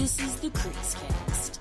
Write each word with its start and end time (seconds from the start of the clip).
This 0.00 0.18
is 0.18 0.36
the 0.36 0.48
Crease 0.48 0.94
Cast. 0.94 1.60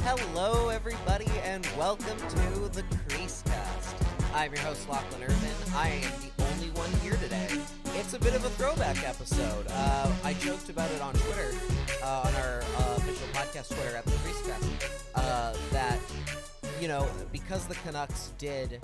Hello, 0.00 0.70
everybody, 0.70 1.30
and 1.44 1.64
welcome 1.78 2.18
to 2.18 2.68
the 2.68 2.82
Crease 3.08 3.44
Cast. 3.46 3.96
I'm 4.34 4.52
your 4.52 4.60
host, 4.62 4.88
Lachlan 4.88 5.22
Irvine. 5.22 5.72
I 5.76 5.88
am 6.02 6.12
the 6.20 6.44
only 6.46 6.70
one 6.70 6.90
here 7.04 7.14
today. 7.22 7.46
It's 7.94 8.14
a 8.14 8.18
bit 8.18 8.34
of 8.34 8.44
a 8.44 8.50
throwback 8.50 9.08
episode. 9.08 9.66
Uh, 9.70 10.12
I 10.24 10.32
joked 10.32 10.68
about 10.68 10.90
it 10.90 11.00
on 11.00 11.14
Twitter, 11.14 11.54
uh, 12.02 12.24
on 12.26 12.34
our 12.34 12.62
uh, 12.62 12.96
official 12.96 13.28
podcast 13.28 13.72
Twitter 13.72 13.96
at 13.96 14.04
the 14.04 14.10
Crease 14.10 14.42
Cast, 14.44 15.08
uh, 15.14 15.54
that, 15.70 16.00
you 16.80 16.88
know, 16.88 17.08
because 17.30 17.68
the 17.68 17.76
Canucks 17.76 18.32
did 18.36 18.80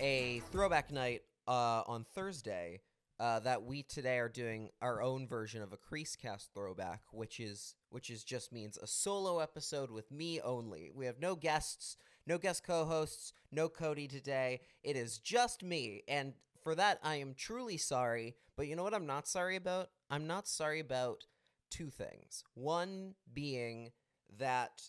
a 0.00 0.40
throwback 0.52 0.90
night 0.90 1.20
uh, 1.46 1.82
on 1.86 2.06
Thursday, 2.14 2.80
uh, 3.20 3.40
that 3.40 3.64
we 3.64 3.82
today 3.82 4.18
are 4.18 4.28
doing 4.28 4.70
our 4.80 5.02
own 5.02 5.26
version 5.26 5.62
of 5.62 5.72
a 5.72 5.76
crease 5.76 6.14
cast 6.16 6.52
throwback, 6.54 7.02
which 7.12 7.40
is 7.40 7.74
which 7.90 8.10
is 8.10 8.22
just 8.22 8.52
means 8.52 8.76
a 8.78 8.86
solo 8.86 9.40
episode 9.40 9.90
with 9.90 10.10
me 10.10 10.40
only. 10.40 10.90
We 10.94 11.06
have 11.06 11.18
no 11.20 11.34
guests, 11.34 11.96
no 12.26 12.38
guest 12.38 12.64
co-hosts, 12.64 13.32
no 13.50 13.68
Cody 13.68 14.06
today. 14.06 14.60
It 14.82 14.96
is 14.96 15.18
just 15.18 15.62
me, 15.62 16.02
and 16.06 16.34
for 16.62 16.74
that 16.74 17.00
I 17.02 17.16
am 17.16 17.34
truly 17.34 17.76
sorry. 17.76 18.36
But 18.56 18.68
you 18.68 18.76
know 18.76 18.84
what 18.84 18.94
I'm 18.94 19.06
not 19.06 19.26
sorry 19.26 19.56
about? 19.56 19.90
I'm 20.10 20.26
not 20.26 20.46
sorry 20.46 20.80
about 20.80 21.24
two 21.70 21.90
things. 21.90 22.44
One 22.54 23.14
being 23.32 23.90
that 24.38 24.82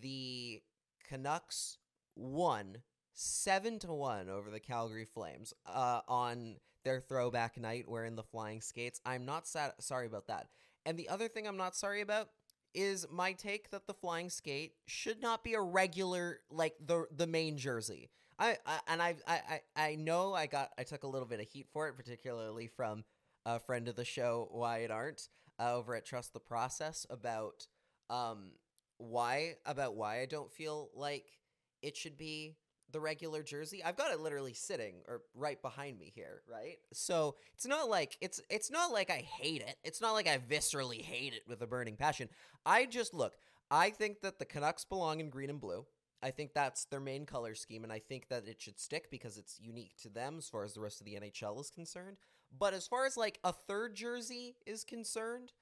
the 0.00 0.62
Canucks 1.08 1.78
won 2.14 2.78
seven 3.12 3.78
to 3.80 3.92
one 3.92 4.28
over 4.28 4.50
the 4.50 4.60
Calgary 4.60 5.04
Flames 5.04 5.54
uh, 5.66 6.00
on 6.08 6.56
their 6.86 7.00
throwback 7.00 7.58
night 7.58 7.88
wearing 7.88 8.14
the 8.14 8.22
flying 8.22 8.60
skates. 8.60 9.00
I'm 9.04 9.26
not 9.26 9.46
sad- 9.46 9.74
sorry 9.80 10.06
about 10.06 10.28
that. 10.28 10.46
And 10.86 10.96
the 10.96 11.08
other 11.08 11.26
thing 11.26 11.46
I'm 11.46 11.56
not 11.56 11.74
sorry 11.76 12.00
about 12.00 12.28
is 12.74 13.06
my 13.10 13.32
take 13.32 13.70
that 13.70 13.86
the 13.88 13.94
flying 13.94 14.30
skate 14.30 14.74
should 14.86 15.20
not 15.20 15.42
be 15.42 15.54
a 15.54 15.60
regular 15.60 16.40
like 16.48 16.74
the 16.84 17.06
the 17.10 17.26
main 17.26 17.58
jersey. 17.58 18.10
I, 18.38 18.58
I 18.64 18.78
and 18.86 19.02
I, 19.02 19.16
I 19.26 19.60
I 19.74 19.94
know 19.96 20.32
I 20.32 20.46
got 20.46 20.70
I 20.78 20.84
took 20.84 21.02
a 21.02 21.08
little 21.08 21.26
bit 21.26 21.40
of 21.40 21.48
heat 21.48 21.66
for 21.72 21.88
it, 21.88 21.96
particularly 21.96 22.68
from 22.68 23.04
a 23.44 23.58
friend 23.58 23.88
of 23.88 23.96
the 23.96 24.04
show 24.04 24.48
Wyatt 24.52 24.90
Arndt 24.90 25.28
uh, 25.58 25.74
over 25.74 25.96
at 25.96 26.04
Trust 26.04 26.34
the 26.34 26.40
Process 26.40 27.04
about 27.10 27.66
um 28.10 28.52
why 28.98 29.56
about 29.66 29.96
why 29.96 30.20
I 30.20 30.26
don't 30.26 30.52
feel 30.52 30.90
like 30.94 31.24
it 31.82 31.96
should 31.96 32.16
be 32.16 32.56
the 32.92 33.00
regular 33.00 33.42
jersey. 33.42 33.82
I've 33.82 33.96
got 33.96 34.12
it 34.12 34.20
literally 34.20 34.54
sitting 34.54 34.96
or 35.08 35.22
right 35.34 35.60
behind 35.60 35.98
me 35.98 36.12
here, 36.14 36.42
right? 36.50 36.78
So 36.92 37.36
it's 37.54 37.66
not 37.66 37.88
like 37.88 38.16
it's 38.20 38.40
it's 38.48 38.70
not 38.70 38.92
like 38.92 39.10
I 39.10 39.18
hate 39.18 39.62
it. 39.62 39.76
It's 39.84 40.00
not 40.00 40.12
like 40.12 40.28
I 40.28 40.38
viscerally 40.38 41.02
hate 41.02 41.32
it 41.32 41.42
with 41.48 41.62
a 41.62 41.66
burning 41.66 41.96
passion. 41.96 42.28
I 42.64 42.86
just 42.86 43.14
look, 43.14 43.34
I 43.70 43.90
think 43.90 44.20
that 44.20 44.38
the 44.38 44.44
Canucks 44.44 44.84
belong 44.84 45.20
in 45.20 45.30
green 45.30 45.50
and 45.50 45.60
blue. 45.60 45.86
I 46.22 46.30
think 46.30 46.54
that's 46.54 46.86
their 46.86 47.00
main 47.00 47.26
color 47.26 47.54
scheme, 47.54 47.84
and 47.84 47.92
I 47.92 47.98
think 47.98 48.28
that 48.28 48.48
it 48.48 48.60
should 48.60 48.80
stick 48.80 49.10
because 49.10 49.36
it's 49.36 49.60
unique 49.60 49.96
to 50.02 50.08
them 50.08 50.36
as 50.38 50.48
far 50.48 50.64
as 50.64 50.72
the 50.72 50.80
rest 50.80 51.00
of 51.00 51.04
the 51.04 51.14
NHL 51.14 51.60
is 51.60 51.70
concerned. 51.70 52.16
But 52.58 52.74
as 52.74 52.86
far 52.86 53.04
as 53.06 53.16
like 53.16 53.38
a 53.44 53.52
third 53.52 53.94
jersey 53.94 54.56
is 54.66 54.82
concerned, 54.82 55.52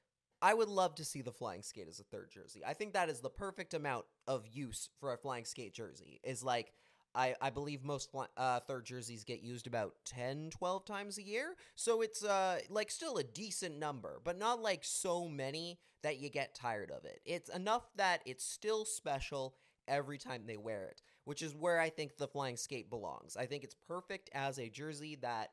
I 0.41 0.55
would 0.55 0.69
love 0.69 0.95
to 0.97 1.05
see 1.05 1.23
the 1.23 1.33
flying 1.33 1.63
skate 1.63 1.89
as 1.89 1.99
a 2.01 2.05
third 2.05 2.31
jersey. 2.31 2.63
I 2.67 2.75
think 2.75 2.93
that 2.93 3.09
is 3.09 3.21
the 3.21 3.31
perfect 3.31 3.75
amount 3.75 4.05
of 4.27 4.47
use 4.47 4.91
for 5.01 5.13
a 5.13 5.19
flying 5.19 5.45
skate 5.45 5.75
jersey. 5.75 6.21
Is 6.23 6.43
like 6.45 6.73
I, 7.15 7.35
I 7.41 7.51
believe 7.51 7.85
most 7.85 8.11
uh, 8.37 8.61
third 8.61 8.85
jerseys 8.85 9.25
get 9.25 9.43
used 9.43 9.67
about 9.67 9.95
10, 10.05 10.51
12 10.51 10.85
times 10.85 11.19
a 11.19 11.23
year. 11.23 11.57
So 11.77 12.03
it's 12.03 12.25
uh, 12.25 12.61
like 12.69 12.91
still 12.91 13.19
a 13.19 13.25
decent 13.25 13.79
number, 13.79 14.21
but 14.25 14.39
not 14.39 14.61
like 14.61 14.85
so 14.85 15.29
many 15.29 15.79
that 16.03 16.19
you 16.19 16.29
get 16.29 16.55
tired 16.55 16.91
of 16.91 17.05
it. 17.05 17.21
It's 17.25 17.49
enough 17.49 17.89
that 17.97 18.23
it's 18.27 18.45
still 18.45 18.85
special 18.85 19.55
every 19.87 20.19
time 20.19 20.43
they 20.47 20.57
wear 20.57 20.85
it, 20.85 21.03
which 21.25 21.43
is 21.43 21.55
where 21.55 21.81
I 21.81 21.91
think 21.91 22.17
the 22.17 22.29
flying 22.29 22.57
skate 22.57 22.91
belongs. 22.91 23.37
I 23.37 23.47
think 23.47 23.65
it's 23.65 23.77
perfect 23.87 24.31
as 24.35 24.59
a 24.59 24.69
jersey 24.69 25.17
that 25.23 25.51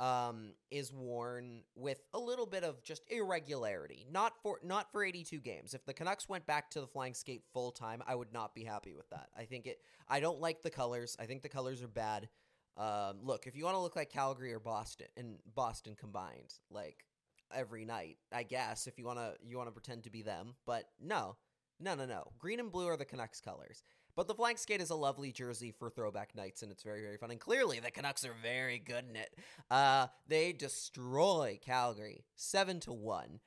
um, 0.00 0.52
is 0.70 0.92
worn 0.92 1.62
with 1.74 2.00
a 2.14 2.18
little 2.18 2.46
bit 2.46 2.62
of 2.62 2.82
just 2.82 3.02
irregularity. 3.10 4.06
Not 4.10 4.34
for 4.42 4.60
not 4.62 4.92
for 4.92 5.04
82 5.04 5.38
games. 5.40 5.74
If 5.74 5.84
the 5.84 5.94
Canucks 5.94 6.28
went 6.28 6.46
back 6.46 6.70
to 6.70 6.80
the 6.80 6.86
flying 6.86 7.14
skate 7.14 7.42
full 7.52 7.72
time, 7.72 8.02
I 8.06 8.14
would 8.14 8.32
not 8.32 8.54
be 8.54 8.64
happy 8.64 8.94
with 8.94 9.08
that. 9.10 9.28
I 9.36 9.44
think 9.44 9.66
it. 9.66 9.78
I 10.08 10.20
don't 10.20 10.40
like 10.40 10.62
the 10.62 10.70
colors. 10.70 11.16
I 11.18 11.26
think 11.26 11.42
the 11.42 11.48
colors 11.48 11.82
are 11.82 11.88
bad. 11.88 12.28
Um, 12.76 13.18
look, 13.22 13.46
if 13.46 13.56
you 13.56 13.64
want 13.64 13.74
to 13.74 13.80
look 13.80 13.96
like 13.96 14.10
Calgary 14.10 14.52
or 14.52 14.60
Boston 14.60 15.08
and 15.16 15.38
Boston 15.54 15.96
combined, 15.98 16.54
like 16.70 17.04
every 17.52 17.84
night, 17.84 18.18
I 18.32 18.44
guess 18.44 18.86
if 18.86 18.98
you 18.98 19.04
want 19.04 19.18
to 19.18 19.34
you 19.44 19.56
want 19.56 19.68
to 19.68 19.72
pretend 19.72 20.04
to 20.04 20.10
be 20.10 20.22
them, 20.22 20.54
but 20.64 20.84
no, 21.00 21.36
no, 21.80 21.96
no, 21.96 22.06
no. 22.06 22.24
Green 22.38 22.60
and 22.60 22.70
blue 22.70 22.86
are 22.86 22.96
the 22.96 23.04
Canucks 23.04 23.40
colors. 23.40 23.82
But 24.18 24.26
the 24.26 24.34
flying 24.34 24.56
skate 24.56 24.80
is 24.80 24.90
a 24.90 24.96
lovely 24.96 25.30
jersey 25.30 25.70
for 25.70 25.88
throwback 25.88 26.34
nights, 26.34 26.62
and 26.62 26.72
it's 26.72 26.82
very, 26.82 27.02
very 27.02 27.18
fun. 27.18 27.30
And 27.30 27.38
clearly, 27.38 27.78
the 27.78 27.92
Canucks 27.92 28.24
are 28.24 28.34
very 28.42 28.80
good 28.80 29.04
in 29.08 29.14
it. 29.14 29.32
Uh, 29.70 30.08
they 30.26 30.52
destroy 30.52 31.56
Calgary 31.64 32.24
seven 32.34 32.80
to 32.80 32.92
one 32.92 33.38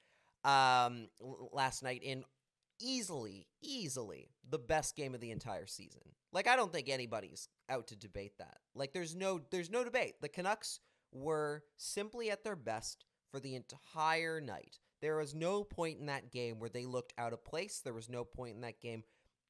um, 0.46 1.10
last 1.52 1.84
night 1.84 2.04
in 2.04 2.24
easily, 2.80 3.48
easily 3.62 4.30
the 4.50 4.60
best 4.60 4.96
game 4.96 5.14
of 5.14 5.20
the 5.20 5.32
entire 5.32 5.66
season. 5.66 6.04
Like, 6.32 6.48
I 6.48 6.56
don't 6.56 6.72
think 6.72 6.88
anybody's 6.88 7.50
out 7.70 7.88
to 7.88 7.98
debate 7.98 8.38
that. 8.38 8.60
Like, 8.74 8.94
there's 8.94 9.14
no, 9.14 9.42
there's 9.52 9.70
no 9.70 9.84
debate. 9.84 10.22
The 10.22 10.30
Canucks 10.30 10.80
were 11.12 11.66
simply 11.76 12.32
at 12.32 12.46
their 12.46 12.56
best 12.56 13.04
for 13.30 13.42
the 13.42 13.56
entire 13.56 14.40
night. 14.40 14.80
There 15.02 15.18
was 15.18 15.36
no 15.36 15.66
point 15.66 16.00
in 16.00 16.06
that 16.06 16.32
game 16.32 16.60
where 16.60 16.70
they 16.70 16.86
looked 16.86 17.12
out 17.18 17.34
of 17.34 17.44
place. 17.44 17.82
There 17.84 17.92
was 17.92 18.08
no 18.08 18.24
point 18.24 18.56
in 18.56 18.62
that 18.62 18.80
game 18.80 19.04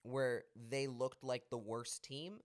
where 0.03 0.44
they 0.69 0.88
looked 0.88 1.23
like 1.23 1.50
the 1.50 1.57
worst 1.57 2.03
team. 2.03 2.39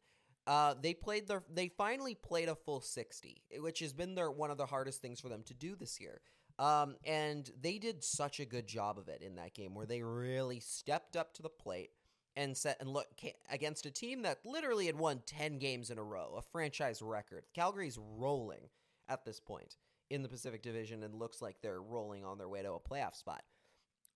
Uh, 0.47 0.75
they 0.81 0.95
played 0.95 1.27
their 1.27 1.43
they 1.53 1.69
finally 1.69 2.15
played 2.15 2.49
a 2.49 2.55
full 2.55 2.81
60, 2.81 3.43
which 3.59 3.81
has 3.81 3.93
been 3.93 4.15
their 4.15 4.31
one 4.31 4.51
of 4.51 4.59
the 4.59 4.67
hardest 4.67 5.03
things 5.03 5.21
for 5.21 5.29
them 5.29 5.43
to 5.45 5.55
do 5.55 5.75
this 5.75 6.01
year. 6.01 6.21
Um, 6.59 6.97
and 7.05 7.51
they 7.61 7.79
did 7.79 8.03
such 8.03 8.41
a 8.41 8.47
good 8.47 8.67
job 8.67 8.99
of 8.99 9.09
it 9.09 9.23
in 9.23 9.35
that 9.37 9.55
game 9.55 9.75
where 9.75 9.87
they 9.87 10.03
really 10.03 10.61
stepped 10.61 11.17
up 11.17 11.35
to 11.35 11.43
the 11.43 11.51
plate 11.51 11.91
and 12.35 12.57
set 12.57 12.79
and 12.81 12.91
look 12.91 13.07
against 13.51 13.87
a 13.87 13.91
team 13.91 14.23
that 14.23 14.39
literally 14.45 14.87
had 14.87 14.99
won 14.99 15.23
10 15.27 15.59
games 15.59 15.91
in 15.91 15.99
a 15.99 16.03
row, 16.03 16.35
a 16.37 16.43
franchise 16.43 17.03
record. 17.03 17.45
Calgary's 17.55 17.99
rolling 17.99 18.71
at 19.09 19.25
this 19.25 19.41
point 19.41 19.77
in 20.11 20.23
the 20.23 20.29
Pacific 20.29 20.63
Division 20.63 21.03
and 21.03 21.15
looks 21.15 21.43
like 21.43 21.57
they're 21.61 21.83
rolling 21.83 22.25
on 22.25 22.39
their 22.39 22.49
way 22.49 22.63
to 22.63 22.73
a 22.73 22.81
playoff 22.81 23.17
spot. 23.17 23.43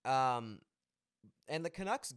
Um, 0.04 0.60
and 1.48 1.64
the 1.64 1.70
Canucks 1.70 2.14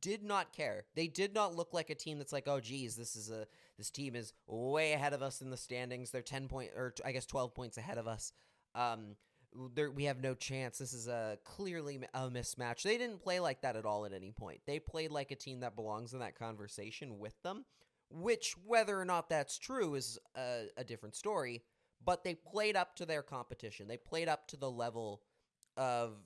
did 0.00 0.22
not 0.22 0.52
care. 0.52 0.84
They 0.94 1.08
did 1.08 1.34
not 1.34 1.54
look 1.54 1.72
like 1.72 1.90
a 1.90 1.94
team 1.94 2.18
that's 2.18 2.32
like, 2.32 2.48
oh, 2.48 2.60
geez, 2.60 2.96
this 2.96 3.16
is 3.16 3.30
a 3.30 3.46
this 3.78 3.90
team 3.90 4.14
is 4.14 4.32
way 4.46 4.92
ahead 4.92 5.12
of 5.12 5.22
us 5.22 5.40
in 5.40 5.50
the 5.50 5.56
standings. 5.56 6.10
They're 6.10 6.22
ten 6.22 6.48
point 6.48 6.70
or 6.76 6.94
I 7.04 7.12
guess 7.12 7.26
twelve 7.26 7.54
points 7.54 7.78
ahead 7.78 7.98
of 7.98 8.06
us. 8.06 8.32
Um, 8.74 9.16
we 9.94 10.04
have 10.04 10.20
no 10.20 10.34
chance. 10.34 10.78
This 10.78 10.92
is 10.92 11.08
a 11.08 11.38
clearly 11.44 12.00
a 12.14 12.28
mismatch. 12.28 12.82
They 12.82 12.98
didn't 12.98 13.22
play 13.22 13.40
like 13.40 13.62
that 13.62 13.76
at 13.76 13.86
all 13.86 14.04
at 14.04 14.12
any 14.12 14.32
point. 14.32 14.60
They 14.66 14.78
played 14.78 15.10
like 15.10 15.30
a 15.30 15.36
team 15.36 15.60
that 15.60 15.76
belongs 15.76 16.12
in 16.12 16.20
that 16.20 16.38
conversation 16.38 17.18
with 17.18 17.40
them. 17.42 17.64
Which, 18.08 18.54
whether 18.64 19.00
or 19.00 19.04
not 19.04 19.28
that's 19.28 19.58
true, 19.58 19.96
is 19.96 20.16
a, 20.36 20.66
a 20.76 20.84
different 20.84 21.16
story. 21.16 21.64
But 22.04 22.22
they 22.22 22.34
played 22.34 22.76
up 22.76 22.94
to 22.96 23.06
their 23.06 23.22
competition. 23.22 23.88
They 23.88 23.96
played 23.96 24.28
up 24.28 24.46
to 24.48 24.56
the 24.56 24.70
level 24.70 25.22
of 25.76 26.18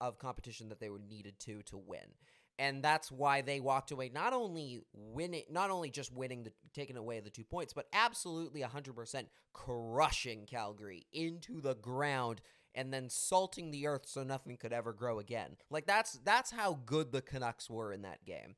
of 0.00 0.18
competition 0.18 0.68
that 0.68 0.80
they 0.80 0.90
were 0.90 1.00
needed 1.00 1.38
to 1.40 1.62
to 1.62 1.76
win 1.76 2.14
and 2.58 2.82
that's 2.82 3.10
why 3.12 3.42
they 3.42 3.60
walked 3.60 3.90
away 3.90 4.10
not 4.12 4.32
only 4.32 4.80
winning 4.92 5.42
not 5.50 5.70
only 5.70 5.90
just 5.90 6.12
winning 6.12 6.44
the 6.44 6.52
taking 6.74 6.96
away 6.96 7.20
the 7.20 7.30
two 7.30 7.44
points 7.44 7.72
but 7.72 7.86
absolutely 7.92 8.62
100% 8.62 9.26
crushing 9.52 10.46
calgary 10.46 11.06
into 11.12 11.60
the 11.60 11.74
ground 11.74 12.40
and 12.74 12.92
then 12.92 13.08
salting 13.08 13.70
the 13.70 13.86
earth 13.86 14.02
so 14.06 14.22
nothing 14.22 14.56
could 14.56 14.72
ever 14.72 14.92
grow 14.92 15.18
again. 15.18 15.56
Like 15.70 15.86
that's 15.86 16.18
that's 16.24 16.50
how 16.50 16.78
good 16.84 17.10
the 17.10 17.22
canucks 17.22 17.70
were 17.70 17.92
in 17.92 18.02
that 18.02 18.24
game. 18.24 18.56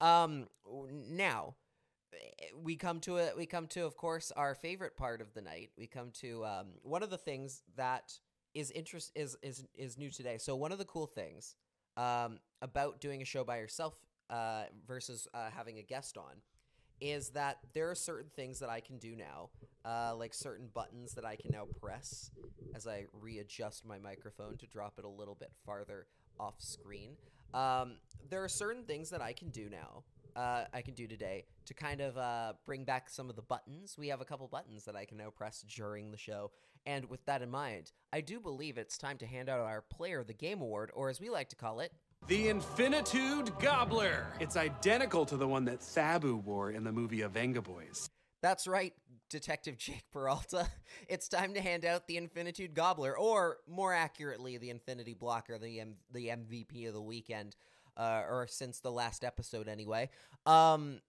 Um 0.00 0.48
now 1.08 1.54
we 2.56 2.76
come 2.76 3.00
to 3.00 3.16
it 3.16 3.36
we 3.36 3.46
come 3.46 3.66
to 3.68 3.84
of 3.84 3.96
course 3.96 4.32
our 4.36 4.54
favorite 4.54 4.96
part 4.96 5.20
of 5.20 5.32
the 5.34 5.42
night. 5.42 5.70
We 5.78 5.86
come 5.86 6.10
to 6.20 6.44
um, 6.44 6.66
one 6.82 7.02
of 7.02 7.10
the 7.10 7.18
things 7.18 7.62
that 7.76 8.18
is 8.54 8.70
interest 8.72 9.12
is 9.14 9.36
is 9.42 9.64
is 9.74 9.98
new 9.98 10.10
today. 10.10 10.38
So 10.38 10.56
one 10.56 10.72
of 10.72 10.78
the 10.78 10.84
cool 10.84 11.06
things 11.06 11.54
um, 11.96 12.38
about 12.62 13.00
doing 13.00 13.22
a 13.22 13.24
show 13.24 13.44
by 13.44 13.58
yourself 13.58 13.94
uh, 14.30 14.64
versus 14.86 15.28
uh, 15.34 15.50
having 15.54 15.78
a 15.78 15.82
guest 15.82 16.16
on 16.16 16.42
is 17.00 17.28
that 17.30 17.58
there 17.74 17.90
are 17.90 17.94
certain 17.94 18.30
things 18.34 18.58
that 18.58 18.70
I 18.70 18.80
can 18.80 18.96
do 18.96 19.14
now, 19.14 19.50
uh, 19.84 20.16
like 20.16 20.32
certain 20.32 20.68
buttons 20.72 21.12
that 21.12 21.26
I 21.26 21.36
can 21.36 21.50
now 21.52 21.66
press 21.78 22.30
as 22.74 22.86
I 22.86 23.04
readjust 23.12 23.84
my 23.84 23.98
microphone 23.98 24.56
to 24.58 24.66
drop 24.66 24.94
it 24.98 25.04
a 25.04 25.08
little 25.08 25.34
bit 25.34 25.52
farther 25.66 26.06
off 26.40 26.54
screen. 26.58 27.10
Um, 27.52 27.96
there 28.30 28.42
are 28.42 28.48
certain 28.48 28.84
things 28.84 29.10
that 29.10 29.20
I 29.20 29.34
can 29.34 29.50
do 29.50 29.68
now 29.68 30.04
uh, 30.36 30.64
I 30.72 30.82
can 30.82 30.94
do 30.94 31.08
today 31.08 31.46
to 31.64 31.74
kind 31.74 32.00
of 32.00 32.16
uh, 32.18 32.52
bring 32.66 32.84
back 32.84 33.08
some 33.08 33.30
of 33.30 33.36
the 33.36 33.42
buttons. 33.42 33.96
We 33.98 34.08
have 34.08 34.20
a 34.20 34.24
couple 34.24 34.46
buttons 34.46 34.84
that 34.84 34.94
I 34.94 35.06
can 35.06 35.16
now 35.16 35.30
press 35.30 35.64
during 35.66 36.10
the 36.10 36.18
show. 36.18 36.50
And 36.86 37.04
with 37.06 37.24
that 37.26 37.42
in 37.42 37.50
mind, 37.50 37.90
I 38.12 38.20
do 38.20 38.38
believe 38.40 38.78
it's 38.78 38.96
time 38.96 39.18
to 39.18 39.26
hand 39.26 39.48
out 39.48 39.60
our 39.60 39.82
Player 39.82 40.20
of 40.20 40.28
the 40.28 40.32
Game 40.32 40.60
Award, 40.62 40.90
or 40.94 41.10
as 41.10 41.20
we 41.20 41.28
like 41.28 41.48
to 41.48 41.56
call 41.56 41.80
it, 41.80 41.92
The 42.28 42.48
Infinitude 42.48 43.50
Gobbler. 43.58 44.26
It's 44.38 44.56
identical 44.56 45.26
to 45.26 45.36
the 45.36 45.48
one 45.48 45.64
that 45.64 45.82
Sabu 45.82 46.36
wore 46.36 46.70
in 46.70 46.84
the 46.84 46.92
movie 46.92 47.18
Avenga 47.18 47.62
Boys. 47.62 48.08
That's 48.40 48.68
right, 48.68 48.92
Detective 49.28 49.76
Jake 49.76 50.04
Peralta. 50.12 50.68
It's 51.08 51.28
time 51.28 51.54
to 51.54 51.60
hand 51.60 51.84
out 51.84 52.06
the 52.06 52.16
Infinitude 52.16 52.72
Gobbler, 52.74 53.16
or 53.18 53.58
more 53.68 53.92
accurately, 53.92 54.56
the 54.56 54.70
Infinity 54.70 55.14
Blocker, 55.14 55.58
the 55.58 55.80
M- 55.80 55.96
the 56.12 56.28
MVP 56.28 56.86
of 56.86 56.94
the 56.94 57.02
weekend, 57.02 57.54
uh, 57.96 58.22
or 58.28 58.46
since 58.48 58.80
the 58.80 58.90
last 58.90 59.24
episode 59.24 59.68
anyway. 59.68 60.08
Um, 60.46 61.00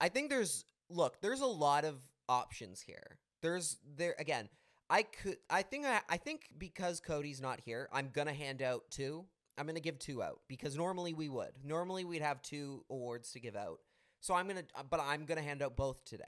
I 0.00 0.08
think 0.08 0.30
there's 0.30 0.64
look, 0.90 1.20
there's 1.20 1.40
a 1.40 1.46
lot 1.46 1.84
of 1.84 1.96
options 2.28 2.80
here. 2.80 3.18
There's 3.40 3.78
there 3.96 4.14
again. 4.18 4.48
I 4.90 5.02
could. 5.02 5.36
I 5.50 5.62
think. 5.62 5.86
I, 5.86 6.00
I 6.08 6.16
think 6.16 6.48
because 6.56 7.00
Cody's 7.00 7.40
not 7.40 7.60
here, 7.64 7.88
I'm 7.92 8.10
gonna 8.12 8.32
hand 8.32 8.62
out 8.62 8.84
two. 8.90 9.24
I'm 9.56 9.66
gonna 9.66 9.80
give 9.80 9.98
two 9.98 10.22
out 10.22 10.40
because 10.48 10.76
normally 10.76 11.14
we 11.14 11.28
would. 11.28 11.52
Normally 11.64 12.04
we'd 12.04 12.22
have 12.22 12.40
two 12.42 12.84
awards 12.90 13.32
to 13.32 13.40
give 13.40 13.56
out. 13.56 13.80
So 14.20 14.34
I'm 14.34 14.48
gonna. 14.48 14.64
But 14.88 15.00
I'm 15.00 15.24
gonna 15.24 15.42
hand 15.42 15.62
out 15.62 15.76
both 15.76 16.04
today. 16.04 16.24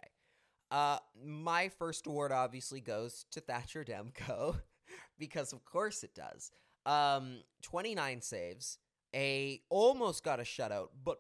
Uh, 0.71 0.99
my 1.25 1.69
first 1.69 2.07
award 2.07 2.33
obviously 2.33 2.81
goes 2.81 3.27
to 3.33 3.41
Thatcher 3.41 3.85
Demko 3.85 4.57
because 5.19 5.53
of 5.53 5.65
course 5.65 6.05
it 6.05 6.15
does. 6.15 6.53
Um, 6.87 7.41
29 7.63 8.21
saves, 8.23 8.79
a 9.15 9.61
almost 9.69 10.23
got 10.23 10.39
a 10.39 10.45
shutout, 10.45 10.89
but 11.05 11.19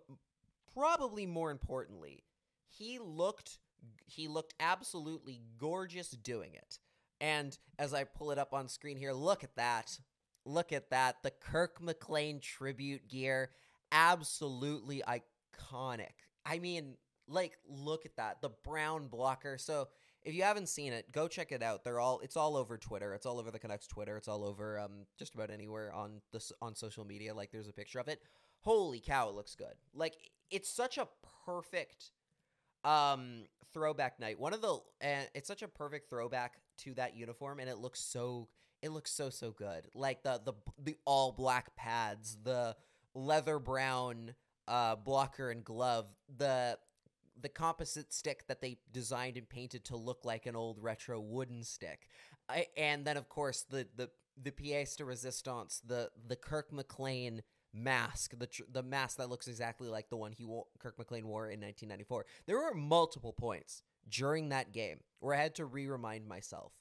probably 0.73 1.27
more 1.27 1.51
importantly, 1.51 2.25
he 2.69 2.99
looked 2.99 3.59
he 4.07 4.29
looked 4.29 4.55
absolutely 4.61 5.41
gorgeous 5.59 6.11
doing 6.11 6.55
it. 6.55 6.79
And 7.21 7.57
as 7.79 7.93
I 7.93 8.05
pull 8.05 8.31
it 8.31 8.39
up 8.39 8.55
on 8.55 8.69
screen 8.69 8.97
here, 8.97 9.13
look 9.13 9.45
at 9.45 9.57
that. 9.57 9.99
Look 10.47 10.73
at 10.73 10.91
that. 10.91 11.17
The 11.23 11.31
Kirk 11.31 11.81
McLean 11.83 12.41
tribute 12.41 13.09
gear, 13.09 13.51
absolutely 13.93 15.03
iconic. 15.07 16.13
I 16.47 16.59
mean, 16.59 16.95
like 17.29 17.59
look 17.69 18.07
at 18.07 18.17
that. 18.17 18.41
The 18.41 18.51
brown 18.65 19.09
blocker. 19.09 19.59
So 19.59 19.89
if 20.23 20.35
you 20.35 20.43
haven't 20.43 20.69
seen 20.69 20.93
it, 20.93 21.13
go 21.13 21.29
check 21.29 21.53
it 21.53 21.63
out. 21.63 21.85
They're 21.85 22.01
all 22.01 22.21
it's 22.21 22.37
all 22.37 22.57
over 22.57 22.77
Twitter. 22.77 23.15
It's 23.15 23.27
all 23.27 23.39
over 23.39 23.51
the 23.51 23.59
Canucks 23.59 23.87
Twitter. 23.87 24.17
It's 24.17 24.29
all 24.29 24.45
over 24.45 24.79
um 24.79 25.07
just 25.19 25.35
about 25.35 25.51
anywhere 25.51 25.93
on 25.93 26.21
this 26.33 26.53
on 26.61 26.75
social 26.75 27.05
media. 27.05 27.35
Like 27.35 27.51
there's 27.53 27.69
a 27.69 27.73
picture 27.73 28.01
of 28.01 28.09
it. 28.09 28.21
Holy 28.61 29.01
cow, 29.01 29.29
it 29.29 29.35
looks 29.35 29.55
good. 29.55 29.75
Like 29.95 30.15
it's 30.51 30.69
such 30.69 30.99
a 30.99 31.09
perfect 31.47 32.11
um 32.85 33.45
throwback 33.73 34.19
night. 34.19 34.39
One 34.39 34.53
of 34.53 34.63
the 34.63 34.79
and 35.01 35.29
it's 35.35 35.49
such 35.49 35.63
a 35.63 35.69
perfect 35.69 36.11
throwback 36.11 36.55
to 36.79 36.95
that 36.95 37.17
uniform 37.17 37.61
and 37.61 37.69
it 37.69 37.79
looks 37.79 38.01
so 38.01 38.49
it 38.83 38.91
looks 38.91 39.13
so 39.13 39.31
so 39.31 39.51
good. 39.51 39.87
Like 39.95 40.23
the 40.23 40.41
the 40.45 40.55
the 40.83 40.97
all 41.05 41.33
black 41.33 41.77
pads, 41.77 42.39
the 42.43 42.77
leather 43.15 43.59
brown 43.59 44.35
uh 44.69 44.97
blocker 44.97 45.51
and 45.51 45.65
glove, 45.65 46.07
the 46.37 46.79
the 47.41 47.49
composite 47.49 48.13
stick 48.13 48.47
that 48.49 48.61
they 48.61 48.79
designed 48.93 49.37
and 49.37 49.49
painted 49.49 49.85
to 49.87 49.97
look 49.97 50.25
like 50.25 50.47
an 50.47 50.57
old 50.57 50.79
retro 50.79 51.21
wooden 51.21 51.63
stick. 51.65 52.09
I, 52.49 52.67
and 52.77 53.05
then 53.05 53.17
of 53.17 53.29
course 53.29 53.63
the 53.69 53.87
the 53.97 54.11
the 54.43 54.51
pièce 54.51 54.97
de 54.97 55.05
resistance, 55.05 55.81
the 55.87 56.11
the 56.27 56.37
Kirk 56.37 56.73
McLean 56.73 57.43
mask, 57.73 58.37
the 58.39 58.47
tr- 58.47 58.63
the 58.71 58.83
mask 58.83 59.19
that 59.19 59.29
looks 59.29 59.49
exactly 59.49 59.89
like 59.89 60.09
the 60.09 60.17
one 60.17 60.33
he 60.33 60.45
wore, 60.45 60.67
Kirk 60.79 60.99
McLean 60.99 61.27
wore 61.27 61.47
in 61.47 61.61
1994. 61.61 62.27
There 62.47 62.59
were 62.59 62.75
multiple 62.75 63.33
points 63.33 63.83
during 64.09 64.49
that 64.49 64.73
game 64.73 65.01
where 65.21 65.35
I 65.35 65.43
had 65.43 65.55
to 65.57 65.65
re-remind 65.65 66.27
myself 66.27 66.73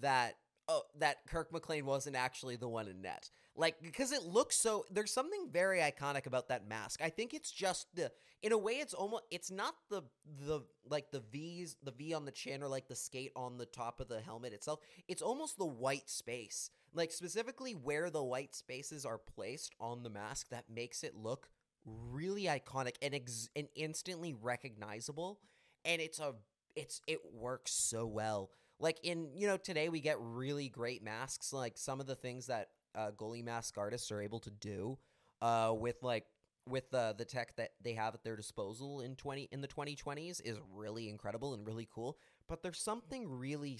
that 0.00 0.36
oh 0.68 0.82
that 0.98 1.26
Kirk 1.26 1.52
McLean 1.52 1.86
wasn't 1.86 2.16
actually 2.16 2.56
the 2.56 2.68
one 2.68 2.88
in 2.88 3.02
net. 3.02 3.30
Like 3.56 3.76
because 3.82 4.12
it 4.12 4.22
looks 4.22 4.56
so 4.56 4.84
there's 4.90 5.12
something 5.12 5.48
very 5.50 5.80
iconic 5.80 6.26
about 6.26 6.48
that 6.48 6.68
mask. 6.68 7.00
I 7.02 7.08
think 7.10 7.34
it's 7.34 7.50
just 7.50 7.86
the 7.94 8.12
in 8.42 8.52
a 8.52 8.58
way 8.58 8.74
it's 8.74 8.94
almost 8.94 9.24
it's 9.30 9.50
not 9.50 9.74
the 9.90 10.02
the 10.46 10.62
like 10.88 11.10
the 11.10 11.20
V's 11.32 11.76
the 11.82 11.90
V 11.90 12.14
on 12.14 12.24
the 12.24 12.30
chin 12.30 12.62
or 12.62 12.68
like 12.68 12.88
the 12.88 12.96
skate 12.96 13.32
on 13.34 13.58
the 13.58 13.66
top 13.66 14.00
of 14.00 14.08
the 14.08 14.20
helmet 14.20 14.52
itself. 14.52 14.80
It's 15.08 15.22
almost 15.22 15.58
the 15.58 15.66
white 15.66 16.08
space. 16.08 16.70
Like 16.94 17.12
specifically 17.12 17.72
where 17.72 18.10
the 18.10 18.22
white 18.22 18.54
spaces 18.54 19.04
are 19.04 19.18
placed 19.18 19.74
on 19.80 20.02
the 20.02 20.10
mask 20.10 20.50
that 20.50 20.64
makes 20.72 21.02
it 21.02 21.14
look 21.16 21.48
really 21.84 22.44
iconic 22.44 22.94
and 23.02 23.14
ex- 23.14 23.48
and 23.56 23.68
instantly 23.74 24.34
recognizable 24.34 25.40
and 25.84 26.00
it's 26.00 26.18
a 26.18 26.34
it's 26.76 27.00
it 27.06 27.20
works 27.34 27.72
so 27.72 28.06
well. 28.06 28.50
Like 28.80 28.98
in 29.02 29.30
you 29.34 29.46
know 29.46 29.56
today 29.56 29.88
we 29.88 30.00
get 30.00 30.16
really 30.20 30.68
great 30.68 31.02
masks 31.02 31.52
like 31.52 31.76
some 31.76 32.00
of 32.00 32.06
the 32.06 32.14
things 32.14 32.46
that 32.46 32.68
uh, 32.94 33.10
goalie 33.16 33.44
mask 33.44 33.76
artists 33.76 34.10
are 34.10 34.20
able 34.20 34.40
to 34.40 34.50
do 34.50 34.98
uh, 35.42 35.72
with 35.76 36.02
like 36.02 36.26
with 36.68 36.90
the 36.90 37.14
the 37.16 37.24
tech 37.24 37.56
that 37.56 37.70
they 37.82 37.94
have 37.94 38.14
at 38.14 38.22
their 38.22 38.36
disposal 38.36 39.00
in 39.00 39.16
20 39.16 39.48
in 39.50 39.60
the 39.60 39.68
2020s 39.68 40.40
is 40.44 40.58
really 40.74 41.08
incredible 41.08 41.54
and 41.54 41.66
really 41.66 41.88
cool. 41.92 42.18
But 42.48 42.62
there's 42.62 42.80
something 42.80 43.28
really 43.28 43.78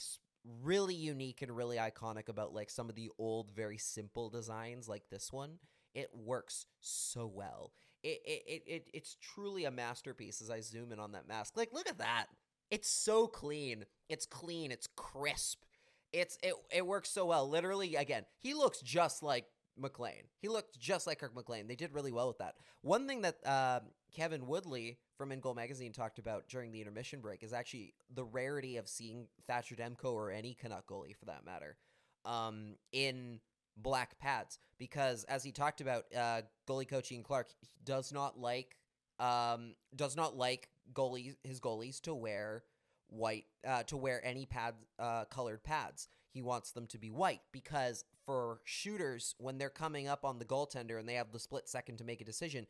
really 0.62 0.94
unique 0.94 1.42
and 1.42 1.54
really 1.54 1.76
iconic 1.76 2.28
about 2.28 2.54
like 2.54 2.70
some 2.70 2.88
of 2.88 2.94
the 2.94 3.10
old 3.18 3.50
very 3.50 3.78
simple 3.78 4.30
designs 4.30 4.88
like 4.88 5.02
this 5.10 5.32
one. 5.32 5.58
It 5.94 6.10
works 6.14 6.66
so 6.80 7.26
well. 7.26 7.72
It, 8.02 8.20
it, 8.24 8.42
it, 8.46 8.62
it 8.66 8.90
it's 8.94 9.16
truly 9.20 9.64
a 9.64 9.70
masterpiece 9.70 10.40
as 10.40 10.50
i 10.50 10.60
zoom 10.60 10.92
in 10.92 11.00
on 11.00 11.12
that 11.12 11.28
mask. 11.28 11.56
Like 11.56 11.72
look 11.72 11.88
at 11.88 11.98
that 11.98 12.26
it's 12.70 12.88
so 12.88 13.26
clean 13.26 13.84
it's 14.08 14.26
clean 14.26 14.70
it's 14.70 14.88
crisp 14.96 15.62
it's 16.12 16.38
it 16.42 16.54
it 16.72 16.86
works 16.86 17.10
so 17.10 17.26
well. 17.26 17.48
Literally, 17.48 17.96
again, 17.96 18.24
he 18.38 18.54
looks 18.54 18.80
just 18.80 19.22
like 19.22 19.46
McLean. 19.76 20.24
He 20.40 20.48
looked 20.48 20.78
just 20.78 21.06
like 21.06 21.20
Kirk 21.20 21.34
McLean. 21.34 21.66
They 21.66 21.76
did 21.76 21.92
really 21.92 22.12
well 22.12 22.28
with 22.28 22.38
that. 22.38 22.54
One 22.82 23.06
thing 23.06 23.22
that 23.22 23.36
uh, 23.46 23.80
Kevin 24.14 24.46
Woodley 24.46 24.98
from 25.16 25.32
In 25.32 25.40
Goal 25.40 25.54
Magazine 25.54 25.92
talked 25.92 26.18
about 26.18 26.48
during 26.48 26.72
the 26.72 26.80
intermission 26.80 27.20
break 27.20 27.42
is 27.42 27.52
actually 27.52 27.94
the 28.14 28.24
rarity 28.24 28.76
of 28.76 28.88
seeing 28.88 29.26
Thatcher 29.46 29.74
Demko 29.74 30.12
or 30.12 30.30
any 30.30 30.54
Canuck 30.54 30.86
goalie 30.86 31.16
for 31.16 31.26
that 31.26 31.44
matter 31.44 31.76
um, 32.24 32.76
in 32.92 33.40
black 33.76 34.18
pads 34.18 34.58
because 34.76 35.22
as 35.24 35.44
he 35.44 35.52
talked 35.52 35.80
about 35.80 36.04
uh, 36.16 36.42
goalie 36.68 36.88
coach 36.88 37.12
Ian 37.12 37.22
Clark 37.22 37.46
does 37.84 38.12
not 38.12 38.36
like 38.36 38.76
um, 39.20 39.74
does 39.94 40.16
not 40.16 40.36
like 40.36 40.68
goalies 40.94 41.36
his 41.42 41.60
goalies 41.60 42.00
to 42.02 42.14
wear 42.14 42.64
white 43.08 43.44
uh, 43.66 43.82
to 43.84 43.96
wear 43.96 44.24
any 44.24 44.46
pad 44.46 44.74
uh, 44.98 45.24
colored 45.26 45.62
pads. 45.62 46.08
He 46.30 46.42
wants 46.42 46.72
them 46.72 46.86
to 46.88 46.98
be 46.98 47.10
white 47.10 47.40
because 47.52 48.04
for 48.26 48.60
shooters 48.64 49.34
when 49.38 49.58
they're 49.58 49.70
coming 49.70 50.08
up 50.08 50.24
on 50.24 50.38
the 50.38 50.44
goaltender 50.44 50.98
and 50.98 51.08
they 51.08 51.14
have 51.14 51.32
the 51.32 51.38
split 51.38 51.68
second 51.68 51.96
to 51.98 52.04
make 52.04 52.20
a 52.20 52.24
decision, 52.24 52.66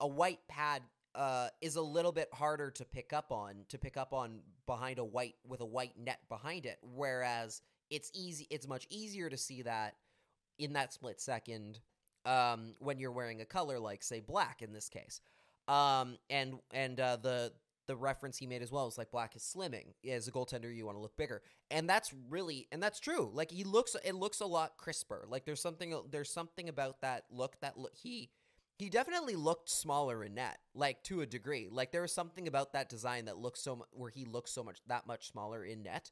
a 0.00 0.06
white 0.06 0.40
pad 0.48 0.82
uh, 1.14 1.48
is 1.60 1.76
a 1.76 1.82
little 1.82 2.12
bit 2.12 2.28
harder 2.32 2.70
to 2.70 2.84
pick 2.84 3.12
up 3.12 3.32
on 3.32 3.64
to 3.68 3.78
pick 3.78 3.96
up 3.96 4.12
on 4.12 4.40
behind 4.66 4.98
a 4.98 5.04
white 5.04 5.34
with 5.46 5.60
a 5.60 5.66
white 5.66 5.98
net 5.98 6.20
behind 6.28 6.66
it. 6.66 6.78
Whereas 6.82 7.62
it's 7.90 8.10
easy, 8.14 8.46
it's 8.50 8.68
much 8.68 8.86
easier 8.90 9.28
to 9.28 9.36
see 9.36 9.62
that 9.62 9.96
in 10.58 10.74
that 10.74 10.92
split 10.92 11.20
second 11.20 11.80
um, 12.24 12.74
when 12.78 12.98
you're 12.98 13.12
wearing 13.12 13.40
a 13.40 13.44
color 13.44 13.78
like 13.78 14.02
say 14.02 14.20
black 14.20 14.62
in 14.62 14.72
this 14.72 14.88
case. 14.88 15.20
Um, 15.68 16.16
and 16.30 16.54
and 16.72 16.98
uh, 16.98 17.16
the 17.16 17.52
the 17.88 17.96
reference 17.96 18.36
he 18.36 18.46
made 18.46 18.62
as 18.62 18.70
well 18.70 18.86
is 18.86 18.98
like 18.98 19.10
black 19.10 19.34
is 19.34 19.42
slimming. 19.42 19.94
As 20.08 20.28
a 20.28 20.32
goaltender 20.32 20.74
you 20.74 20.84
want 20.86 20.96
to 20.96 21.02
look 21.02 21.16
bigger. 21.16 21.42
And 21.70 21.88
that's 21.88 22.12
really 22.28 22.68
and 22.70 22.82
that's 22.82 23.00
true. 23.00 23.30
Like 23.32 23.50
he 23.50 23.64
looks 23.64 23.96
it 24.04 24.14
looks 24.14 24.40
a 24.40 24.46
lot 24.46 24.76
crisper. 24.76 25.24
Like 25.26 25.44
there's 25.44 25.62
something 25.62 25.98
there's 26.10 26.30
something 26.30 26.68
about 26.68 27.00
that 27.00 27.24
look 27.30 27.58
that 27.60 27.78
look 27.78 27.92
he 27.96 28.30
he 28.76 28.88
definitely 28.90 29.34
looked 29.34 29.70
smaller 29.70 30.22
in 30.22 30.34
net 30.34 30.58
like 30.74 31.02
to 31.04 31.22
a 31.22 31.26
degree. 31.26 31.68
Like 31.70 31.90
there 31.90 32.02
was 32.02 32.12
something 32.12 32.46
about 32.46 32.74
that 32.74 32.90
design 32.90 33.24
that 33.24 33.38
looks 33.38 33.60
so 33.62 33.76
mu- 33.76 33.82
where 33.92 34.10
he 34.10 34.26
looks 34.26 34.52
so 34.52 34.62
much 34.62 34.80
that 34.86 35.06
much 35.06 35.30
smaller 35.32 35.64
in 35.64 35.82
net. 35.82 36.10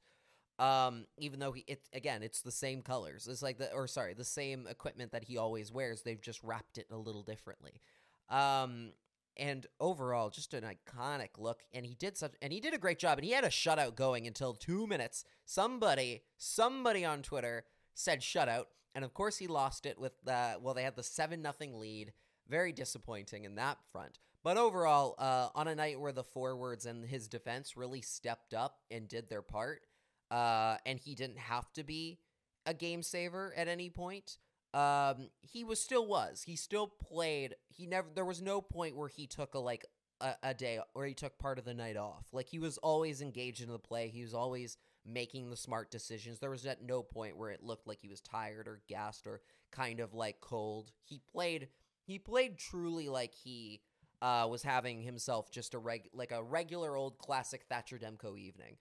Um 0.58 1.06
even 1.18 1.40
though 1.40 1.52
he 1.52 1.64
it 1.66 1.82
again 1.92 2.22
it's 2.22 2.40
the 2.40 2.50
same 2.52 2.80
colors. 2.80 3.28
It's 3.30 3.42
like 3.42 3.58
the 3.58 3.70
or 3.72 3.86
sorry 3.86 4.14
the 4.14 4.24
same 4.24 4.66
equipment 4.66 5.12
that 5.12 5.24
he 5.24 5.36
always 5.36 5.70
wears. 5.70 6.02
They've 6.02 6.20
just 6.20 6.42
wrapped 6.42 6.78
it 6.78 6.86
a 6.90 6.96
little 6.96 7.22
differently. 7.22 7.82
Um 8.30 8.92
and 9.38 9.66
overall 9.80 10.30
just 10.30 10.54
an 10.54 10.64
iconic 10.64 11.30
look 11.38 11.62
and 11.72 11.86
he 11.86 11.94
did 11.94 12.16
such 12.16 12.32
and 12.42 12.52
he 12.52 12.60
did 12.60 12.74
a 12.74 12.78
great 12.78 12.98
job 12.98 13.18
and 13.18 13.24
he 13.24 13.32
had 13.32 13.44
a 13.44 13.48
shutout 13.48 13.94
going 13.94 14.26
until 14.26 14.54
two 14.54 14.86
minutes. 14.86 15.24
Somebody 15.44 16.22
somebody 16.36 17.04
on 17.04 17.22
twitter 17.22 17.64
said 17.94 18.20
shutout 18.20 18.64
and 18.94 19.04
of 19.04 19.14
course 19.14 19.38
he 19.38 19.46
lost 19.46 19.86
it 19.86 19.98
with 19.98 20.12
the 20.24 20.56
well 20.60 20.74
they 20.74 20.82
had 20.82 20.96
the 20.96 21.02
seven 21.02 21.42
nothing 21.42 21.78
lead. 21.78 22.12
Very 22.48 22.72
disappointing 22.72 23.44
in 23.44 23.56
that 23.56 23.78
front. 23.90 24.18
But 24.44 24.56
overall 24.56 25.16
uh, 25.18 25.48
on 25.54 25.66
a 25.66 25.74
night 25.74 25.98
where 25.98 26.12
the 26.12 26.22
forwards 26.22 26.86
and 26.86 27.04
his 27.04 27.26
defense 27.26 27.76
really 27.76 28.00
stepped 28.00 28.54
up 28.54 28.78
and 28.90 29.08
did 29.08 29.28
their 29.28 29.42
part 29.42 29.82
uh, 30.30 30.76
and 30.86 30.98
he 30.98 31.14
didn't 31.14 31.38
have 31.38 31.72
to 31.74 31.84
be 31.84 32.18
a 32.64 32.74
game 32.74 33.02
saver 33.02 33.52
at 33.56 33.68
any 33.68 33.90
point 33.90 34.38
um 34.74 35.30
he 35.40 35.64
was 35.64 35.80
still 35.80 36.06
was 36.06 36.42
he 36.42 36.56
still 36.56 36.86
played 36.86 37.54
he 37.68 37.86
never 37.86 38.08
there 38.14 38.24
was 38.24 38.42
no 38.42 38.60
point 38.60 38.96
where 38.96 39.08
he 39.08 39.26
took 39.26 39.54
a 39.54 39.58
like 39.58 39.86
a, 40.20 40.34
a 40.42 40.54
day 40.54 40.80
or 40.94 41.04
he 41.04 41.14
took 41.14 41.38
part 41.38 41.58
of 41.58 41.64
the 41.64 41.74
night 41.74 41.96
off. 41.96 42.26
Like 42.32 42.48
he 42.48 42.58
was 42.58 42.78
always 42.78 43.20
engaged 43.20 43.62
in 43.62 43.68
the 43.68 43.78
play. 43.78 44.08
He 44.08 44.22
was 44.22 44.34
always 44.34 44.76
making 45.04 45.50
the 45.50 45.56
smart 45.56 45.90
decisions. 45.90 46.38
There 46.38 46.50
was 46.50 46.66
at 46.66 46.82
no 46.82 47.02
point 47.02 47.36
where 47.36 47.50
it 47.50 47.62
looked 47.62 47.86
like 47.86 48.00
he 48.00 48.08
was 48.08 48.20
tired 48.20 48.66
or 48.66 48.80
gassed 48.88 49.26
or 49.26 49.40
kind 49.70 50.00
of 50.00 50.14
like 50.14 50.40
cold. 50.40 50.92
He 51.04 51.20
played 51.30 51.68
he 52.04 52.18
played 52.18 52.58
truly 52.58 53.08
like 53.08 53.34
he 53.34 53.82
uh, 54.22 54.46
was 54.48 54.62
having 54.62 55.02
himself 55.02 55.50
just 55.50 55.74
a 55.74 55.78
reg 55.78 56.08
like 56.12 56.32
a 56.32 56.42
regular 56.42 56.96
old 56.96 57.18
classic 57.18 57.64
Thatcher 57.68 57.98
Demko 57.98 58.38
evening. 58.38 58.76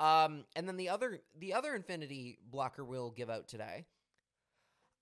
Um, 0.00 0.44
and 0.54 0.68
then 0.68 0.76
the 0.76 0.88
other 0.90 1.20
the 1.36 1.54
other 1.54 1.74
Infinity 1.74 2.38
blocker 2.48 2.84
we'll 2.84 3.10
give 3.10 3.30
out 3.30 3.48
today. 3.48 3.86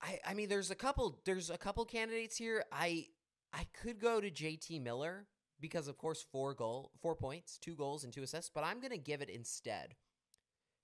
I 0.03 0.19
I 0.27 0.35
mean 0.35 0.49
there's 0.49 0.71
a 0.71 0.75
couple 0.75 1.21
there's 1.25 1.51
a 1.51 1.59
couple 1.59 1.85
candidates 1.85 2.37
here. 2.37 2.65
I 2.73 3.07
I 3.53 3.67
could 3.83 4.01
go 4.01 4.21
to 4.21 4.31
JT 4.31 4.83
Miller 4.83 5.27
because 5.61 5.89
of 5.89 5.99
course 5.99 6.25
four 6.31 6.55
goal 6.55 6.93
four 7.01 7.15
points, 7.15 7.59
two 7.59 7.75
goals 7.75 8.05
and 8.05 8.13
two 8.13 8.23
assists, 8.23 8.51
but 8.55 8.65
I'm 8.65 8.81
gonna 8.81 8.99
give 8.99 9.23
it 9.23 9.31
instead 9.31 9.95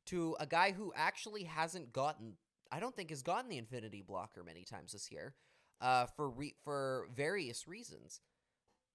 to 0.07 0.37
a 0.41 0.47
guy 0.47 0.73
who 0.73 0.93
actually 0.97 1.45
hasn't 1.45 1.93
gotten 1.93 2.35
I 2.71 2.81
don't 2.81 2.97
think 2.97 3.11
has 3.11 3.23
gotten 3.23 3.51
the 3.51 3.59
Infinity 3.59 4.03
blocker 4.03 4.43
many 4.43 4.65
times 4.65 4.93
this 4.93 5.11
year. 5.13 5.35
Uh, 5.81 6.07
for 6.07 6.31
re- 6.31 6.55
for 6.63 7.09
various 7.13 7.67
reasons. 7.67 8.21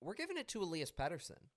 We're 0.02 0.14
giving 0.14 0.38
it 0.38 0.48
to 0.50 0.62
Elias 0.62 0.92
Pettersson. 0.92 1.50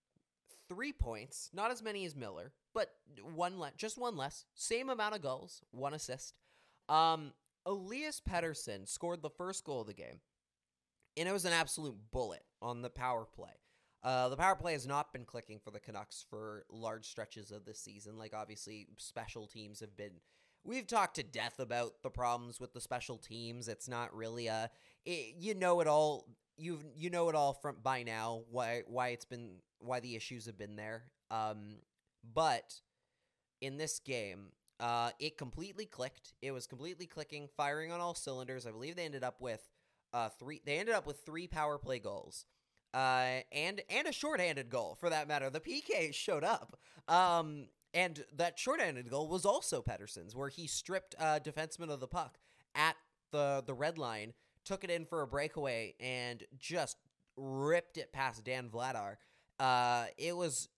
Three 0.69 0.93
points, 0.93 1.50
not 1.52 1.71
as 1.71 1.83
many 1.83 2.05
as 2.05 2.17
Miller, 2.17 2.52
but 2.75 2.90
one 3.35 3.61
le- 3.61 3.73
just 3.76 3.97
one 3.97 4.17
less. 4.17 4.45
Same 4.55 4.90
amount 4.90 5.14
of 5.14 5.23
goals, 5.23 5.62
one 5.71 5.95
assist. 5.95 6.35
Um, 6.88 7.33
Elias 7.67 8.21
Pettersson 8.21 8.88
scored 8.88 9.23
the 9.23 9.31
first 9.31 9.64
goal 9.64 9.83
of 9.83 9.87
the 9.87 9.95
game, 9.95 10.21
and 11.17 11.29
it 11.29 11.33
was 11.33 11.45
an 11.45 11.52
absolute 11.52 11.97
bullet 12.11 12.45
on 12.62 12.83
the 12.83 12.90
power 12.90 13.25
play. 13.25 13.52
Uh, 14.02 14.29
the 14.31 14.37
power 14.37 14.57
play 14.57 14.73
has 14.73 14.87
not 14.87 15.12
been 15.12 15.25
clicking 15.25 15.59
for 15.59 15.71
the 15.71 15.81
Canucks 15.81 16.25
for 16.29 16.64
large 16.71 17.07
stretches 17.07 17.50
of 17.50 17.67
this 17.67 17.79
season. 17.79 18.17
Like, 18.17 18.33
obviously, 18.35 18.88
special 18.97 19.47
teams 19.47 19.81
have 19.81 19.97
been. 19.97 20.12
We've 20.64 20.87
talked 20.87 21.17
to 21.17 21.23
death 21.23 21.59
about 21.59 22.02
the 22.02 22.11
problems 22.11 22.61
with 22.61 22.73
the 22.73 22.81
special 22.81 23.19
teams. 23.19 23.69
It's 23.69 23.88
not 23.88 24.14
really 24.14 24.47
a. 24.47 24.71
It, 25.05 25.35
you 25.38 25.55
know 25.55 25.81
it 25.81 25.87
all. 25.87 26.26
You 26.57 26.81
you 26.97 27.11
know 27.11 27.29
it 27.29 27.35
all 27.35 27.55
from 27.55 27.76
by 27.83 28.02
now. 28.02 28.43
Why 28.50 28.83
why 28.87 29.09
it's 29.09 29.25
been 29.25 29.57
why 29.81 30.00
the 30.00 30.17
issues 30.17 30.47
have 30.47 30.59
been 30.59 30.76
there. 30.76 31.05
Um, 31.31 31.76
but 32.35 32.75
in 33.61 33.76
this 33.76 33.99
game, 33.99 34.52
uh, 34.81 35.11
it 35.19 35.37
completely 35.39 35.87
clicked. 35.87 36.33
It 36.43 36.53
was 36.53 36.67
completely 36.67 37.07
clicking, 37.07 37.49
firing 37.57 37.93
on 37.93 38.01
all 38.01 38.15
cylinders. 38.15 38.67
I 38.67 38.71
believe 38.71 38.97
they 38.97 39.05
ended 39.05 39.25
up 39.25 39.41
with 39.41 39.69
uh 40.13 40.29
three. 40.29 40.61
They 40.65 40.79
ended 40.79 40.95
up 40.95 41.07
with 41.07 41.21
three 41.25 41.47
power 41.47 41.79
play 41.79 41.99
goals 41.99 42.45
uh, 42.93 43.41
and 43.53 43.83
and 43.89 44.09
a 44.09 44.13
shorthanded 44.13 44.71
goal 44.71 44.97
for 44.99 45.11
that 45.11 45.29
matter. 45.29 45.51
The 45.51 45.61
PK 45.61 46.13
showed 46.13 46.45
up. 46.45 46.79
Um, 47.09 47.67
and 47.93 48.25
that 48.37 48.59
shorthanded 48.59 49.11
goal 49.11 49.29
was 49.29 49.45
also 49.45 49.83
Pettersson's, 49.83 50.37
where 50.37 50.49
he 50.49 50.67
stripped 50.67 51.15
uh, 51.19 51.41
defenseman 51.41 51.91
of 51.91 52.01
the 52.01 52.07
puck 52.07 52.39
at 52.75 52.97
the 53.33 53.63
the 53.67 53.75
red 53.75 53.99
line, 53.99 54.33
took 54.65 54.85
it 54.85 54.91
in 54.91 55.05
for 55.07 55.23
a 55.23 55.27
breakaway, 55.27 55.95
and 56.01 56.45
just 56.59 56.97
ripped 57.37 57.97
it 57.97 58.13
past 58.13 58.45
Dan 58.45 58.69
Vladar. 58.69 59.17
Uh, 59.59 60.07
it 60.19 60.37
was 60.37 60.69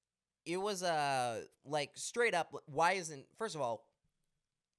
it 0.44 0.58
was 0.58 0.82
uh 0.82 1.42
like 1.64 1.92
straight 1.94 2.34
up. 2.34 2.54
Why 2.66 2.92
isn't 2.92 3.24
first 3.38 3.54
of 3.54 3.60
all? 3.60 3.86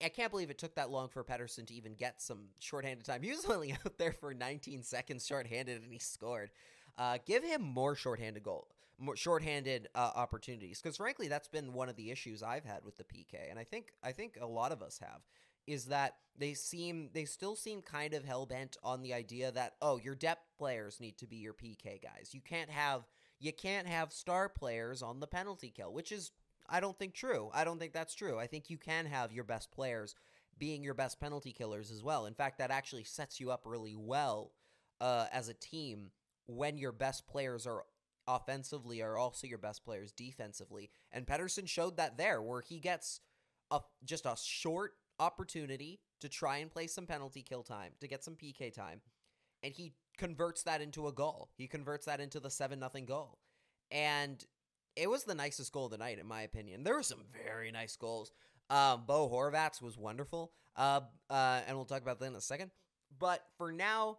I 0.04 0.10
can't 0.10 0.32
believe 0.32 0.50
it 0.50 0.58
took 0.58 0.76
that 0.76 0.90
long 0.90 1.10
for 1.10 1.24
Pettersson 1.24 1.66
to 1.68 1.74
even 1.74 1.94
get 1.96 2.22
some 2.22 2.50
shorthanded 2.60 3.06
time. 3.06 3.22
He 3.24 3.32
was 3.32 3.46
only 3.50 3.74
out 3.74 3.98
there 3.98 4.14
for 4.14 4.34
19 4.34 4.84
seconds 4.84 5.26
shorthanded, 5.26 5.84
and 5.84 5.92
he 5.92 6.00
scored. 6.00 6.52
Uh, 6.98 7.18
give 7.26 7.44
him 7.44 7.62
more 7.62 7.96
shorthanded 7.96 8.44
goal, 8.44 8.68
more 9.00 9.16
shorthanded 9.16 9.88
uh, 9.96 10.12
opportunities, 10.16 10.80
because 10.82 10.98
frankly, 10.98 11.28
that's 11.28 11.48
been 11.48 11.74
one 11.74 11.90
of 11.90 11.96
the 11.96 12.12
issues 12.12 12.44
I've 12.44 12.66
had 12.66 12.86
with 12.86 12.98
the 12.98 13.04
PK, 13.04 13.50
and 13.50 13.58
I 13.58 13.64
think 13.64 13.94
I 14.04 14.12
think 14.12 14.38
a 14.40 14.46
lot 14.46 14.72
of 14.72 14.84
us 14.84 15.00
have, 15.00 15.22
is 15.66 15.86
that 15.86 16.16
they 16.38 16.54
seem 16.54 17.10
they 17.14 17.26
still 17.26 17.56
seem 17.56 17.82
kind 17.82 18.14
of 18.14 18.26
hell 18.26 18.46
bent 18.46 18.78
on 18.84 19.02
the 19.02 19.14
idea 19.14 19.52
that 19.52 19.74
oh, 19.82 19.98
your 19.98 20.14
depth 20.14 20.46
players 20.58 21.00
need 21.00 21.18
to 21.18 21.26
be 21.26 21.38
your 21.38 21.54
PK 21.54 22.02
guys. 22.02 22.30
You 22.32 22.42
can't 22.42 22.70
have 22.70 23.08
you 23.40 23.52
can't 23.52 23.88
have 23.88 24.14
star 24.14 24.50
players 24.50 25.02
on 25.02 25.20
the 25.20 25.28
penalty 25.28 25.74
kill, 25.76 25.92
which 25.94 26.12
is 26.12 26.32
I 26.70 26.80
don't 26.80 26.98
think 26.98 27.14
true. 27.14 27.50
I 27.54 27.64
don't 27.64 27.80
think 27.80 27.94
that's 27.94 28.16
true. 28.16 28.40
I 28.40 28.48
think 28.48 28.70
you 28.70 28.78
can 28.78 29.06
have 29.06 29.32
your 29.32 29.44
best 29.44 29.72
players 29.72 30.16
being 30.58 30.84
your 30.84 30.94
best 30.94 31.20
penalty 31.20 31.52
killers 31.52 31.92
as 31.92 32.04
well. 32.04 32.26
In 32.26 32.34
fact, 32.34 32.60
that 32.60 32.72
actually 32.72 33.04
sets 33.04 33.40
you 33.40 33.52
up 33.52 33.64
really 33.66 33.96
well 33.96 34.52
uh, 35.02 35.26
as 35.32 35.50
a 35.50 35.54
team 35.54 36.12
when 36.46 36.78
your 36.78 36.92
best 36.92 37.28
players 37.28 37.66
are 37.66 37.84
offensively 38.28 39.02
are 39.02 39.18
also 39.18 39.48
your 39.48 39.58
best 39.58 39.84
players 39.84 40.12
defensively. 40.12 40.90
And 41.12 41.26
Pettersson 41.26 41.68
showed 41.68 41.98
that 41.98 42.18
there 42.18 42.42
where 42.42 42.62
he 42.62 42.80
gets 42.80 43.20
a 43.72 43.82
just 44.06 44.26
a 44.26 44.36
short 44.42 44.94
opportunity 45.20 46.00
to 46.22 46.30
try 46.30 46.58
and 46.58 46.72
play 46.72 46.88
some 46.88 47.06
penalty 47.06 47.42
kill 47.42 47.64
time, 47.64 47.92
to 48.00 48.08
get 48.08 48.24
some 48.24 48.36
PK 48.36 48.74
time, 48.74 49.02
and 49.62 49.74
he 49.74 49.94
converts 50.18 50.64
that 50.64 50.82
into 50.82 51.08
a 51.08 51.12
goal. 51.12 51.50
He 51.58 51.68
converts 51.68 52.06
that 52.06 52.20
into 52.20 52.40
the 52.40 52.50
7 52.50 52.80
nothing 52.80 53.06
goal. 53.06 53.40
And 53.92 54.44
it 54.96 55.10
was 55.10 55.24
the 55.24 55.36
nicest 55.36 55.72
goal 55.72 55.86
of 55.86 55.92
the 55.92 55.98
night 55.98 56.20
in 56.20 56.28
my 56.28 56.42
opinion. 56.42 56.84
There 56.84 56.96
were 56.96 57.04
some 57.04 57.24
very 57.46 57.72
nice 57.72 57.96
goals. 57.96 58.32
Um, 58.70 59.04
Bo 59.06 59.30
Horvat's 59.30 59.82
was 59.82 59.98
wonderful. 59.98 60.52
Uh, 60.76 61.02
uh, 61.30 61.62
and 61.68 61.76
we'll 61.78 61.86
talk 61.86 62.02
about 62.02 62.20
that 62.20 62.26
in 62.26 62.36
a 62.36 62.42
second. 62.42 62.72
But 63.20 63.44
for 63.58 63.72
now, 63.72 64.18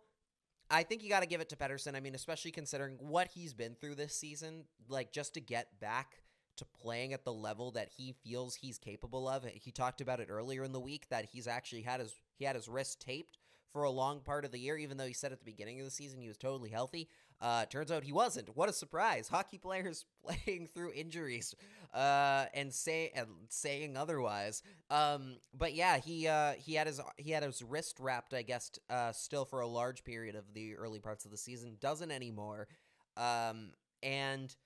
I 0.71 0.83
think 0.83 1.03
you 1.03 1.09
got 1.09 1.21
to 1.21 1.29
give 1.29 1.41
it 1.41 1.49
to 1.51 1.57
Pettersson. 1.57 1.95
I 1.95 2.01
mean, 2.01 2.15
especially 2.15 2.51
considering 2.51 2.97
what 3.01 3.29
he's 3.29 3.53
been 3.53 3.75
through 3.75 3.97
this 3.97 4.15
season, 4.15 4.65
like 4.89 5.13
just 5.13 5.35
to 5.35 5.41
get 5.41 5.81
back 5.81 6.23
to 6.57 6.65
playing 6.65 7.13
at 7.13 7.25
the 7.25 7.33
level 7.33 7.73
that 7.73 7.89
he 7.97 8.15
feels 8.25 8.55
he's 8.55 8.79
capable 8.79 9.29
of. 9.29 9.45
He 9.45 9.73
talked 9.73 10.01
about 10.01 10.21
it 10.21 10.29
earlier 10.31 10.65
in 10.65 10.73
the 10.73 10.81
week 10.81 11.09
that 11.11 11.27
he's 11.33 11.47
actually 11.49 11.83
had 11.83 12.01
his 12.01 12.15
he 12.37 12.45
had 12.45 12.57
his 12.57 12.69
wrist 12.69 13.01
taped 13.01 13.39
for 13.73 13.83
a 13.83 13.91
long 13.91 14.21
part 14.21 14.45
of 14.45 14.53
the 14.53 14.59
year, 14.59 14.77
even 14.77 14.97
though 14.97 15.07
he 15.07 15.13
said 15.13 15.33
at 15.33 15.41
the 15.41 15.45
beginning 15.45 15.81
of 15.81 15.85
the 15.85 15.91
season 15.91 16.21
he 16.21 16.29
was 16.29 16.37
totally 16.37 16.71
healthy. 16.71 17.09
Uh, 17.45 17.67
turns 17.67 17.93
out 17.93 18.03
he 18.03 18.13
wasn't. 18.13 18.49
What 18.57 18.71
a 18.71 18.73
surprise! 18.73 19.29
Hockey 19.29 19.59
players 19.59 20.07
playing 20.25 20.67
through 20.69 20.93
injuries 20.95 21.55
uh, 21.93 22.47
and 22.55 22.73
say 22.73 23.13
and 23.15 23.29
saying 23.51 23.99
otherwise. 23.99 24.63
Um, 24.89 25.37
but 25.53 25.75
yeah, 25.75 25.99
he 25.99 26.27
uh, 26.27 26.55
he 26.55 26.73
had 26.73 26.87
his 26.87 27.03
he 27.19 27.33
had 27.33 27.43
his 27.43 27.63
wrist 27.63 28.01
wrapped, 28.01 28.33
I 28.33 28.41
guess, 28.41 28.71
uh, 28.89 29.13
still 29.13 29.45
for 29.45 29.61
a 29.61 29.67
large 29.67 30.05
period 30.05 30.37
of 30.37 30.55
the 30.55 30.75
early 30.77 31.01
parts 31.01 31.27
of 31.27 31.31
the 31.31 31.37
season. 31.37 31.77
Doesn't 31.81 32.11
anymore. 32.11 32.67
Um, 33.19 33.73
and 34.03 34.57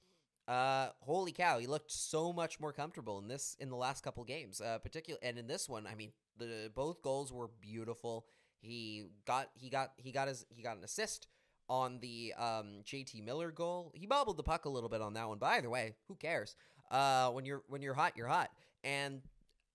uh, 0.47 0.91
holy 1.01 1.33
cow, 1.33 1.59
he 1.59 1.67
looked 1.67 1.91
so 1.91 2.33
much 2.33 2.61
more 2.61 2.73
comfortable 2.73 3.19
in 3.19 3.27
this 3.27 3.57
in 3.59 3.71
the 3.71 3.77
last 3.77 4.05
couple 4.05 4.23
games, 4.23 4.61
uh, 4.61 4.79
particularly 4.79 5.27
and 5.27 5.37
in 5.37 5.49
this 5.49 5.69
one. 5.69 5.85
I 5.85 5.97
mean, 5.97 6.13
the 6.39 6.71
both 6.73 7.03
goals 7.03 7.33
were 7.33 7.51
beautiful. 7.61 8.27
He 8.61 9.07
got 9.27 9.49
he 9.55 9.69
got 9.69 9.95
he 9.97 10.13
got 10.13 10.29
his 10.29 10.47
he 10.49 10.63
got 10.63 10.77
an 10.77 10.85
assist 10.85 11.27
on 11.69 11.99
the 12.01 12.33
um, 12.39 12.83
JT 12.85 13.25
Miller 13.25 13.51
goal. 13.51 13.93
He 13.95 14.07
bobbled 14.07 14.37
the 14.37 14.43
puck 14.43 14.65
a 14.65 14.71
little 14.71 14.89
bit 14.89 15.03
on 15.03 15.15
that 15.15 15.29
one, 15.29 15.39
but 15.39 15.47
either 15.47 15.71
way, 15.71 15.95
who 16.09 16.15
cares? 16.15 16.57
Uh, 16.91 17.31
when 17.31 17.45
you're 17.45 17.63
when 17.69 17.83
you're 17.83 17.95
hot, 17.95 18.15
you're 18.17 18.29
hot. 18.29 18.51
And 18.83 19.23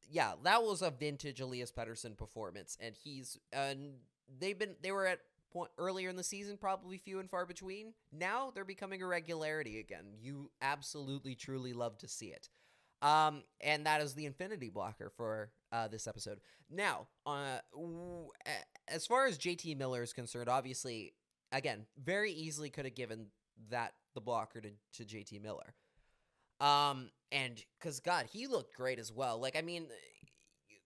yeah, 0.09 0.33
that 0.43 0.63
was 0.63 0.81
a 0.81 0.91
vintage 0.91 1.39
Elias 1.39 1.71
Pettersson 1.71 2.17
performance, 2.17 2.77
and 2.79 2.95
he's 2.95 3.37
and 3.51 3.95
they've 4.39 4.57
been 4.57 4.75
they 4.81 4.91
were 4.91 5.05
at 5.05 5.19
point 5.51 5.69
earlier 5.77 6.09
in 6.09 6.15
the 6.15 6.23
season 6.23 6.57
probably 6.57 6.97
few 6.97 7.19
and 7.19 7.29
far 7.29 7.45
between. 7.45 7.93
Now 8.11 8.51
they're 8.53 8.65
becoming 8.65 9.01
a 9.01 9.07
regularity 9.07 9.79
again. 9.79 10.05
You 10.19 10.49
absolutely 10.61 11.35
truly 11.35 11.73
love 11.73 11.97
to 11.99 12.07
see 12.07 12.27
it. 12.27 12.49
Um, 13.03 13.43
and 13.61 13.85
that 13.85 14.01
is 14.01 14.13
the 14.13 14.25
infinity 14.25 14.69
blocker 14.69 15.11
for 15.15 15.51
uh, 15.73 15.89
this 15.89 16.07
episode. 16.07 16.39
Now, 16.69 17.07
uh, 17.25 17.57
w- 17.73 18.29
as 18.87 19.05
far 19.05 19.27
as 19.27 19.37
JT 19.37 19.77
Miller 19.77 20.01
is 20.01 20.13
concerned, 20.13 20.47
obviously, 20.47 21.13
again, 21.53 21.85
very 22.03 22.31
easily 22.31 22.69
could 22.69 22.85
have 22.85 22.95
given 22.95 23.27
that 23.69 23.93
the 24.13 24.21
blocker 24.21 24.59
to, 24.61 24.69
to 24.93 25.03
JT 25.03 25.41
Miller. 25.41 25.73
Um, 26.59 27.09
and 27.31 27.63
because 27.79 27.99
God, 27.99 28.25
he 28.31 28.47
looked 28.47 28.75
great 28.75 28.99
as 28.99 29.11
well. 29.11 29.39
Like, 29.39 29.55
I 29.57 29.61
mean, 29.61 29.87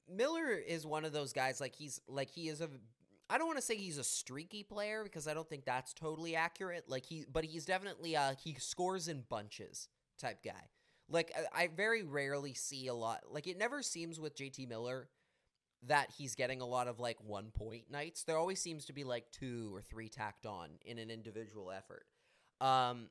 Miller 0.10 0.52
is 0.52 0.86
one 0.86 1.06
of 1.06 1.14
those 1.14 1.34
guys. 1.34 1.60
Like 1.60 1.76
he's 1.76 2.00
like 2.08 2.30
he 2.30 2.50
is 2.50 2.62
a. 2.62 2.70
I 3.30 3.38
don't 3.38 3.48
want 3.48 3.60
to 3.60 3.66
say 3.66 3.76
he's 3.76 3.98
a 3.98 4.04
streaky 4.04 4.64
player 4.64 5.04
because 5.04 5.28
I 5.28 5.34
don't 5.34 5.50
think 5.50 5.66
that's 5.66 5.94
totally 5.94 6.36
accurate. 6.36 6.86
Like 6.88 7.06
he, 7.06 7.26
but 7.32 7.44
he's 7.44 7.66
definitely 7.66 8.16
uh 8.16 8.34
he 8.42 8.56
scores 8.56 9.08
in 9.08 9.24
bunches 9.30 9.90
type 10.18 10.44
guy. 10.44 10.70
Like 11.10 11.34
I, 11.54 11.64
I 11.64 11.68
very 11.68 12.04
rarely 12.04 12.54
see 12.54 12.88
a 12.88 12.94
lot. 12.94 13.24
Like 13.30 13.48
it 13.48 13.58
never 13.58 13.82
seems 13.82 14.20
with 14.20 14.36
JT 14.36 14.68
Miller 14.70 15.10
that 15.86 16.12
he's 16.18 16.36
getting 16.36 16.62
a 16.62 16.66
lot 16.66 16.88
of 16.88 17.00
like 17.00 17.18
one 17.24 17.52
point 17.54 17.92
nights. 17.92 18.24
There 18.24 18.38
always 18.38 18.60
seems 18.60 18.86
to 18.86 18.94
be 18.94 19.04
like 19.04 19.32
two 19.32 19.72
or 19.74 19.82
three 19.82 20.10
tacked 20.10 20.46
on 20.46 20.70
in 20.86 20.98
an 20.98 21.10
individual 21.10 21.72
effort. 21.72 22.06
Um, 22.60 23.10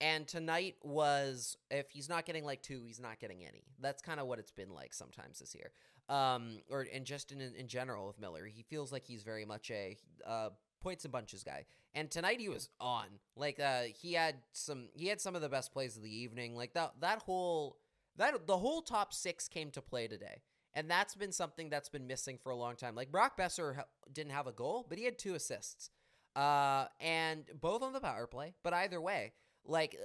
and 0.00 0.28
tonight 0.28 0.76
was 0.82 1.56
if 1.70 1.90
he's 1.90 2.08
not 2.08 2.26
getting 2.26 2.44
like 2.44 2.62
two, 2.62 2.82
he's 2.84 3.00
not 3.00 3.18
getting 3.18 3.42
any. 3.42 3.64
That's 3.80 4.02
kind 4.02 4.20
of 4.20 4.26
what 4.26 4.38
it's 4.38 4.52
been 4.52 4.72
like 4.72 4.92
sometimes 4.92 5.38
this 5.38 5.54
year. 5.54 5.72
Um, 6.08 6.60
or 6.70 6.86
and 6.92 7.04
just 7.04 7.32
in 7.32 7.40
in 7.40 7.66
general 7.66 8.06
with 8.06 8.20
Miller, 8.20 8.46
he 8.46 8.62
feels 8.62 8.92
like 8.92 9.04
he's 9.04 9.22
very 9.22 9.44
much 9.44 9.70
a 9.70 9.96
uh, 10.24 10.50
points 10.80 11.04
and 11.04 11.12
bunches 11.12 11.42
guy. 11.42 11.64
And 11.94 12.10
tonight 12.10 12.40
he 12.40 12.48
was 12.48 12.68
on. 12.78 13.06
Like 13.36 13.58
uh 13.58 13.84
he 14.00 14.12
had 14.12 14.36
some 14.52 14.88
he 14.94 15.08
had 15.08 15.20
some 15.20 15.34
of 15.34 15.42
the 15.42 15.48
best 15.48 15.72
plays 15.72 15.96
of 15.96 16.02
the 16.02 16.14
evening. 16.14 16.54
Like 16.54 16.74
that 16.74 16.92
that 17.00 17.22
whole 17.22 17.78
that 18.16 18.46
the 18.46 18.56
whole 18.56 18.82
top 18.82 19.12
6 19.12 19.48
came 19.48 19.70
to 19.72 19.82
play 19.82 20.08
today. 20.08 20.42
And 20.76 20.88
that's 20.88 21.16
been 21.16 21.32
something 21.32 21.70
that's 21.70 21.88
been 21.88 22.06
missing 22.06 22.38
for 22.40 22.50
a 22.50 22.56
long 22.56 22.76
time. 22.76 22.94
Like 22.94 23.10
Brock 23.10 23.36
Boeser 23.36 23.82
didn't 24.12 24.32
have 24.32 24.46
a 24.46 24.52
goal, 24.52 24.86
but 24.88 24.98
he 24.98 25.04
had 25.04 25.18
two 25.18 25.34
assists. 25.34 25.90
Uh 26.36 26.86
and 27.00 27.44
both 27.60 27.82
on 27.82 27.94
the 27.94 28.00
power 28.00 28.28
play, 28.28 28.54
but 28.62 28.74
either 28.74 29.00
way, 29.00 29.32
like 29.64 29.96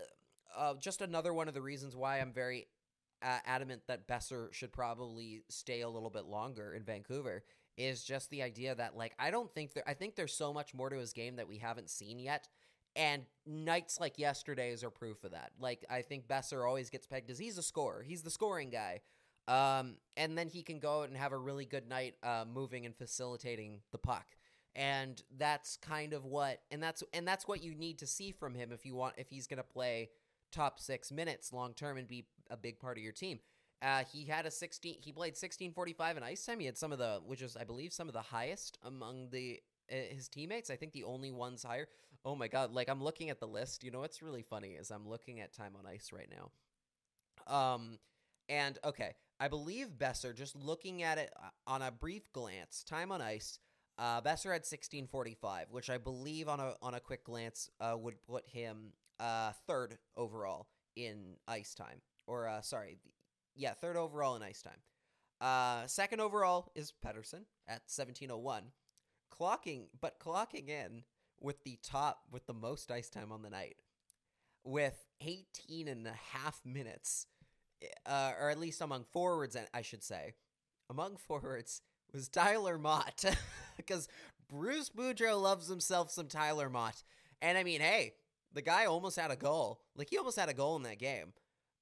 uh, 0.57 0.73
just 0.75 1.01
another 1.01 1.33
one 1.33 1.47
of 1.47 1.53
the 1.53 1.61
reasons 1.61 1.95
why 1.95 2.19
I'm 2.19 2.33
very 2.33 2.67
uh, 3.21 3.39
adamant 3.45 3.83
that 3.87 4.07
Boeser 4.07 4.51
should 4.53 4.71
probably 4.71 5.43
stay 5.49 5.81
a 5.81 5.89
little 5.89 6.09
bit 6.09 6.25
longer 6.25 6.73
in 6.73 6.83
Vancouver 6.83 7.43
is 7.77 8.03
just 8.03 8.29
the 8.29 8.41
idea 8.41 8.75
that 8.75 8.95
like 8.97 9.13
I 9.19 9.31
don't 9.31 9.53
think 9.53 9.73
there 9.73 9.83
I 9.87 9.93
think 9.93 10.15
there's 10.15 10.33
so 10.33 10.53
much 10.53 10.73
more 10.73 10.89
to 10.89 10.97
his 10.97 11.13
game 11.13 11.35
that 11.35 11.47
we 11.47 11.57
haven't 11.57 11.89
seen 11.89 12.19
yet. 12.19 12.47
And 12.95 13.23
nights 13.45 13.99
like 13.99 14.19
yesterday's 14.19 14.83
are 14.83 14.89
proof 14.89 15.23
of 15.23 15.31
that. 15.31 15.51
Like 15.59 15.85
I 15.89 16.01
think 16.01 16.27
Boeser 16.27 16.67
always 16.67 16.89
gets 16.89 17.07
pegged 17.07 17.29
as 17.29 17.39
he's 17.39 17.57
a 17.57 17.63
scorer. 17.63 18.03
He's 18.03 18.23
the 18.23 18.31
scoring 18.31 18.69
guy. 18.69 19.01
Um, 19.47 19.95
and 20.17 20.37
then 20.37 20.47
he 20.47 20.61
can 20.63 20.79
go 20.79 21.01
out 21.01 21.09
and 21.09 21.17
have 21.17 21.31
a 21.31 21.37
really 21.37 21.65
good 21.65 21.87
night 21.87 22.15
uh, 22.23 22.45
moving 22.51 22.85
and 22.85 22.95
facilitating 22.95 23.79
the 23.91 23.97
puck. 23.97 24.25
And 24.75 25.21
that's 25.37 25.77
kind 25.77 26.13
of 26.13 26.23
what 26.23 26.61
and 26.71 26.81
that's 26.81 27.03
and 27.11 27.27
that's 27.27 27.45
what 27.45 27.61
you 27.61 27.75
need 27.75 27.99
to 27.99 28.07
see 28.07 28.31
from 28.31 28.55
him 28.55 28.71
if 28.71 28.85
you 28.85 28.95
want 28.95 29.15
if 29.17 29.29
he's 29.29 29.45
gonna 29.45 29.63
play 29.63 30.09
top 30.51 30.79
six 30.79 31.11
minutes 31.11 31.51
long 31.51 31.73
term 31.73 31.97
and 31.97 32.07
be 32.07 32.25
a 32.49 32.55
big 32.55 32.79
part 32.79 32.97
of 32.97 33.03
your 33.03 33.11
team. 33.11 33.39
Uh, 33.81 34.03
he 34.11 34.25
had 34.25 34.45
a 34.45 34.51
16. 34.51 34.97
He 35.01 35.11
played 35.11 35.35
16:45 35.35 36.17
in 36.17 36.23
ice 36.23 36.45
time. 36.45 36.59
He 36.59 36.67
had 36.67 36.77
some 36.77 36.91
of 36.91 36.99
the, 36.99 37.19
which 37.25 37.41
is 37.41 37.57
I 37.57 37.63
believe 37.63 37.91
some 37.91 38.07
of 38.07 38.13
the 38.13 38.21
highest 38.21 38.77
among 38.83 39.29
the 39.31 39.59
uh, 39.91 39.95
his 40.13 40.29
teammates. 40.29 40.69
I 40.69 40.75
think 40.75 40.93
the 40.93 41.03
only 41.03 41.31
ones 41.31 41.63
higher. 41.63 41.87
Oh 42.23 42.35
my 42.35 42.47
god! 42.47 42.71
Like 42.71 42.89
I'm 42.89 43.03
looking 43.03 43.31
at 43.31 43.39
the 43.39 43.47
list. 43.47 43.83
You 43.83 43.89
know 43.89 44.01
what's 44.01 44.21
really 44.21 44.43
funny 44.43 44.73
is 44.73 44.91
I'm 44.91 45.09
looking 45.09 45.39
at 45.39 45.53
time 45.53 45.73
on 45.77 45.87
ice 45.87 46.11
right 46.13 46.29
now. 46.29 46.51
Um, 47.53 47.97
and 48.47 48.77
okay, 48.83 49.15
I 49.41 49.47
believe 49.47 49.97
Boeser. 49.97 50.35
Just 50.35 50.55
looking 50.55 51.01
at 51.01 51.17
it 51.17 51.33
uh, 51.35 51.49
on 51.65 51.81
a 51.81 51.91
brief 51.91 52.31
glance, 52.31 52.83
time 52.83 53.11
on 53.11 53.21
ice. 53.23 53.57
Uh, 53.97 54.21
Boeser 54.21 54.53
had 54.53 54.63
16:45, 54.63 55.71
which 55.71 55.89
I 55.89 55.97
believe 55.97 56.47
on 56.47 56.59
a 56.59 56.75
on 56.79 56.93
a 56.93 56.99
quick 56.99 57.23
glance 57.23 57.67
uh, 57.79 57.97
would 57.99 58.21
put 58.21 58.47
him 58.47 58.93
uh, 59.19 59.53
third 59.65 59.97
overall 60.15 60.67
in 60.95 61.37
ice 61.47 61.73
time. 61.73 62.01
Or 62.27 62.47
uh, 62.47 62.61
sorry, 62.61 62.99
yeah, 63.55 63.73
third 63.73 63.97
overall 63.97 64.35
in 64.35 64.43
ice 64.43 64.61
time. 64.61 64.79
Uh, 65.41 65.87
second 65.87 66.21
overall 66.21 66.71
is 66.75 66.93
Pettersson 67.03 67.45
at 67.67 67.81
1701. 67.89 68.65
Clocking, 69.33 69.85
but 69.99 70.19
clocking 70.19 70.69
in 70.69 71.03
with 71.39 71.63
the 71.63 71.79
top, 71.81 72.25
with 72.31 72.45
the 72.45 72.53
most 72.53 72.91
ice 72.91 73.09
time 73.09 73.31
on 73.31 73.41
the 73.41 73.49
night, 73.49 73.77
with 74.63 75.07
18 75.19 75.87
and 75.87 76.05
a 76.05 76.13
half 76.31 76.61
minutes, 76.63 77.25
uh, 78.05 78.31
or 78.39 78.49
at 78.49 78.59
least 78.59 78.81
among 78.81 79.05
forwards, 79.11 79.57
I 79.73 79.81
should 79.81 80.03
say, 80.03 80.33
among 80.89 81.17
forwards 81.17 81.81
was 82.13 82.27
Tyler 82.27 82.77
Motte 82.77 83.25
Because 83.77 84.07
Bruce 84.49 84.89
Boudreau 84.89 85.41
loves 85.41 85.67
himself 85.67 86.11
some 86.11 86.27
Tyler 86.27 86.69
Motte. 86.69 87.03
And 87.41 87.57
I 87.57 87.63
mean, 87.63 87.81
hey, 87.81 88.13
the 88.53 88.61
guy 88.61 88.85
almost 88.85 89.17
had 89.17 89.31
a 89.31 89.35
goal. 89.35 89.81
Like, 89.95 90.09
he 90.09 90.17
almost 90.17 90.37
had 90.37 90.49
a 90.49 90.53
goal 90.53 90.75
in 90.75 90.83
that 90.83 90.99
game. 90.99 91.33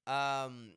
Um, 0.06 0.72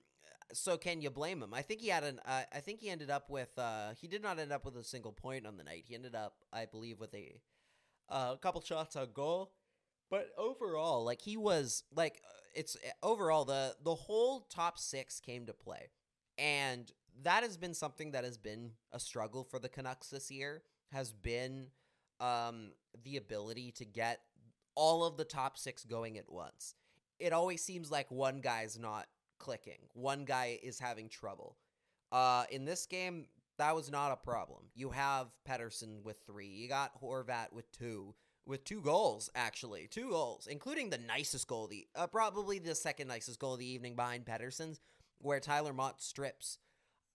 so 0.51 0.77
can 0.77 1.01
you 1.01 1.10
blame 1.10 1.42
him? 1.42 1.53
I 1.53 1.62
think 1.62 1.82
he 1.82 1.88
had 1.88 2.03
an. 2.03 2.20
Uh, 2.25 2.44
I 2.53 2.60
think 2.60 2.80
he 2.80 2.89
ended 2.89 3.10
up 3.10 3.30
with. 3.30 3.58
Uh, 3.58 3.92
he 4.00 4.08
did 4.08 4.22
not 4.22 4.39
end 4.39 4.51
up 4.51 4.65
with 4.65 4.75
a 4.75 4.84
single 4.84 5.13
point 5.13 5.48
on 5.48 5.58
the 5.58 5.63
night. 5.63 5.86
He 5.88 5.96
ended 5.96 6.15
up, 6.15 6.36
I 6.51 6.65
believe, 6.65 7.00
with 7.00 7.13
a 7.15 7.39
uh, 8.10 8.32
a 8.34 8.38
couple 8.38 8.62
shots 8.62 8.96
on 8.96 9.08
goal. 9.13 9.53
But 10.10 10.30
overall, 10.38 11.03
like 11.03 11.22
he 11.22 11.38
was 11.38 11.84
like 11.96 12.22
it's 12.54 12.78
overall 13.02 13.46
the 13.46 13.76
the 13.84 13.96
whole 13.96 14.42
top 14.50 14.78
six 14.78 15.20
came 15.20 15.46
to 15.46 15.54
play, 15.54 15.90
and 16.38 16.92
that 17.24 17.44
has 17.44 17.58
been 17.58 17.74
something 17.74 18.12
that 18.12 18.24
has 18.24 18.38
been 18.38 18.72
a 18.92 19.00
struggle 19.00 19.44
for 19.44 19.60
the 19.60 19.70
Canucks 19.70 20.10
this 20.10 20.32
year. 20.32 20.64
Has 20.92 21.12
been 21.12 21.68
um, 22.20 22.72
the 23.04 23.18
ability 23.18 23.72
to 23.74 23.86
get 23.86 24.22
all 24.76 25.04
of 25.04 25.18
the 25.18 25.26
top 25.26 25.58
six 25.58 25.84
going 25.84 26.18
at 26.18 26.32
once. 26.32 26.76
It 27.20 27.34
always 27.34 27.63
seems 27.63 27.92
like 27.92 28.10
one 28.12 28.42
guy's 28.42 28.78
not 28.78 29.08
clicking. 29.39 29.89
One 29.94 30.26
guy 30.26 30.60
is 30.62 30.80
having 30.80 31.10
trouble. 31.10 31.58
Uh, 32.12 32.44
in 32.52 32.66
this 32.66 32.86
game, 32.86 33.26
that 33.58 33.76
was 33.76 33.92
not 33.92 34.12
a 34.12 34.16
problem. 34.16 34.66
You 34.76 34.89
have 34.89 35.28
Pettersson 35.48 36.04
with 36.04 36.18
three. 36.26 36.48
You 36.48 36.68
got 36.68 37.00
Horvat 37.02 37.52
with 37.52 37.72
two, 37.72 38.16
with 38.45 38.63
two 38.63 38.82
goals 38.82 39.29
actually, 39.36 39.88
two 39.89 40.10
goals, 40.10 40.47
including 40.47 40.89
the 40.89 40.97
nicest 40.97 41.47
goal, 41.47 41.67
the 41.67 41.88
uh, 41.95 42.08
probably 42.08 42.60
the 42.60 42.75
second 42.75 43.08
nicest 43.08 43.39
goal 43.39 43.53
of 43.53 43.60
the 43.60 43.65
evening 43.65 43.95
behind 43.95 44.25
Pettersson's, 44.25 44.79
where 45.19 45.39
Tyler 45.39 45.73
Motte 45.73 46.01
strips 46.01 46.58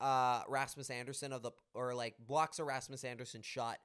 uh, 0.00 0.42
Rasmus 0.48 0.90
Andersson 0.90 1.32
of 1.32 1.42
the 1.42 1.50
or 1.74 1.94
like 1.94 2.14
blocks 2.18 2.58
a 2.58 2.64
Rasmus 2.64 3.04
Andersson 3.04 3.42
shot, 3.42 3.78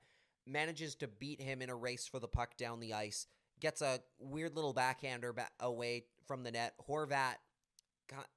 manages 0.46 0.96
to 0.96 1.08
beat 1.08 1.42
him 1.42 1.62
in 1.62 1.70
a 1.70 1.76
race 1.76 2.08
for 2.08 2.20
the 2.20 2.28
puck 2.28 2.56
down 2.58 2.80
the 2.80 2.94
ice, 2.94 3.28
gets 3.60 3.82
a 3.82 4.00
weird 4.20 4.56
little 4.56 4.74
backhander 4.74 5.34
ba- 5.34 5.50
away 5.60 6.06
from 6.26 6.44
the 6.44 6.52
net. 6.52 6.74
Horvat 6.90 7.36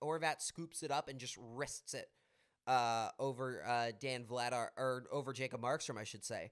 Horvat 0.02 0.40
scoops 0.40 0.82
it 0.82 0.90
up 0.90 1.08
and 1.08 1.18
just 1.18 1.36
wrists 1.38 1.94
it 1.94 2.08
uh, 2.66 3.10
over 3.18 3.64
uh, 3.66 3.92
Dan 4.00 4.24
Vladar 4.24 4.68
or 4.76 5.04
over 5.12 5.32
Jacob 5.32 5.60
Markstrom, 5.60 5.98
I 5.98 6.04
should 6.04 6.24
say, 6.24 6.50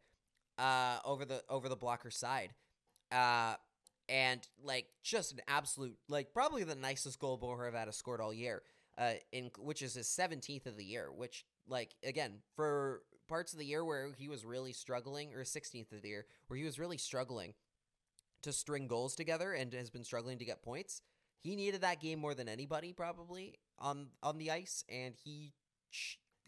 uh, 0.59 0.99
over 1.05 1.25
the 1.25 1.43
over 1.49 1.69
the 1.69 1.77
blocker 1.77 2.11
side, 2.11 2.55
uh, 3.13 3.55
and 4.09 4.47
like 4.63 4.87
just 5.03 5.33
an 5.33 5.41
absolute 5.49 5.97
like 6.09 6.33
probably 6.33 6.65
the 6.65 6.75
nicest 6.75 7.19
goal 7.19 7.37
Bo 7.37 7.49
Horvat 7.49 7.87
has 7.87 7.97
scored 7.97 8.21
all 8.21 8.33
year, 8.33 8.63
uh, 8.99 9.15
in 9.33 9.51
which 9.59 9.83
is 9.83 9.95
his 9.95 10.09
seventeenth 10.09 10.67
of 10.67 10.77
the 10.77 10.85
year. 10.85 11.11
Which 11.13 11.45
like 11.69 11.95
again 12.05 12.39
for 12.57 13.03
parts 13.29 13.53
of 13.53 13.59
the 13.59 13.65
year 13.65 13.85
where 13.85 14.11
he 14.19 14.29
was 14.29 14.45
really 14.45 14.73
struggling, 14.73 15.35
or 15.35 15.45
sixteenth 15.45 15.93
of 15.93 16.03
the 16.03 16.09
year 16.09 16.27
where 16.49 16.59
he 16.59 16.65
was 16.65 16.79
really 16.79 16.99
struggling 16.99 17.55
to 18.43 18.53
string 18.53 18.87
goals 18.87 19.17
together 19.17 19.53
and 19.55 19.73
has 19.73 19.89
been 19.89 20.05
struggling 20.05 20.39
to 20.39 20.45
get 20.45 20.63
points 20.63 21.01
he 21.45 21.57
needed 21.57 21.83
that 21.83 22.01
game 22.01 22.19
more 22.19 22.35
than 22.35 22.49
anybody 22.49 22.95
probably 22.95 23.59
on 23.79 24.07
on 24.23 24.39
the 24.39 24.51
ice, 24.51 24.83
and 24.89 25.15
he 25.23 25.53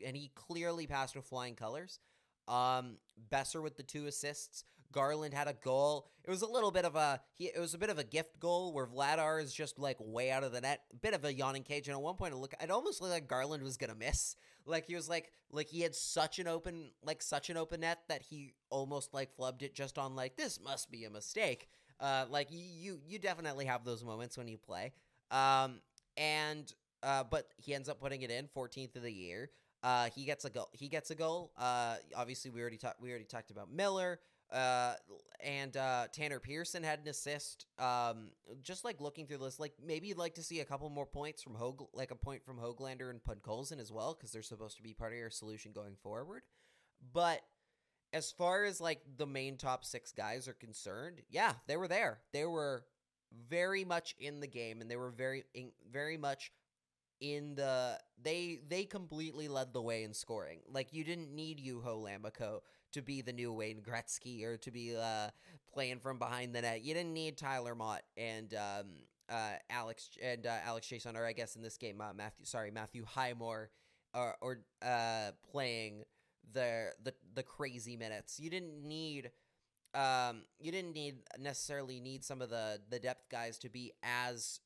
and 0.05 0.17
he 0.17 0.31
clearly 0.35 0.87
passed 0.87 1.15
with 1.15 1.27
flying 1.27 1.55
colors. 1.55 2.01
Um, 2.49 2.99
Boeser 3.33 3.63
with 3.63 3.77
the 3.77 3.83
two 3.83 4.07
assists. 4.07 4.65
Garland 4.93 5.35
had 5.35 5.49
a 5.49 5.53
goal. 5.53 6.09
It 6.25 6.31
was 6.31 6.43
a 6.43 6.47
little 6.47 6.71
bit 6.71 6.85
of 6.85 6.97
a 6.97 7.21
he. 7.35 7.47
It 7.47 7.59
was 7.59 7.75
a 7.75 7.79
bit 7.79 7.91
of 7.91 7.99
a 7.99 8.05
gift 8.05 8.39
goal 8.41 8.73
where 8.73 8.87
Vladar 8.87 9.43
is 9.43 9.53
just 9.53 9.79
like 9.79 9.97
way 10.01 10.31
out 10.31 10.45
of 10.45 10.53
the 10.53 10.61
net. 10.61 10.81
Bit 11.03 11.13
of 11.13 11.25
a 11.25 11.35
yawning 11.35 11.65
cage. 11.65 11.89
And 11.89 11.97
at 11.97 12.03
one 12.03 12.15
point, 12.17 12.35
it. 12.35 12.65
It 12.65 12.71
almost 12.71 13.03
looked 13.03 13.13
like 13.13 13.29
Garland 13.29 13.63
was 13.63 13.77
gonna 13.77 13.95
miss. 13.95 14.37
Like 14.65 14.87
he 14.87 14.95
was 14.95 15.09
like 15.09 15.33
like 15.51 15.69
he 15.69 15.81
had 15.81 15.95
such 15.95 16.39
an 16.39 16.49
open 16.49 16.91
like 17.05 17.21
such 17.21 17.51
an 17.51 17.57
open 17.57 17.81
net 17.81 18.01
that 18.09 18.23
he 18.23 18.55
almost 18.71 19.13
like 19.13 19.37
flubbed 19.37 19.63
it 19.63 19.75
just 19.75 19.99
on 19.99 20.17
like 20.17 20.37
this 20.37 20.61
must 20.61 20.91
be 20.91 21.05
a 21.05 21.11
mistake. 21.11 21.69
Uh, 21.99 22.27
like 22.31 22.49
you, 22.51 23.01
you 23.07 23.19
definitely 23.19 23.65
have 23.65 23.85
those 23.85 24.05
moments 24.05 24.37
when 24.37 24.49
you 24.49 24.59
play. 24.59 24.93
Um, 25.31 25.81
and 26.17 26.73
uh, 27.03 27.25
but 27.25 27.49
he 27.57 27.75
ends 27.75 27.89
up 27.89 28.01
putting 28.01 28.23
it 28.23 28.31
in 28.31 28.49
14th 28.55 28.97
of 28.97 29.03
the 29.03 29.13
year. 29.13 29.51
Uh, 29.83 30.09
he 30.15 30.25
gets 30.25 30.45
a 30.45 30.51
goal. 30.51 30.69
He 30.73 30.89
gets 30.89 31.11
a 31.11 31.15
goal. 31.15 31.53
Uh, 31.57 31.97
obviously 32.17 32.51
we 32.51 32.61
already 32.61 32.79
talked. 32.79 33.01
We 33.01 33.11
already 33.11 33.25
talked 33.25 33.51
about 33.51 33.71
Miller. 33.71 34.21
Uh, 34.53 34.95
and 35.43 35.77
uh, 35.77 36.07
Tanner 36.13 36.39
Pearson 36.39 36.83
had 36.83 37.01
an 37.01 37.09
assist. 37.09 37.67
Um, 37.79 38.31
just 38.63 38.85
like 38.85 39.01
looking 39.01 39.27
through 39.27 39.39
this, 39.39 39.59
like 39.59 39.75
maybe 39.85 40.09
you'd 40.09 40.19
like 40.19 40.35
to 40.35 40.43
see 40.43 40.61
a 40.61 40.65
couple 40.65 40.89
more 40.89 41.07
points 41.07 41.43
from 41.43 41.55
Hog, 41.55 41.83
like 41.93 42.11
a 42.11 42.17
point 42.17 42.45
from 42.45 42.59
Hoglander 42.59 43.11
and 43.11 43.21
Podkolzin 43.23 43.81
as 43.81 43.93
well, 43.93 44.15
because 44.15 44.33
they're 44.33 44.43
supposed 44.43 44.77
to 44.77 44.83
be 44.83 44.95
part 44.95 45.13
of 45.13 45.19
your 45.19 45.31
solution 45.31 45.73
going 45.73 45.97
forward. 46.03 46.43
But 47.13 47.43
as 48.13 48.31
far 48.31 48.65
as 48.65 48.81
like 48.81 49.01
the 49.17 49.27
main 49.27 49.57
top 49.57 49.85
six 49.85 50.13
guys 50.13 50.49
are 50.49 50.55
concerned, 50.55 51.23
yeah, 51.29 51.55
they 51.67 51.77
were 51.77 51.89
there. 51.89 52.21
They 52.33 52.45
were 52.45 52.85
very 53.49 53.85
much 53.85 54.15
in 54.19 54.41
the 54.41 54.47
game, 54.47 54.81
and 54.81 54.91
they 54.91 54.97
were 54.97 55.11
very, 55.11 55.45
in, 55.55 55.73
very 55.91 56.17
much 56.17 56.53
in 57.21 57.55
the. 57.55 57.99
They 58.23 58.61
they 58.69 58.85
completely 58.85 59.49
led 59.49 59.73
the 59.73 59.83
way 59.83 60.03
in 60.03 60.15
scoring. 60.15 60.61
Like 60.73 60.93
you 60.93 61.05
didn't 61.05 61.35
need 61.35 61.59
Juho 61.59 62.03
Lammikko 62.05 62.61
to 62.93 63.03
be 63.03 63.21
the 63.21 63.33
new 63.33 63.53
Wayne 63.53 63.83
Gretzky 63.83 64.45
or 64.45 64.57
to 64.59 64.71
be 64.71 64.97
uh, 64.97 65.29
playing 65.73 66.01
from 66.01 66.19
behind 66.19 66.55
the 66.55 66.63
net. 66.63 66.83
You 66.83 66.95
didn't 66.95 67.13
need 67.15 67.37
Tyler 67.37 67.75
Motte 67.75 68.05
and 68.17 68.55
um, 68.55 68.87
uh, 69.29 69.53
Alex 69.71 70.11
and 70.23 70.47
uh, 70.47 70.57
Alex 70.65 70.89
Chiasson, 70.89 71.15
or 71.15 71.25
I 71.27 71.33
guess 71.33 71.57
in 71.57 71.63
this 71.63 71.77
game, 71.77 72.01
uh, 72.01 72.13
Matthew. 72.15 72.45
Sorry, 72.47 72.71
Matthew 72.71 73.05
Highmore, 73.05 73.71
or, 74.15 74.37
or 74.41 74.61
uh, 74.85 75.33
playing 75.51 76.05
the 76.53 76.91
the 77.03 77.15
the 77.35 77.43
crazy 77.43 77.97
minutes. 77.97 78.39
You 78.41 78.51
didn't 78.51 78.87
need 78.87 79.31
um 79.95 80.43
you 80.61 80.71
didn't 80.71 80.93
need 80.93 81.17
necessarily 81.39 82.01
need 82.01 82.25
some 82.25 82.43
of 82.43 82.51
the 82.51 82.81
the 82.91 82.99
depth 82.99 83.29
guys 83.31 83.59
to 83.59 83.69
be 83.69 83.93
as 84.03 84.61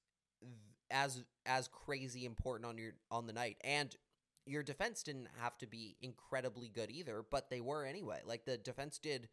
as 0.91 1.25
as 1.47 1.69
crazy 1.69 2.25
important 2.25 2.69
on 2.69 2.79
your 2.79 2.93
on 3.11 3.27
the 3.27 3.33
night. 3.33 3.57
And 3.65 3.95
your 4.47 4.63
defense 4.63 5.03
didn't 5.03 5.29
have 5.41 5.57
to 5.59 5.67
be 5.67 5.97
incredibly 6.01 6.69
good 6.69 6.91
either, 6.91 7.25
but 7.31 7.51
they 7.51 7.61
were 7.61 7.85
anyway. 7.85 8.21
Like 8.25 8.45
the 8.45 8.57
defense 8.57 8.99
did 8.99 9.29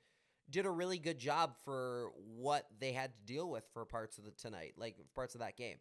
did 0.49 0.65
a 0.65 0.71
really 0.71 0.99
good 0.99 1.17
job 1.17 1.55
for 1.65 2.11
what 2.15 2.67
they 2.79 2.93
had 2.93 3.13
to 3.15 3.21
deal 3.33 3.49
with 3.49 3.65
for 3.73 3.85
parts 3.85 4.17
of 4.17 4.25
the 4.25 4.31
tonight, 4.31 4.73
like 4.77 4.95
parts 5.15 5.35
of 5.35 5.41
that 5.41 5.57
game. 5.57 5.77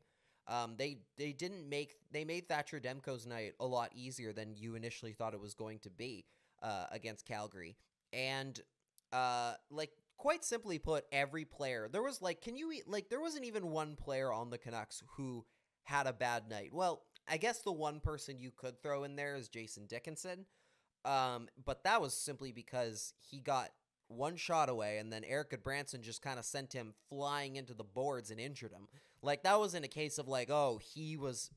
Um, 0.48 0.74
they 0.76 0.98
they 1.18 1.32
didn't 1.32 1.68
make 1.68 1.96
they 2.12 2.24
made 2.24 2.48
Thatcher 2.48 2.80
Demko's 2.80 3.26
night 3.26 3.54
a 3.60 3.66
lot 3.66 3.90
easier 3.94 4.32
than 4.32 4.54
you 4.56 4.74
initially 4.76 5.12
thought 5.12 5.34
it 5.34 5.40
was 5.40 5.54
going 5.54 5.80
to 5.80 5.90
be 5.90 6.24
uh, 6.62 6.86
against 6.92 7.26
Calgary, 7.26 7.76
and 8.12 8.60
uh, 9.12 9.54
like 9.70 9.90
quite 10.16 10.44
simply 10.44 10.78
put, 10.78 11.04
every 11.12 11.44
player 11.44 11.88
there 11.90 12.02
was 12.02 12.22
like, 12.22 12.40
can 12.40 12.56
you 12.56 12.72
like 12.86 13.08
there 13.08 13.20
wasn't 13.20 13.44
even 13.44 13.70
one 13.70 13.96
player 13.96 14.32
on 14.32 14.50
the 14.50 14.58
Canucks 14.58 15.02
who 15.16 15.44
had 15.87 16.07
a 16.07 16.12
bad 16.12 16.49
night. 16.51 16.70
Well, 16.72 17.03
I 17.29 17.37
guess 17.37 17.61
the 17.61 17.72
one 17.72 18.01
person 18.01 18.38
you 18.38 18.51
could 18.55 18.83
throw 18.83 19.05
in 19.05 19.16
there 19.16 19.35
is 19.35 19.49
Jason 19.49 19.87
Dickinson, 19.87 20.46
um, 21.05 21.49
but 21.64 21.85
that 21.85 22.01
was 22.01 22.14
simply 22.14 22.53
because 22.53 23.14
he 23.20 23.40
got 23.40 23.70
one 24.09 24.37
shot 24.37 24.68
away, 24.68 24.99
and 24.99 25.12
then 25.12 25.25
Erik 25.25 25.62
Branson 25.62 26.03
just 26.03 26.22
kind 26.22 26.38
of 26.38 26.44
sent 26.44 26.72
him 26.72 26.94
flying 27.09 27.57
into 27.57 27.75
the 27.75 27.85
boards 27.85 28.31
and 28.31 28.40
injured 28.40 28.72
him. 28.72 28.88
Like 29.22 29.42
that 29.42 29.59
wasn't 29.59 29.85
a 29.85 29.88
case 29.88 30.18
of 30.18 30.29
like, 30.29 30.51
oh, 30.51 30.81
he 30.83 31.16
was 31.16 31.51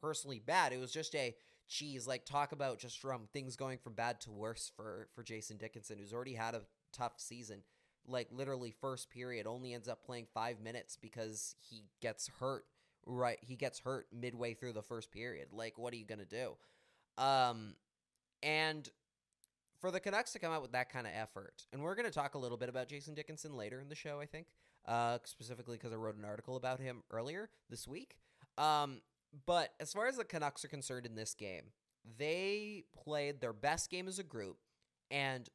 personally 0.00 0.40
bad. 0.44 0.72
It 0.72 0.80
was 0.80 0.92
just 0.92 1.14
a 1.14 1.34
geez, 1.68 2.06
like 2.06 2.24
talk 2.24 2.52
about 2.52 2.78
just 2.78 3.00
from 3.00 3.28
things 3.32 3.56
going 3.56 3.78
from 3.78 3.94
bad 3.94 4.20
to 4.22 4.30
worse 4.30 4.70
for 4.74 5.08
for 5.14 5.22
Jason 5.22 5.56
Dickinson, 5.56 5.98
who's 5.98 6.12
already 6.12 6.34
had 6.34 6.54
a 6.54 6.62
tough 6.92 7.14
season. 7.18 7.62
Like 8.06 8.28
literally 8.30 8.72
first 8.80 9.10
period 9.10 9.46
only 9.46 9.74
ends 9.74 9.88
up 9.88 10.04
playing 10.04 10.26
five 10.32 10.60
minutes 10.60 10.96
because 10.96 11.54
he 11.60 11.84
gets 12.00 12.30
hurt. 12.40 12.64
Right, 13.06 13.38
he 13.40 13.56
gets 13.56 13.78
hurt 13.78 14.08
midway 14.12 14.54
through 14.54 14.72
the 14.72 14.82
first 14.82 15.12
period. 15.12 15.48
Like, 15.52 15.78
what 15.78 15.92
are 15.92 15.96
you 15.96 16.04
gonna 16.04 16.24
do? 16.24 16.56
Um, 17.18 17.74
and 18.42 18.88
for 19.80 19.90
the 19.90 20.00
Canucks 20.00 20.32
to 20.32 20.38
come 20.38 20.52
out 20.52 20.62
with 20.62 20.72
that 20.72 20.90
kind 20.90 21.06
of 21.06 21.12
effort, 21.14 21.66
and 21.72 21.82
we're 21.82 21.94
going 21.94 22.06
to 22.06 22.12
talk 22.12 22.34
a 22.34 22.38
little 22.38 22.56
bit 22.56 22.68
about 22.68 22.88
Jason 22.88 23.14
Dickinson 23.14 23.56
later 23.56 23.80
in 23.80 23.88
the 23.88 23.94
show, 23.94 24.20
I 24.20 24.26
think, 24.26 24.46
uh, 24.86 25.18
specifically 25.24 25.76
because 25.76 25.92
I 25.92 25.96
wrote 25.96 26.16
an 26.16 26.24
article 26.24 26.56
about 26.56 26.80
him 26.80 27.02
earlier 27.10 27.50
this 27.68 27.86
week. 27.86 28.16
Um, 28.56 29.02
but 29.44 29.74
as 29.80 29.92
far 29.92 30.06
as 30.06 30.16
the 30.16 30.24
Canucks 30.24 30.64
are 30.64 30.68
concerned 30.68 31.06
in 31.06 31.14
this 31.14 31.34
game, 31.34 31.72
they 32.18 32.84
played 32.96 33.40
their 33.40 33.52
best 33.52 33.90
game 33.90 34.08
as 34.08 34.18
a 34.18 34.22
group, 34.22 34.58
and 35.10 35.48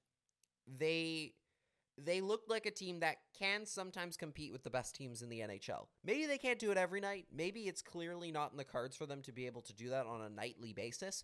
they 0.67 1.33
they 2.05 2.21
looked 2.21 2.49
like 2.49 2.65
a 2.65 2.71
team 2.71 2.99
that 2.99 3.17
can 3.37 3.65
sometimes 3.65 4.17
compete 4.17 4.51
with 4.51 4.63
the 4.63 4.69
best 4.69 4.95
teams 4.95 5.21
in 5.21 5.29
the 5.29 5.39
NHL. 5.39 5.87
Maybe 6.03 6.25
they 6.25 6.37
can't 6.37 6.59
do 6.59 6.71
it 6.71 6.77
every 6.77 7.01
night. 7.01 7.27
Maybe 7.33 7.61
it's 7.61 7.81
clearly 7.81 8.31
not 8.31 8.51
in 8.51 8.57
the 8.57 8.63
cards 8.63 8.95
for 8.95 9.05
them 9.05 9.21
to 9.23 9.31
be 9.31 9.45
able 9.45 9.61
to 9.63 9.73
do 9.73 9.89
that 9.89 10.05
on 10.05 10.21
a 10.21 10.29
nightly 10.29 10.73
basis. 10.73 11.23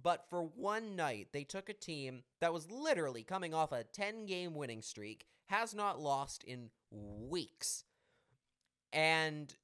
But 0.00 0.24
for 0.28 0.42
one 0.42 0.96
night, 0.96 1.28
they 1.32 1.44
took 1.44 1.68
a 1.68 1.74
team 1.74 2.22
that 2.40 2.52
was 2.52 2.70
literally 2.70 3.22
coming 3.22 3.54
off 3.54 3.72
a 3.72 3.84
10 3.84 4.26
game 4.26 4.54
winning 4.54 4.82
streak, 4.82 5.26
has 5.46 5.74
not 5.74 6.00
lost 6.00 6.44
in 6.44 6.70
weeks. 6.90 7.84
And 8.92 9.54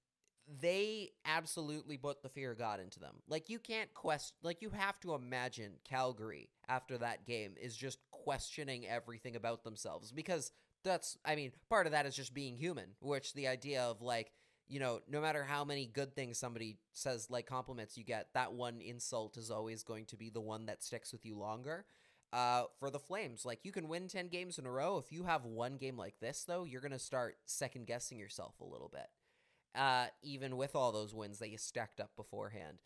they 0.60 1.10
absolutely 1.24 1.96
put 1.96 2.22
the 2.22 2.28
fear 2.28 2.52
of 2.52 2.58
God 2.58 2.80
into 2.80 3.00
them. 3.00 3.16
Like 3.28 3.48
you 3.48 3.58
can't 3.58 3.92
question 3.94 4.36
like 4.42 4.60
you 4.60 4.70
have 4.70 5.00
to 5.00 5.14
imagine 5.14 5.74
Calgary 5.84 6.50
after 6.68 6.98
that 6.98 7.26
game 7.26 7.54
is 7.60 7.76
just 7.76 7.98
questioning 8.10 8.86
everything 8.86 9.36
about 9.36 9.64
themselves 9.64 10.12
because 10.12 10.52
that's 10.84 11.18
I 11.24 11.34
mean, 11.34 11.52
part 11.68 11.86
of 11.86 11.92
that 11.92 12.06
is 12.06 12.14
just 12.14 12.34
being 12.34 12.56
human, 12.56 12.90
which 13.00 13.32
the 13.34 13.48
idea 13.48 13.82
of 13.82 14.02
like 14.02 14.32
you 14.66 14.80
know, 14.80 15.00
no 15.08 15.20
matter 15.20 15.44
how 15.44 15.64
many 15.64 15.86
good 15.86 16.14
things 16.14 16.38
somebody 16.38 16.78
says, 16.92 17.28
like 17.30 17.46
compliments 17.46 17.98
you 17.98 18.04
get, 18.04 18.28
that 18.32 18.54
one 18.54 18.80
insult 18.80 19.36
is 19.36 19.50
always 19.50 19.82
going 19.82 20.06
to 20.06 20.16
be 20.16 20.30
the 20.30 20.40
one 20.40 20.66
that 20.66 20.82
sticks 20.82 21.12
with 21.12 21.24
you 21.26 21.36
longer. 21.36 21.84
Uh, 22.32 22.64
for 22.80 22.90
the 22.90 22.98
Flames, 22.98 23.44
like 23.44 23.60
you 23.62 23.70
can 23.70 23.86
win 23.86 24.08
10 24.08 24.26
games 24.26 24.58
in 24.58 24.66
a 24.66 24.70
row. 24.70 24.98
If 24.98 25.12
you 25.12 25.22
have 25.22 25.44
one 25.44 25.76
game 25.76 25.96
like 25.96 26.18
this, 26.18 26.44
though, 26.44 26.64
you're 26.64 26.80
going 26.80 26.90
to 26.90 26.98
start 26.98 27.36
second 27.44 27.86
guessing 27.86 28.18
yourself 28.18 28.54
a 28.60 28.64
little 28.64 28.90
bit, 28.92 29.06
uh, 29.80 30.06
even 30.20 30.56
with 30.56 30.74
all 30.74 30.90
those 30.90 31.14
wins 31.14 31.38
that 31.38 31.50
you 31.50 31.58
stacked 31.58 32.00
up 32.00 32.10
beforehand. 32.16 32.78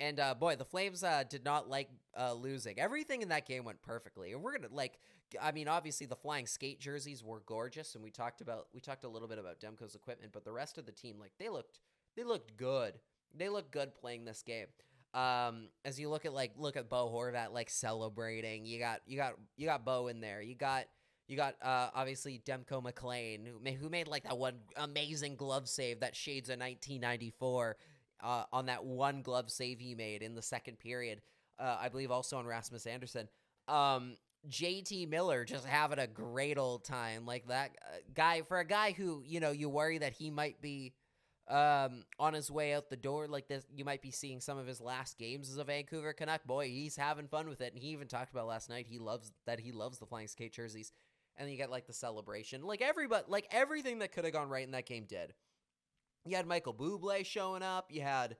And 0.00 0.18
uh, 0.18 0.34
boy, 0.34 0.56
the 0.56 0.64
Flames 0.64 1.04
uh, 1.04 1.22
did 1.28 1.44
not 1.44 1.68
like 1.68 1.88
uh, 2.18 2.32
losing. 2.32 2.78
Everything 2.80 3.22
in 3.22 3.28
that 3.28 3.46
game 3.46 3.64
went 3.64 3.80
perfectly. 3.82 4.32
And 4.32 4.42
we're 4.42 4.58
gonna 4.58 4.72
like, 4.72 4.98
I 5.40 5.52
mean, 5.52 5.68
obviously 5.68 6.06
the 6.06 6.16
flying 6.16 6.46
skate 6.46 6.80
jerseys 6.80 7.22
were 7.22 7.42
gorgeous, 7.46 7.94
and 7.94 8.02
we 8.02 8.10
talked 8.10 8.40
about 8.40 8.66
we 8.74 8.80
talked 8.80 9.04
a 9.04 9.08
little 9.08 9.28
bit 9.28 9.38
about 9.38 9.60
Demko's 9.60 9.94
equipment, 9.94 10.32
but 10.32 10.44
the 10.44 10.52
rest 10.52 10.78
of 10.78 10.86
the 10.86 10.92
team, 10.92 11.18
like, 11.20 11.32
they 11.38 11.48
looked 11.48 11.78
they 12.16 12.24
looked 12.24 12.56
good. 12.56 12.94
They 13.36 13.48
looked 13.48 13.72
good 13.72 13.94
playing 13.94 14.24
this 14.24 14.42
game. 14.42 14.66
Um, 15.12 15.68
as 15.84 15.98
you 15.98 16.08
look 16.08 16.26
at 16.26 16.32
like 16.32 16.52
look 16.56 16.76
at 16.76 16.88
Bo 16.90 17.08
Horvat 17.08 17.52
like 17.52 17.70
celebrating, 17.70 18.66
you 18.66 18.80
got 18.80 19.00
you 19.06 19.16
got 19.16 19.34
you 19.56 19.66
got 19.66 19.84
Bo 19.84 20.08
in 20.08 20.20
there. 20.20 20.42
You 20.42 20.56
got 20.56 20.86
you 21.28 21.36
got 21.36 21.54
uh, 21.62 21.88
obviously 21.94 22.40
Demko 22.44 22.82
McLean 22.82 23.46
who 23.46 23.60
made, 23.60 23.74
who 23.74 23.88
made 23.88 24.08
like 24.08 24.24
that 24.24 24.36
one 24.36 24.56
amazing 24.76 25.36
glove 25.36 25.68
save 25.68 26.00
that 26.00 26.16
shades 26.16 26.48
of 26.48 26.58
1994 26.58 27.76
uh, 28.24 28.44
on 28.52 28.66
that 28.66 28.84
one 28.84 29.22
glove 29.22 29.50
save 29.50 29.78
he 29.78 29.94
made 29.94 30.22
in 30.22 30.34
the 30.34 30.42
second 30.42 30.78
period. 30.78 31.20
Uh, 31.58 31.76
I 31.80 31.88
believe 31.88 32.10
also 32.10 32.38
on 32.38 32.46
Rasmus 32.46 32.86
Andersson. 32.86 33.28
Um, 33.68 34.16
JT 34.48 35.08
Miller 35.08 35.44
just 35.44 35.66
having 35.66 35.98
a 35.98 36.06
great 36.06 36.58
old 36.58 36.84
time. 36.84 37.26
Like 37.26 37.46
that 37.48 37.76
uh, 37.82 37.98
guy, 38.14 38.42
for 38.42 38.58
a 38.58 38.66
guy 38.66 38.92
who, 38.92 39.22
you 39.24 39.40
know, 39.40 39.52
you 39.52 39.68
worry 39.68 39.98
that 39.98 40.14
he 40.14 40.30
might 40.30 40.60
be 40.60 40.94
um, 41.48 42.04
on 42.18 42.32
his 42.32 42.50
way 42.50 42.74
out 42.74 42.88
the 42.88 42.96
door 42.96 43.28
like 43.28 43.46
this, 43.46 43.64
you 43.74 43.84
might 43.84 44.02
be 44.02 44.10
seeing 44.10 44.40
some 44.40 44.58
of 44.58 44.66
his 44.66 44.80
last 44.80 45.18
games 45.18 45.50
as 45.50 45.58
a 45.58 45.64
Vancouver 45.64 46.12
Canuck. 46.12 46.44
Boy, 46.44 46.68
he's 46.68 46.96
having 46.96 47.28
fun 47.28 47.48
with 47.48 47.60
it. 47.60 47.72
And 47.72 47.80
he 47.80 47.88
even 47.90 48.08
talked 48.08 48.32
about 48.32 48.46
last 48.46 48.68
night 48.68 48.86
he 48.88 48.98
loves 48.98 49.32
that 49.46 49.60
he 49.60 49.70
loves 49.70 49.98
the 49.98 50.06
flying 50.06 50.28
skate 50.28 50.54
jerseys. 50.54 50.92
And 51.36 51.46
then 51.46 51.52
you 51.52 51.58
get 51.58 51.70
like 51.70 51.86
the 51.86 51.92
celebration. 51.92 52.62
Like 52.62 52.80
everybody, 52.80 53.24
like 53.28 53.48
everything 53.50 53.98
that 53.98 54.12
could 54.12 54.24
have 54.24 54.32
gone 54.32 54.48
right 54.48 54.64
in 54.64 54.72
that 54.72 54.86
game 54.86 55.04
did 55.08 55.34
you 56.24 56.36
had 56.36 56.46
Michael 56.46 56.74
Bublé 56.74 57.24
showing 57.24 57.62
up. 57.62 57.90
You 57.90 58.02
had 58.02 58.36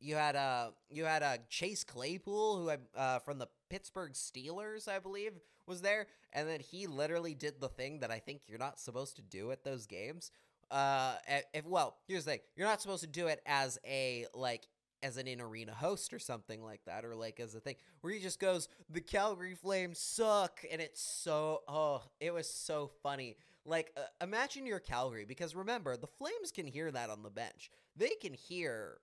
you 0.00 0.16
had 0.16 0.36
uh 0.36 0.70
you 0.90 1.04
had 1.04 1.22
uh 1.22 1.36
Chase 1.48 1.84
Claypool 1.84 2.58
who 2.58 2.98
uh 2.98 3.18
from 3.20 3.38
the 3.38 3.48
Pittsburgh 3.68 4.12
Steelers 4.12 4.88
I 4.88 4.98
believe 4.98 5.32
was 5.66 5.82
there 5.82 6.06
and 6.32 6.48
then 6.48 6.60
he 6.60 6.86
literally 6.86 7.34
did 7.34 7.60
the 7.60 7.68
thing 7.68 8.00
that 8.00 8.10
I 8.10 8.18
think 8.18 8.42
you're 8.48 8.58
not 8.58 8.80
supposed 8.80 9.16
to 9.16 9.22
do 9.22 9.50
at 9.52 9.62
those 9.64 9.86
games. 9.86 10.30
Uh 10.70 11.16
if 11.52 11.66
well, 11.66 11.96
here's 12.06 12.24
the 12.24 12.32
thing. 12.32 12.40
You're 12.56 12.66
not 12.68 12.80
supposed 12.80 13.02
to 13.02 13.08
do 13.08 13.26
it 13.26 13.40
as 13.46 13.78
a 13.86 14.26
like 14.34 14.68
as 15.02 15.16
an 15.16 15.26
in 15.26 15.40
arena 15.40 15.72
host 15.72 16.12
or 16.12 16.18
something 16.18 16.62
like 16.62 16.80
that, 16.86 17.04
or 17.04 17.14
like 17.14 17.40
as 17.40 17.54
a 17.54 17.60
thing 17.60 17.76
where 18.02 18.12
he 18.12 18.20
just 18.20 18.38
goes, 18.38 18.68
"The 18.90 19.00
Calgary 19.00 19.54
Flames 19.54 19.98
suck," 19.98 20.60
and 20.70 20.80
it's 20.80 21.00
so 21.00 21.62
oh, 21.66 22.02
it 22.20 22.32
was 22.32 22.48
so 22.48 22.90
funny 23.02 23.36
like, 23.64 23.92
uh, 23.96 24.02
imagine 24.22 24.66
you're 24.66 24.80
Calgary 24.80 25.24
because 25.24 25.54
remember, 25.54 25.96
the 25.96 26.06
Flames 26.06 26.50
can 26.54 26.66
hear 26.66 26.90
that 26.90 27.10
on 27.10 27.22
the 27.22 27.30
bench. 27.30 27.70
They 27.96 28.10
can 28.20 28.32
hear, 28.32 28.98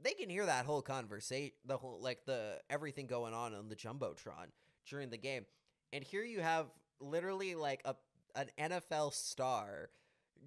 they 0.00 0.12
can 0.12 0.28
hear 0.28 0.46
that 0.46 0.66
whole 0.66 0.82
conversation, 0.82 1.52
the 1.64 1.76
whole 1.76 2.00
like 2.00 2.24
the 2.26 2.60
everything 2.68 3.06
going 3.06 3.34
on 3.34 3.54
on 3.54 3.68
the 3.68 3.76
jumbotron 3.76 4.48
during 4.88 5.10
the 5.10 5.18
game. 5.18 5.46
And 5.92 6.04
here 6.04 6.24
you 6.24 6.40
have 6.40 6.66
literally 7.00 7.54
like 7.54 7.82
a 7.84 7.94
an 8.36 8.50
NFL 8.58 9.12
star 9.14 9.90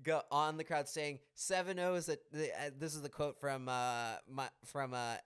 go 0.03 0.21
on 0.31 0.57
the 0.57 0.63
crowd 0.63 0.87
saying 0.87 1.19
7-0 1.35 1.97
is 1.97 2.09
a, 2.09 2.13
uh, 2.13 2.69
this 2.77 2.93
is 2.93 3.01
the 3.01 3.09
quote 3.09 3.39
from 3.39 3.69
uh 3.69 4.15
my 4.29 4.49
from 4.65 4.93
a 4.93 4.95
uh, 4.95 5.17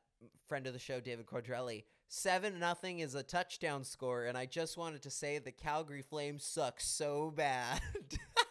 friend 0.47 0.67
of 0.67 0.73
the 0.73 0.79
show 0.79 0.99
David 0.99 1.25
Quadrelli 1.25 1.83
Seven 2.13 2.59
nothing 2.59 2.99
is 2.99 3.15
a 3.15 3.23
touchdown 3.23 3.85
score, 3.85 4.25
and 4.25 4.37
I 4.37 4.45
just 4.45 4.77
wanted 4.77 5.01
to 5.03 5.09
say 5.09 5.39
the 5.39 5.53
Calgary 5.53 6.01
Flames 6.01 6.43
suck 6.43 6.81
so 6.81 7.31
bad. 7.31 7.79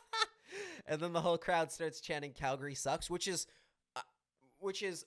and 0.87 0.99
then 0.99 1.13
the 1.13 1.21
whole 1.21 1.37
crowd 1.37 1.71
starts 1.71 2.01
chanting 2.01 2.33
"Calgary 2.33 2.75
sucks," 2.75 3.11
which 3.11 3.29
is, 3.29 3.47
uh, 3.97 4.01
which 4.61 4.83
is 4.83 5.05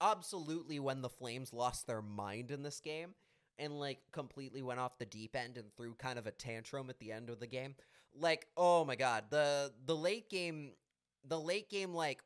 absolutely 0.00 0.80
when 0.80 1.00
the 1.00 1.08
Flames 1.08 1.52
lost 1.52 1.86
their 1.86 2.02
mind 2.02 2.50
in 2.50 2.64
this 2.64 2.80
game 2.80 3.14
and 3.56 3.78
like 3.78 4.00
completely 4.10 4.62
went 4.62 4.80
off 4.80 4.98
the 4.98 5.06
deep 5.06 5.36
end 5.36 5.56
and 5.56 5.72
threw 5.76 5.94
kind 5.94 6.18
of 6.18 6.26
a 6.26 6.32
tantrum 6.32 6.90
at 6.90 6.98
the 6.98 7.12
end 7.12 7.30
of 7.30 7.38
the 7.38 7.46
game. 7.46 7.76
Like, 8.18 8.48
oh 8.56 8.84
my 8.84 8.96
god, 8.96 9.26
the 9.30 9.72
the 9.86 9.94
late 9.94 10.28
game, 10.28 10.72
the 11.24 11.38
late 11.38 11.70
game 11.70 11.94
like 11.94 12.24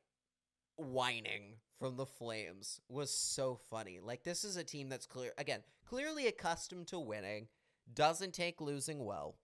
whining 0.77 1.57
from 1.79 1.97
the 1.97 2.07
Flames 2.07 2.81
was 2.89 3.11
so 3.11 3.59
funny. 3.71 3.99
Like 4.01 4.23
this 4.25 4.45
is 4.45 4.57
a 4.57 4.65
team 4.65 4.89
that's 4.89 5.07
clear 5.07 5.33
again, 5.39 5.61
clearly 5.89 6.27
accustomed 6.27 6.87
to 6.89 6.99
winning, 6.99 7.49
doesn't 7.93 8.35
take 8.35 8.61
losing 8.61 9.05
well. 9.05 9.37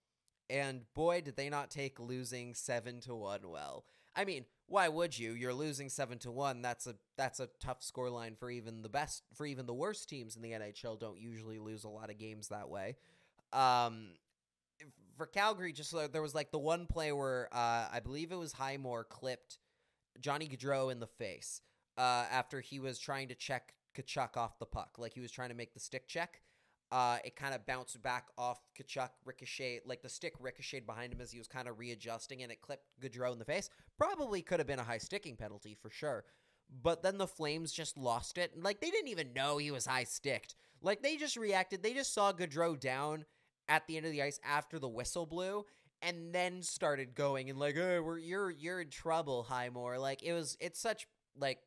And 0.50 0.82
boy, 0.94 1.20
did 1.20 1.36
they 1.36 1.48
not 1.48 1.70
take 1.70 1.98
losing 1.98 2.54
7 2.54 3.00
to 3.02 3.14
1 3.14 3.40
well. 3.48 3.84
I 4.14 4.26
mean, 4.26 4.44
why 4.66 4.88
would 4.88 5.18
you? 5.18 5.32
You're 5.32 5.54
losing 5.54 5.88
7 5.88 6.18
to 6.20 6.30
1. 6.30 6.60
That's 6.60 6.86
a 6.86 6.94
that's 7.16 7.40
a 7.40 7.48
tough 7.60 7.80
scoreline 7.80 8.36
for 8.38 8.50
even 8.50 8.82
the 8.82 8.88
best 8.88 9.22
for 9.34 9.46
even 9.46 9.66
the 9.66 9.74
worst 9.74 10.08
teams 10.08 10.36
in 10.36 10.42
the 10.42 10.52
NHL 10.52 10.98
don't 10.98 11.18
usually 11.18 11.58
lose 11.58 11.84
a 11.84 11.88
lot 11.88 12.10
of 12.10 12.18
games 12.18 12.48
that 12.48 12.68
way. 12.68 12.96
Um 13.52 14.10
for 15.16 15.26
Calgary 15.26 15.72
just 15.72 15.94
there 16.12 16.22
was 16.22 16.34
like 16.34 16.50
the 16.50 16.58
one 16.58 16.86
play 16.86 17.12
where 17.12 17.48
uh 17.52 17.88
I 17.92 18.00
believe 18.02 18.32
it 18.32 18.36
was 18.36 18.52
Highmore 18.52 19.04
clipped 19.04 19.58
Johnny 20.20 20.48
Gaudreau 20.48 20.90
in 20.90 21.01
the 21.01 21.07
face 21.07 21.61
uh, 21.98 22.25
after 22.31 22.61
he 22.61 22.79
was 22.79 22.98
trying 22.98 23.29
to 23.29 23.35
check 23.35 23.75
Tkachuk 23.96 24.37
off 24.37 24.59
the 24.59 24.66
puck. 24.66 24.96
Like 24.98 25.14
he 25.14 25.20
was 25.20 25.33
trying 25.33 25.51
to 25.51 25.55
make 25.55 25.75
the 25.75 25.81
stick 25.81 26.09
check. 26.09 26.40
Uh, 26.90 27.16
it 27.25 27.37
kind 27.37 27.55
of 27.55 27.64
bounced 27.64 28.03
back 28.03 28.27
off 28.37 28.61
Tkachuk, 28.79 29.09
ricochet, 29.25 29.81
like 29.87 30.03
the 30.03 30.11
stick 30.11 30.35
ricocheted 30.38 30.87
behind 30.87 31.11
him 31.11 31.22
as 31.22 31.33
he 31.33 31.38
was 31.38 31.48
kind 31.48 31.66
of 31.66 31.79
readjusting, 31.79 32.42
and 32.42 32.53
it 32.53 32.61
clipped 32.61 32.85
Gaudreau 33.01 33.33
in 33.33 33.38
the 33.38 33.46
face. 33.46 33.70
Probably 33.96 34.42
could 34.42 34.61
have 34.61 34.66
been 34.66 34.79
a 34.79 34.85
high 34.85 34.98
sticking 34.98 35.37
penalty 35.37 35.75
for 35.81 35.88
sure. 35.88 36.25
But 36.83 37.03
then 37.03 37.16
the 37.16 37.27
Flames 37.27 37.72
just 37.72 37.96
lost 37.96 38.37
it. 38.37 38.53
Like, 38.62 38.81
they 38.81 38.90
didn't 38.90 39.09
even 39.09 39.33
know 39.33 39.57
he 39.57 39.70
was 39.70 39.87
high 39.87 40.05
sticked. 40.05 40.55
Like, 40.83 41.03
they 41.03 41.16
just 41.16 41.37
reacted. 41.37 41.83
They 41.83 41.94
just 41.94 42.12
saw 42.12 42.33
Gaudreau 42.33 42.79
down 42.79 43.25
at 43.68 43.87
the 43.87 43.96
end 43.96 44.05
of 44.05 44.12
the 44.12 44.22
ice 44.22 44.40
after 44.44 44.79
the 44.79 44.88
whistle 44.88 45.25
blew, 45.25 45.64
and 46.02 46.34
then 46.34 46.62
started 46.62 47.14
going 47.14 47.48
and 47.48 47.58
like, 47.58 47.76
"Oh, 47.76 48.02
we're 48.02 48.18
you're 48.18 48.50
you're 48.50 48.80
in 48.80 48.90
trouble, 48.90 49.44
Highmore." 49.44 49.98
Like 49.98 50.22
it 50.22 50.32
was, 50.32 50.56
it's 50.60 50.80
such 50.80 51.06
like 51.38 51.58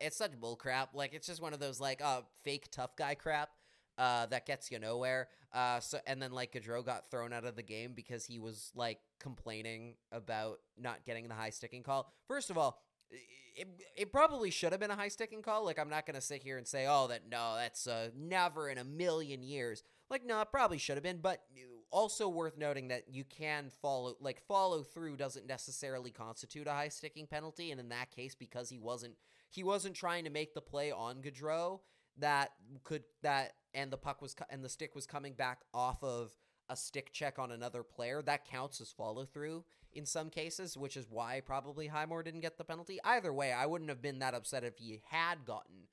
it's 0.00 0.16
such 0.16 0.38
bull 0.40 0.56
crap. 0.56 0.94
Like 0.94 1.12
it's 1.12 1.26
just 1.26 1.42
one 1.42 1.52
of 1.52 1.60
those 1.60 1.80
like 1.80 2.00
uh 2.02 2.22
fake 2.44 2.68
tough 2.70 2.96
guy 2.96 3.14
crap. 3.14 3.50
Uh, 3.98 4.26
that 4.26 4.44
gets 4.44 4.70
you 4.70 4.78
nowhere. 4.78 5.28
Uh, 5.54 5.80
so 5.80 5.98
and 6.06 6.20
then 6.20 6.30
like 6.30 6.52
Gaudreau 6.52 6.84
got 6.84 7.10
thrown 7.10 7.32
out 7.32 7.46
of 7.46 7.56
the 7.56 7.62
game 7.62 7.92
because 7.94 8.26
he 8.26 8.38
was 8.38 8.70
like 8.74 8.98
complaining 9.20 9.94
about 10.12 10.58
not 10.78 11.04
getting 11.06 11.28
the 11.28 11.34
high 11.34 11.48
sticking 11.48 11.82
call. 11.82 12.12
First 12.28 12.50
of 12.50 12.58
all, 12.58 12.82
it, 13.10 13.68
it 13.96 14.12
probably 14.12 14.50
should 14.50 14.72
have 14.72 14.80
been 14.80 14.90
a 14.90 14.96
high 14.96 15.08
sticking 15.08 15.40
call. 15.40 15.64
Like 15.64 15.78
I'm 15.78 15.88
not 15.88 16.04
gonna 16.04 16.20
sit 16.20 16.42
here 16.42 16.58
and 16.58 16.66
say, 16.66 16.86
oh, 16.86 17.06
that 17.08 17.22
no, 17.30 17.54
that's 17.56 17.86
uh, 17.86 18.10
never 18.14 18.68
in 18.68 18.76
a 18.76 18.84
million 18.84 19.42
years. 19.42 19.82
Like 20.08 20.24
no, 20.24 20.40
it 20.40 20.48
probably 20.52 20.78
should 20.78 20.96
have 20.96 21.02
been, 21.02 21.18
but 21.18 21.42
also 21.90 22.28
worth 22.28 22.58
noting 22.58 22.88
that 22.88 23.04
you 23.08 23.24
can 23.24 23.70
follow 23.82 24.16
like 24.20 24.40
follow 24.46 24.82
through 24.82 25.16
doesn't 25.16 25.46
necessarily 25.46 26.10
constitute 26.10 26.66
a 26.66 26.72
high 26.72 26.88
sticking 26.88 27.26
penalty, 27.26 27.70
and 27.70 27.80
in 27.80 27.88
that 27.88 28.10
case, 28.10 28.34
because 28.34 28.68
he 28.68 28.78
wasn't 28.78 29.14
he 29.50 29.64
wasn't 29.64 29.94
trying 29.94 30.24
to 30.24 30.30
make 30.30 30.54
the 30.54 30.60
play 30.60 30.92
on 30.92 31.22
Gaudreau 31.22 31.80
that 32.18 32.52
could 32.84 33.02
that 33.22 33.52
and 33.74 33.90
the 33.90 33.96
puck 33.96 34.22
was 34.22 34.34
and 34.50 34.64
the 34.64 34.68
stick 34.68 34.94
was 34.94 35.06
coming 35.06 35.34
back 35.34 35.60
off 35.74 36.02
of 36.02 36.32
a 36.68 36.76
stick 36.76 37.12
check 37.12 37.38
on 37.38 37.52
another 37.52 37.82
player 37.82 38.22
that 38.22 38.44
counts 38.44 38.80
as 38.80 38.90
follow 38.90 39.24
through 39.24 39.64
in 39.92 40.04
some 40.04 40.30
cases, 40.30 40.76
which 40.76 40.96
is 40.96 41.06
why 41.08 41.40
probably 41.44 41.86
Highmore 41.86 42.22
didn't 42.22 42.40
get 42.40 42.58
the 42.58 42.64
penalty. 42.64 42.98
Either 43.04 43.32
way, 43.32 43.52
I 43.52 43.66
wouldn't 43.66 43.90
have 43.90 44.02
been 44.02 44.18
that 44.18 44.34
upset 44.34 44.64
if 44.64 44.78
he 44.78 45.00
had 45.10 45.44
gotten 45.44 45.88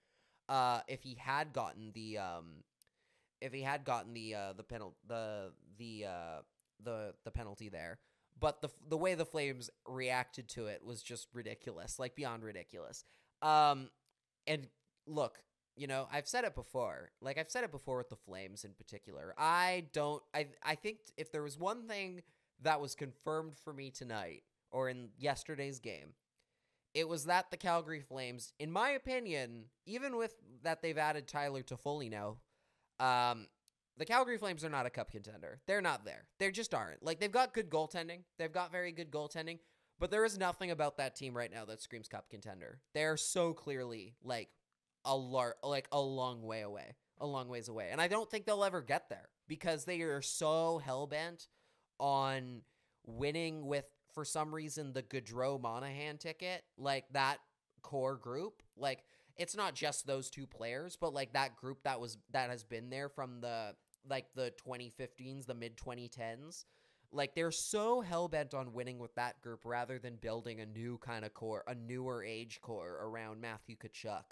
uh 0.50 0.82
if 0.88 1.04
he 1.04 1.16
had 1.16 1.54
gotten 1.54 1.92
the 1.94 2.18
um 2.18 2.64
if 3.44 3.54
he 3.54 3.62
had 3.62 3.84
gotten 3.84 4.14
the 4.14 4.34
uh, 4.34 4.54
the 4.54 4.64
penalty 4.64 4.96
the 5.08 5.52
the 5.78 6.06
uh, 6.06 6.42
the 6.84 7.14
the 7.26 7.32
penalty 7.32 7.70
there. 7.70 8.00
But 8.40 8.62
the 8.62 8.70
the 8.88 8.98
way 8.98 9.14
the 9.14 9.26
Flames 9.26 9.70
reacted 9.88 10.50
to 10.50 10.68
it 10.68 10.84
was 10.84 11.04
just 11.04 11.28
ridiculous, 11.34 12.00
like 12.00 12.16
beyond 12.16 12.44
ridiculous. 12.44 13.04
Um, 13.42 13.90
and 14.48 14.68
look, 15.06 15.44
you 15.76 15.88
know, 15.88 16.08
I've 16.12 16.28
said 16.28 16.46
it 16.46 16.56
before. 16.56 17.12
Like 17.22 17.38
I've 17.38 17.52
said 17.52 17.64
it 17.64 17.72
before 17.72 17.98
with 17.98 18.10
the 18.10 18.16
Flames 18.16 18.64
in 18.64 18.72
particular. 18.72 19.36
I 19.38 19.86
don't. 19.94 20.24
I 20.34 20.48
I 20.64 20.76
think 20.76 20.98
if 21.18 21.32
there 21.32 21.44
was 21.44 21.60
one 21.60 21.88
thing 21.88 22.24
that 22.62 22.82
was 22.82 22.96
confirmed 22.96 23.56
for 23.56 23.74
me 23.74 23.92
tonight 23.92 24.44
or 24.72 24.90
in 24.90 25.10
yesterday's 25.18 25.80
game, 25.80 26.14
it 26.94 27.08
was 27.08 27.26
that 27.26 27.52
the 27.52 27.58
Calgary 27.58 28.02
Flames, 28.02 28.54
in 28.60 28.72
my 28.72 28.92
opinion, 28.92 29.66
even 29.86 30.16
with 30.16 30.36
that 30.64 30.82
they've 30.82 30.98
added 30.98 31.28
Tyler 31.28 31.62
Toffoli 31.62 32.10
now, 32.10 32.38
um, 33.04 33.48
the 33.98 34.06
Calgary 34.06 34.38
Flames 34.38 34.64
are 34.64 34.70
not 34.70 34.86
a 34.86 34.90
cup 34.90 35.12
contender. 35.12 35.60
They're 35.68 35.82
not 35.82 36.06
there. 36.06 36.26
They 36.40 36.50
just 36.52 36.74
aren't. 36.74 37.04
Like 37.04 37.20
they've 37.20 37.32
got 37.32 37.54
good 37.54 37.70
goaltending. 37.70 38.22
They've 38.40 38.52
got 38.52 38.72
very 38.72 38.92
good 38.92 39.12
goaltending, 39.12 39.60
but 40.00 40.10
there 40.10 40.26
is 40.26 40.38
nothing 40.38 40.72
about 40.72 40.98
that 40.98 41.16
team 41.16 41.36
right 41.36 41.52
now 41.52 41.66
that 41.66 41.82
screams 41.82 42.08
cup 42.08 42.30
contender. 42.30 42.80
They're 42.94 43.18
so 43.18 43.54
clearly 43.54 44.16
like 44.24 44.50
a 45.06 45.16
lar- 45.16 45.58
like 45.62 45.88
a 45.92 46.00
long 46.00 46.42
way 46.42 46.62
away, 46.62 46.96
a 47.20 47.28
long 47.28 47.50
ways 47.50 47.68
away. 47.68 47.90
And 47.92 48.02
I 48.02 48.08
don't 48.08 48.30
think 48.30 48.46
they'll 48.46 48.64
ever 48.64 48.82
get 48.82 49.10
there 49.10 49.30
because 49.48 49.86
they 49.86 50.02
are 50.02 50.22
so 50.22 50.82
hell 50.84 51.06
bent 51.06 51.48
on 52.00 52.62
winning 53.06 53.66
with 53.66 53.86
for 54.14 54.24
some 54.24 54.56
reason 54.56 54.94
the 54.94 55.04
Gaudreau 55.04 55.62
Monahan 55.62 56.18
ticket, 56.18 56.64
like 56.78 57.06
that 57.12 57.40
core 57.82 58.16
group. 58.16 58.64
Like 58.78 59.04
it's 59.38 59.56
not 59.56 59.74
just 59.74 60.06
those 60.06 60.30
two 60.30 60.48
players, 60.48 60.96
but 61.00 61.14
like 61.14 61.34
that 61.34 61.56
group 61.56 61.84
that 61.84 62.00
was 62.00 62.18
that 62.32 62.50
has 62.50 62.64
been 62.64 62.90
there 62.90 63.10
from 63.10 63.42
the 63.42 63.76
like 64.10 64.28
the 64.36 64.54
2015s, 64.66 65.46
the 65.46 65.54
mid 65.54 65.78
2010s. 65.78 66.66
Like 67.12 67.36
they're 67.36 67.52
so 67.52 68.02
hell 68.02 68.28
bent 68.28 68.54
on 68.54 68.74
winning 68.74 68.98
with 68.98 69.14
that 69.16 69.40
group 69.42 69.62
rather 69.66 70.00
than 70.00 70.16
building 70.16 70.60
a 70.60 70.66
new 70.66 70.98
kind 70.98 71.24
of 71.24 71.34
core, 71.34 71.64
a 71.68 71.76
newer 71.76 72.24
age 72.24 72.60
core 72.62 72.98
around 73.02 73.40
Matthew 73.40 73.76
Tkachuk 73.76 74.24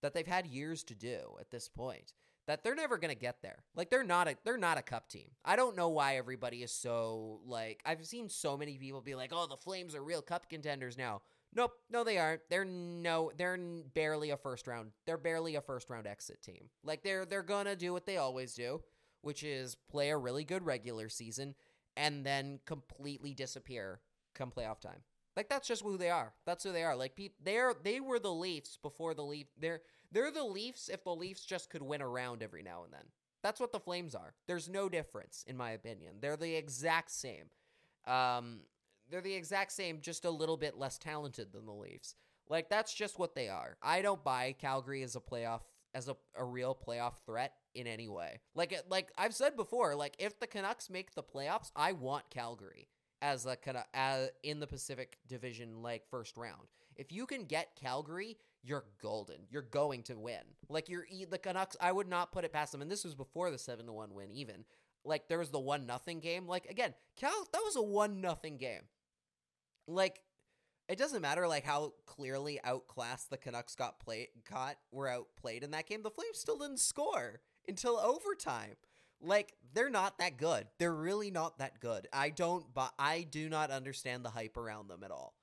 that 0.00 0.14
they've 0.14 0.26
had 0.26 0.46
years 0.46 0.84
to 0.84 0.94
do 0.94 1.18
at 1.40 1.50
this 1.50 1.68
point. 1.68 2.12
That 2.46 2.62
they're 2.62 2.74
never 2.74 2.98
gonna 2.98 3.14
get 3.14 3.40
there. 3.40 3.64
Like 3.74 3.88
they're 3.88 4.04
not 4.04 4.28
a 4.28 4.36
they're 4.44 4.58
not 4.58 4.78
a 4.78 4.82
cup 4.82 5.08
team. 5.08 5.30
I 5.44 5.56
don't 5.56 5.76
know 5.76 5.88
why 5.88 6.16
everybody 6.16 6.62
is 6.62 6.72
so 6.72 7.40
like 7.46 7.80
I've 7.86 8.04
seen 8.06 8.28
so 8.28 8.56
many 8.56 8.76
people 8.76 9.00
be 9.00 9.14
like, 9.14 9.32
oh, 9.32 9.46
the 9.46 9.56
Flames 9.56 9.94
are 9.94 10.04
real 10.04 10.20
cup 10.20 10.50
contenders 10.50 10.98
now. 10.98 11.22
Nope, 11.54 11.72
no, 11.88 12.02
they 12.02 12.18
aren't. 12.18 12.40
They're 12.50 12.64
no, 12.64 13.30
they're 13.36 13.56
barely 13.94 14.30
a 14.30 14.36
first 14.36 14.66
round. 14.66 14.90
They're 15.06 15.16
barely 15.16 15.54
a 15.54 15.60
first 15.60 15.88
round 15.88 16.06
exit 16.06 16.42
team. 16.42 16.68
Like 16.82 17.02
they're 17.02 17.24
they're 17.24 17.42
gonna 17.42 17.76
do 17.76 17.92
what 17.92 18.06
they 18.06 18.16
always 18.16 18.54
do, 18.54 18.82
which 19.22 19.42
is 19.44 19.76
play 19.88 20.10
a 20.10 20.16
really 20.16 20.44
good 20.44 20.64
regular 20.64 21.08
season 21.08 21.54
and 21.96 22.26
then 22.26 22.58
completely 22.66 23.34
disappear 23.34 24.00
come 24.34 24.50
playoff 24.50 24.80
time. 24.80 25.02
Like 25.36 25.48
that's 25.48 25.68
just 25.68 25.82
who 25.82 25.96
they 25.96 26.10
are. 26.10 26.32
That's 26.44 26.64
who 26.64 26.72
they 26.72 26.82
are. 26.84 26.96
Like 26.96 27.14
people, 27.14 27.36
they're 27.44 27.74
they 27.82 28.00
were 28.00 28.18
the 28.18 28.32
Leafs 28.32 28.76
before 28.82 29.14
the 29.14 29.22
Leaf. 29.24 29.46
They're 29.58 29.80
they're 30.10 30.32
the 30.32 30.44
Leafs 30.44 30.88
if 30.88 31.04
the 31.04 31.14
Leafs 31.14 31.44
just 31.44 31.70
could 31.70 31.82
win 31.82 32.02
around 32.02 32.42
every 32.42 32.62
now 32.62 32.84
and 32.84 32.92
then. 32.92 33.06
That's 33.42 33.60
what 33.60 33.72
the 33.72 33.80
Flames 33.80 34.14
are. 34.14 34.34
There's 34.48 34.68
no 34.68 34.88
difference 34.88 35.44
in 35.46 35.56
my 35.56 35.70
opinion. 35.70 36.16
They're 36.20 36.36
the 36.36 36.54
exact 36.56 37.10
same. 37.10 37.50
Um, 38.06 38.60
they're 39.10 39.20
the 39.20 39.34
exact 39.34 39.72
same, 39.72 40.00
just 40.00 40.24
a 40.24 40.30
little 40.30 40.56
bit 40.56 40.78
less 40.78 40.98
talented 40.98 41.52
than 41.52 41.66
the 41.66 41.72
Leafs. 41.72 42.14
Like 42.48 42.68
that's 42.68 42.94
just 42.94 43.18
what 43.18 43.34
they 43.34 43.48
are. 43.48 43.76
I 43.82 44.02
don't 44.02 44.22
buy 44.22 44.54
Calgary 44.58 45.02
as 45.02 45.16
a 45.16 45.20
playoff 45.20 45.60
as 45.94 46.08
a, 46.08 46.16
a 46.36 46.44
real 46.44 46.76
playoff 46.76 47.14
threat 47.24 47.52
in 47.74 47.86
any 47.86 48.08
way. 48.08 48.40
Like 48.54 48.74
like 48.88 49.10
I've 49.16 49.34
said 49.34 49.56
before, 49.56 49.94
like 49.94 50.16
if 50.18 50.38
the 50.38 50.46
Canucks 50.46 50.90
make 50.90 51.14
the 51.14 51.22
playoffs, 51.22 51.70
I 51.74 51.92
want 51.92 52.30
Calgary 52.30 52.88
as 53.22 53.46
a 53.46 53.56
kind 53.56 53.78
of 53.78 54.28
in 54.42 54.60
the 54.60 54.66
Pacific 54.66 55.18
Division 55.26 55.82
like 55.82 56.02
first 56.10 56.36
round. 56.36 56.68
If 56.96 57.10
you 57.10 57.26
can 57.26 57.44
get 57.44 57.76
Calgary, 57.80 58.36
you're 58.62 58.84
golden. 59.02 59.36
You're 59.50 59.62
going 59.62 60.02
to 60.04 60.14
win. 60.14 60.42
Like 60.68 60.88
you're 60.88 61.06
the 61.30 61.38
Canucks. 61.38 61.76
I 61.80 61.92
would 61.92 62.08
not 62.08 62.32
put 62.32 62.44
it 62.44 62.52
past 62.52 62.72
them. 62.72 62.82
And 62.82 62.90
this 62.90 63.04
was 63.04 63.14
before 63.14 63.50
the 63.50 63.58
seven 63.58 63.86
to 63.86 63.92
one 63.92 64.14
win. 64.14 64.30
Even 64.30 64.64
like 65.04 65.28
there 65.28 65.38
was 65.38 65.50
the 65.50 65.60
one 65.60 65.86
nothing 65.86 66.20
game. 66.20 66.46
Like 66.46 66.66
again, 66.66 66.94
Cal 67.16 67.48
that 67.52 67.62
was 67.64 67.76
a 67.76 67.82
one 67.82 68.20
nothing 68.20 68.56
game 68.56 68.82
like 69.86 70.20
it 70.88 70.98
doesn't 70.98 71.22
matter 71.22 71.48
like 71.48 71.64
how 71.64 71.94
clearly 72.06 72.60
outclassed 72.62 73.30
the 73.30 73.38
Canucks 73.38 73.74
got 73.74 74.00
played 74.00 74.28
caught 74.44 74.76
were 74.92 75.08
outplayed 75.08 75.62
in 75.62 75.70
that 75.70 75.86
game. 75.86 76.02
The 76.02 76.10
Flames 76.10 76.38
still 76.38 76.58
didn't 76.58 76.80
score 76.80 77.40
until 77.66 77.96
overtime. 77.96 78.76
Like 79.22 79.54
they're 79.72 79.90
not 79.90 80.18
that 80.18 80.36
good. 80.36 80.66
They're 80.78 80.94
really 80.94 81.30
not 81.30 81.58
that 81.58 81.80
good. 81.80 82.08
I 82.12 82.30
don't 82.30 82.72
but 82.74 82.92
I 82.98 83.22
do 83.22 83.48
not 83.48 83.70
understand 83.70 84.24
the 84.24 84.30
hype 84.30 84.56
around 84.56 84.88
them 84.88 85.02
at 85.04 85.10
all. 85.10 85.34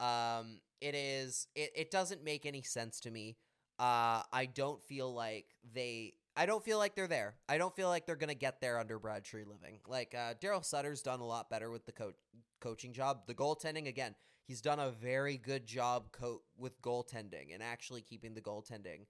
Um 0.00 0.60
it 0.80 0.94
is 0.94 1.46
it, 1.54 1.72
it 1.74 1.90
doesn't 1.90 2.24
make 2.24 2.46
any 2.46 2.62
sense 2.62 3.00
to 3.00 3.10
me. 3.10 3.36
Uh 3.78 4.22
I 4.32 4.48
don't 4.52 4.82
feel 4.82 5.12
like 5.12 5.46
they 5.74 6.14
I 6.36 6.44
don't 6.44 6.62
feel 6.62 6.78
like 6.78 6.94
they're 6.94 7.08
there. 7.08 7.36
I 7.48 7.56
don't 7.56 7.74
feel 7.74 7.88
like 7.88 8.04
they're 8.04 8.14
gonna 8.14 8.34
get 8.34 8.60
there 8.60 8.78
under 8.78 8.98
Brad 8.98 9.24
Treliving. 9.24 9.78
Like 9.86 10.14
uh, 10.14 10.34
Daryl 10.34 10.64
Sutter's 10.64 11.02
done 11.02 11.20
a 11.20 11.26
lot 11.26 11.48
better 11.48 11.70
with 11.70 11.86
the 11.86 11.92
co- 11.92 12.12
coaching 12.60 12.92
job. 12.92 13.26
The 13.26 13.34
goaltending 13.34 13.88
again, 13.88 14.14
he's 14.46 14.60
done 14.60 14.78
a 14.78 14.90
very 14.90 15.38
good 15.38 15.66
job 15.66 16.12
co- 16.12 16.42
with 16.58 16.80
goaltending 16.82 17.54
and 17.54 17.62
actually 17.62 18.02
keeping 18.02 18.34
the 18.34 18.42
goaltending 18.42 19.06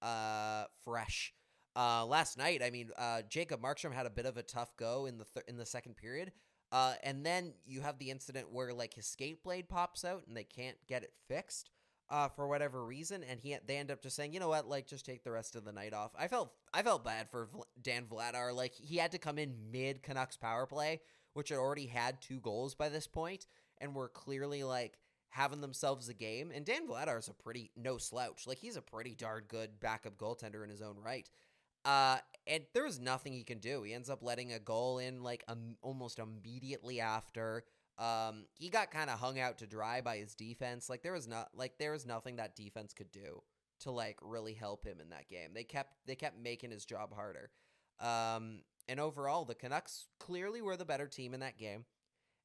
uh, 0.00 0.64
fresh. 0.82 1.34
Uh, 1.76 2.04
last 2.06 2.38
night, 2.38 2.62
I 2.64 2.70
mean, 2.70 2.90
uh, 2.96 3.22
Jacob 3.28 3.62
Markstrom 3.62 3.92
had 3.92 4.06
a 4.06 4.10
bit 4.10 4.26
of 4.26 4.36
a 4.36 4.42
tough 4.42 4.74
go 4.76 5.06
in 5.06 5.18
the 5.18 5.24
th- 5.24 5.46
in 5.46 5.56
the 5.58 5.66
second 5.66 5.96
period, 5.96 6.32
uh, 6.72 6.94
and 7.04 7.24
then 7.24 7.52
you 7.66 7.82
have 7.82 7.98
the 7.98 8.10
incident 8.10 8.50
where 8.50 8.72
like 8.72 8.94
his 8.94 9.06
skate 9.06 9.44
blade 9.44 9.68
pops 9.68 10.04
out 10.04 10.24
and 10.26 10.36
they 10.36 10.44
can't 10.44 10.76
get 10.88 11.02
it 11.02 11.12
fixed 11.28 11.70
uh, 12.10 12.28
for 12.28 12.48
whatever 12.48 12.84
reason, 12.84 13.22
and 13.28 13.40
he 13.40 13.56
they 13.66 13.76
end 13.76 13.90
up 13.90 14.02
just 14.02 14.16
saying, 14.16 14.32
you 14.32 14.40
know 14.40 14.48
what, 14.48 14.68
like 14.68 14.86
just 14.86 15.06
take 15.06 15.22
the 15.22 15.30
rest 15.30 15.54
of 15.54 15.64
the 15.64 15.72
night 15.72 15.94
off. 15.94 16.10
I 16.18 16.28
felt 16.28 16.52
I 16.74 16.82
felt 16.82 17.04
bad 17.04 17.30
for 17.30 17.48
Dan 17.80 18.06
Vladar, 18.10 18.54
like 18.54 18.74
he 18.74 18.96
had 18.96 19.12
to 19.12 19.18
come 19.18 19.38
in 19.38 19.70
mid 19.70 20.02
Canucks 20.02 20.36
power 20.36 20.66
play, 20.66 21.00
which 21.34 21.50
had 21.50 21.58
already 21.58 21.86
had 21.86 22.20
two 22.20 22.40
goals 22.40 22.74
by 22.74 22.88
this 22.88 23.06
point, 23.06 23.46
and 23.78 23.94
were 23.94 24.08
clearly 24.08 24.64
like 24.64 24.98
having 25.30 25.60
themselves 25.60 26.08
a 26.08 26.14
game. 26.14 26.50
And 26.52 26.64
Dan 26.64 26.88
Vladar 26.88 27.18
is 27.18 27.28
a 27.28 27.34
pretty 27.34 27.70
no 27.76 27.96
slouch, 27.96 28.46
like 28.46 28.58
he's 28.58 28.76
a 28.76 28.82
pretty 28.82 29.14
darn 29.14 29.44
good 29.46 29.78
backup 29.78 30.16
goaltender 30.18 30.64
in 30.64 30.70
his 30.70 30.82
own 30.82 30.96
right. 31.02 31.30
Uh, 31.84 32.18
and 32.46 32.64
there 32.74 32.84
was 32.84 33.00
nothing 33.00 33.32
he 33.32 33.44
can 33.44 33.58
do. 33.58 33.82
He 33.82 33.94
ends 33.94 34.10
up 34.10 34.22
letting 34.22 34.52
a 34.52 34.58
goal 34.58 34.98
in 34.98 35.22
like 35.22 35.44
um, 35.48 35.76
almost 35.80 36.18
immediately 36.18 37.00
after. 37.00 37.64
Um, 38.00 38.46
he 38.54 38.70
got 38.70 38.90
kind 38.90 39.10
of 39.10 39.18
hung 39.18 39.38
out 39.38 39.58
to 39.58 39.66
dry 39.66 40.00
by 40.00 40.16
his 40.16 40.34
defense. 40.34 40.88
Like 40.88 41.02
there 41.02 41.12
was 41.12 41.28
not 41.28 41.50
like 41.54 41.78
there 41.78 41.92
was 41.92 42.06
nothing 42.06 42.36
that 42.36 42.56
defense 42.56 42.94
could 42.94 43.12
do 43.12 43.42
to 43.80 43.90
like 43.90 44.18
really 44.22 44.54
help 44.54 44.84
him 44.86 45.00
in 45.00 45.10
that 45.10 45.28
game. 45.28 45.50
They 45.54 45.64
kept 45.64 45.92
they 46.06 46.14
kept 46.14 46.38
making 46.40 46.70
his 46.70 46.86
job 46.86 47.14
harder. 47.14 47.50
Um, 48.00 48.62
and 48.88 48.98
overall, 48.98 49.44
the 49.44 49.54
Canucks 49.54 50.06
clearly 50.18 50.62
were 50.62 50.76
the 50.76 50.86
better 50.86 51.06
team 51.06 51.34
in 51.34 51.40
that 51.40 51.58
game, 51.58 51.84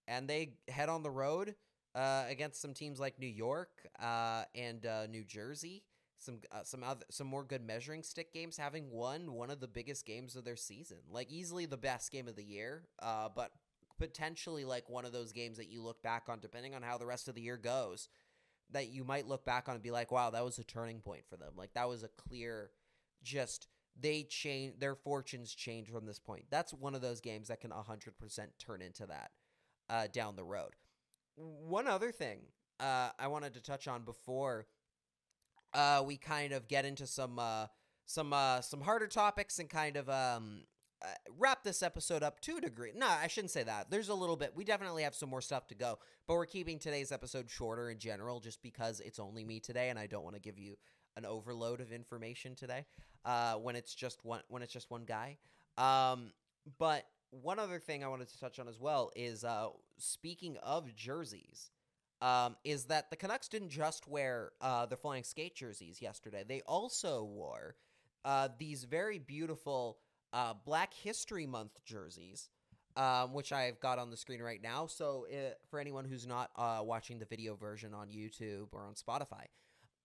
and 0.08 0.28
they 0.28 0.56
head 0.68 0.90
on 0.90 1.04
the 1.04 1.10
road 1.10 1.56
uh, 1.96 2.26
against 2.28 2.62
some 2.62 2.74
teams 2.74 3.00
like 3.00 3.18
New 3.18 3.26
York 3.26 3.88
uh, 4.00 4.44
and 4.54 4.86
uh, 4.86 5.08
New 5.08 5.24
Jersey. 5.24 5.84
Some 6.18 6.40
uh, 6.52 6.64
some 6.64 6.84
other 6.84 7.06
some 7.10 7.28
more 7.28 7.44
good 7.44 7.66
measuring 7.66 8.04
stick 8.04 8.34
games, 8.34 8.58
having 8.58 8.92
won 8.92 9.34
one 9.34 9.50
of 9.50 9.62
the 9.62 9.68
biggest 9.68 10.06
games 10.06 10.36
of 10.36 10.44
their 10.44 10.56
season, 10.56 10.98
like 11.10 11.32
easily 11.32 11.66
the 11.66 11.78
best 11.78 12.12
game 12.12 12.28
of 12.28 12.36
the 12.36 12.44
year. 12.44 12.84
Uh, 13.02 13.30
but 13.34 13.52
potentially 13.98 14.66
like 14.66 14.90
one 14.90 15.06
of 15.06 15.12
those 15.12 15.32
games 15.32 15.58
that 15.58 15.70
you 15.70 15.82
look 15.82 16.02
back 16.04 16.24
on, 16.28 16.40
depending 16.40 16.76
on 16.76 16.82
how 16.82 16.98
the 16.98 17.06
rest 17.06 17.28
of 17.28 17.36
the 17.36 17.42
year 17.42 17.58
goes, 17.58 18.10
that 18.72 18.90
you 18.90 19.04
might 19.04 19.28
look 19.28 19.46
back 19.46 19.68
on 19.68 19.76
and 19.76 19.84
be 19.84 19.92
like, 19.92 20.12
wow, 20.12 20.30
that 20.30 20.44
was 20.44 20.58
a 20.60 20.64
turning 20.64 21.00
point 21.00 21.24
for 21.30 21.38
them. 21.38 21.54
Like 21.56 21.74
that 21.74 21.88
was 21.88 22.04
a 22.04 22.10
clear, 22.10 22.72
just 23.24 23.68
they 24.00 24.24
change 24.24 24.80
their 24.80 24.96
fortunes 24.96 25.54
change 25.54 25.90
from 25.90 26.06
this 26.06 26.20
point. 26.20 26.46
That's 26.50 26.74
one 26.74 26.96
of 26.96 27.02
those 27.02 27.22
games 27.22 27.48
that 27.48 27.62
can 27.62 27.72
100% 27.72 28.48
turn 28.60 28.82
into 28.82 29.06
that 29.06 29.32
uh, 29.90 30.08
down 30.12 30.36
the 30.36 30.44
road. 30.44 30.72
One 31.36 31.88
other 31.88 32.12
thing 32.12 32.40
uh, 32.80 33.10
I 33.18 33.28
wanted 33.28 33.54
to 33.54 33.62
touch 33.62 33.88
on 33.88 34.04
before 34.04 34.68
uh, 35.74 36.04
we 36.06 36.18
kind 36.18 36.54
of 36.54 36.68
get 36.68 36.86
into 36.86 37.08
some 37.08 37.40
uh, 37.40 37.68
some 38.06 38.34
uh, 38.34 38.62
some 38.62 38.82
harder 38.82 39.08
topics 39.08 39.60
and 39.60 39.70
kind 39.70 39.98
of 39.98 40.10
um, 40.10 40.62
wrap 41.38 41.64
this 41.64 41.84
episode 41.84 42.24
up 42.24 42.40
to 42.42 42.58
a 42.58 42.62
degree. 42.62 42.92
No, 42.96 43.08
I 43.08 43.28
shouldn't 43.28 43.52
say 43.52 43.64
that. 43.64 43.90
There's 43.90 44.10
a 44.10 44.14
little 44.14 44.36
bit. 44.36 44.54
We 44.56 44.64
definitely 44.64 45.04
have 45.04 45.16
some 45.16 45.30
more 45.30 45.42
stuff 45.42 45.68
to 45.68 45.76
go, 45.76 46.00
but 46.28 46.36
we're 46.36 46.46
keeping 46.46 46.80
today's 46.80 47.12
episode 47.12 47.50
shorter 47.50 47.90
in 47.90 48.00
general, 48.00 48.40
just 48.40 48.62
because 48.62 49.00
it's 49.00 49.20
only 49.20 49.44
me 49.44 49.60
today, 49.60 49.90
and 49.90 50.00
I 50.00 50.08
don't 50.08 50.24
want 50.24 50.36
to 50.36 50.42
give 50.42 50.58
you 50.58 50.78
an 51.18 51.26
overload 51.26 51.82
of 51.82 51.92
information 51.92 52.56
today 52.56 52.86
uh, 53.24 53.54
when 53.56 53.76
it's 53.76 53.96
just 53.96 54.24
one 54.24 54.42
when 54.48 54.62
it's 54.62 54.74
just 54.74 54.92
one 54.92 55.06
guy. 55.06 55.38
Um, 55.78 56.32
but 56.78 57.06
one 57.32 57.60
other 57.60 57.80
thing 57.80 58.04
I 58.04 58.08
wanted 58.08 58.30
to 58.30 58.40
touch 58.40 58.60
on 58.60 58.68
as 58.68 58.80
well 58.80 59.12
is 59.16 59.44
uh, 59.44 59.68
speaking 59.98 60.58
of 60.64 60.96
jerseys. 60.96 61.72
Um, 62.22 62.56
is 62.64 62.86
that 62.86 63.10
the 63.10 63.18
Canucks 63.18 63.50
didn't 63.50 63.70
just 63.70 64.08
wear 64.08 64.52
uh, 64.62 64.86
the 64.86 64.96
flying 64.96 65.24
skate 65.24 65.54
jerseys 65.54 66.02
yesterday? 66.02 66.44
They 66.48 66.62
also 66.62 67.24
wore 67.24 67.76
uh, 68.24 68.50
these 68.58 68.86
very 68.86 69.20
beautiful 69.20 69.98
uh, 70.36 70.54
Black 70.66 70.94
History 70.94 71.48
Month 71.48 71.80
jerseys, 71.86 72.50
um, 72.98 73.34
which 73.34 73.54
I've 73.54 73.80
got 73.80 73.98
on 73.98 74.12
the 74.12 74.18
screen 74.18 74.42
right 74.42 74.62
now. 74.62 74.86
So 74.86 75.26
uh, 75.32 75.54
for 75.70 75.80
anyone 75.80 76.04
who's 76.06 76.28
not 76.28 76.52
uh, 76.58 76.80
watching 76.84 77.20
the 77.20 77.26
video 77.26 77.56
version 77.56 77.94
on 77.94 78.10
YouTube 78.10 78.68
or 78.74 78.86
on 78.86 78.94
Spotify, 78.96 79.46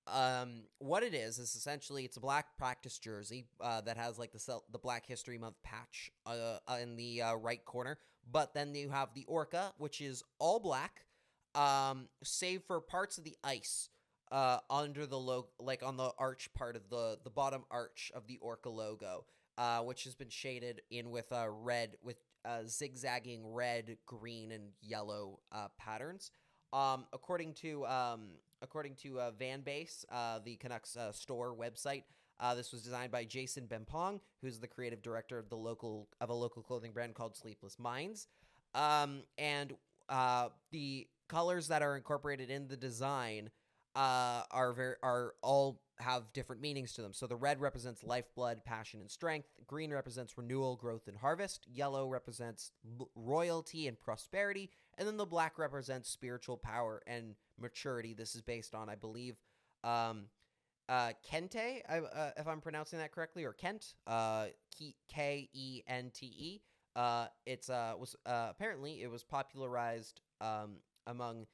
um, 0.06 0.62
what 0.78 1.02
it 1.02 1.14
is 1.14 1.38
is 1.38 1.54
essentially 1.54 2.04
it's 2.04 2.16
a 2.16 2.20
black 2.20 2.56
practice 2.56 2.98
jersey 2.98 3.46
uh, 3.60 3.80
that 3.82 3.96
has 3.96 4.18
like 4.18 4.32
the 4.32 4.60
the 4.72 4.78
Black 4.78 5.04
History 5.04 5.36
Month 5.36 5.56
patch 5.62 6.10
uh, 6.24 6.58
uh, 6.66 6.78
in 6.80 6.96
the 6.96 7.22
uh, 7.22 7.34
right 7.34 7.64
corner, 7.64 7.98
but 8.30 8.54
then 8.54 8.74
you 8.74 8.90
have 8.90 9.10
the 9.14 9.24
Orca, 9.26 9.72
which 9.78 10.00
is 10.00 10.22
all 10.38 10.60
black, 10.60 11.04
um, 11.54 12.08
save 12.22 12.62
for 12.66 12.80
parts 12.80 13.18
of 13.18 13.24
the 13.24 13.36
ice 13.42 13.88
uh, 14.30 14.58
under 14.70 15.06
the 15.06 15.18
logo, 15.18 15.48
like 15.58 15.82
on 15.82 15.96
the 15.96 16.12
arch 16.18 16.52
part 16.54 16.76
of 16.76 16.88
the 16.88 17.18
the 17.24 17.30
bottom 17.30 17.64
arch 17.70 18.12
of 18.14 18.26
the 18.26 18.38
Orca 18.38 18.70
logo, 18.70 19.24
uh, 19.58 19.80
which 19.80 20.04
has 20.04 20.14
been 20.14 20.28
shaded 20.28 20.82
in 20.90 21.10
with 21.10 21.32
uh, 21.32 21.46
red 21.48 21.96
with 22.02 22.16
uh, 22.44 22.62
zigzagging 22.66 23.52
red, 23.52 23.98
green, 24.06 24.52
and 24.52 24.64
yellow 24.80 25.40
uh, 25.52 25.68
patterns. 25.78 26.30
Um, 26.72 27.06
according 27.12 27.54
to 27.54 27.86
um, 27.86 28.28
according 28.62 28.94
to 28.96 29.20
uh, 29.20 29.30
Vanbase, 29.32 30.04
uh, 30.10 30.38
the 30.44 30.56
Canucks 30.56 30.96
store 31.12 31.54
website, 31.54 32.04
uh, 32.40 32.54
this 32.54 32.72
was 32.72 32.82
designed 32.82 33.12
by 33.12 33.24
Jason 33.24 33.66
Bempong, 33.66 34.18
who's 34.40 34.58
the 34.58 34.66
creative 34.66 35.02
director 35.02 35.38
of 35.38 35.50
the 35.50 35.56
local 35.56 36.08
of 36.20 36.30
a 36.30 36.34
local 36.34 36.62
clothing 36.62 36.92
brand 36.92 37.14
called 37.14 37.36
Sleepless 37.36 37.78
Minds. 37.78 38.28
Um, 38.74 39.22
and 39.36 39.74
uh, 40.08 40.48
the 40.70 41.06
colors 41.28 41.68
that 41.68 41.82
are 41.82 41.96
incorporated 41.96 42.50
in 42.50 42.66
the 42.66 42.76
design 42.76 43.50
uh, 43.94 44.42
are 44.50 44.72
very 44.72 44.94
are 45.02 45.34
all 45.42 45.82
have 46.00 46.32
different 46.32 46.62
meanings 46.62 46.92
to 46.94 47.02
them. 47.02 47.12
So 47.12 47.26
the 47.26 47.36
red 47.36 47.60
represents 47.60 48.02
lifeblood, 48.02 48.64
passion, 48.64 49.00
and 49.00 49.10
strength. 49.10 49.48
Green 49.66 49.92
represents 49.92 50.36
renewal, 50.36 50.76
growth, 50.76 51.08
and 51.08 51.16
harvest. 51.16 51.66
Yellow 51.72 52.06
represents 52.06 52.72
royalty 53.14 53.86
and 53.86 53.98
prosperity, 53.98 54.70
and 54.98 55.06
then 55.06 55.16
the 55.16 55.26
black 55.26 55.58
represents 55.58 56.08
spiritual 56.08 56.56
power 56.56 57.02
and 57.06 57.34
maturity. 57.58 58.14
This 58.14 58.34
is 58.34 58.42
based 58.42 58.74
on, 58.74 58.88
I 58.88 58.94
believe, 58.94 59.36
um, 59.84 60.24
uh, 60.88 61.12
Kente, 61.30 61.82
uh, 61.88 62.30
if 62.36 62.48
I'm 62.48 62.60
pronouncing 62.60 62.98
that 62.98 63.12
correctly, 63.12 63.44
or 63.44 63.52
Kent, 63.52 63.94
uh, 64.06 64.46
K 65.08 65.48
E 65.52 65.82
N 65.86 66.10
T 66.12 66.26
E. 66.26 66.62
Uh, 66.96 67.26
it's 67.46 67.70
uh 67.70 67.94
was 67.96 68.16
uh, 68.26 68.48
apparently 68.50 69.02
it 69.02 69.10
was 69.10 69.22
popularized 69.22 70.22
um, 70.40 70.78
among 71.06 71.46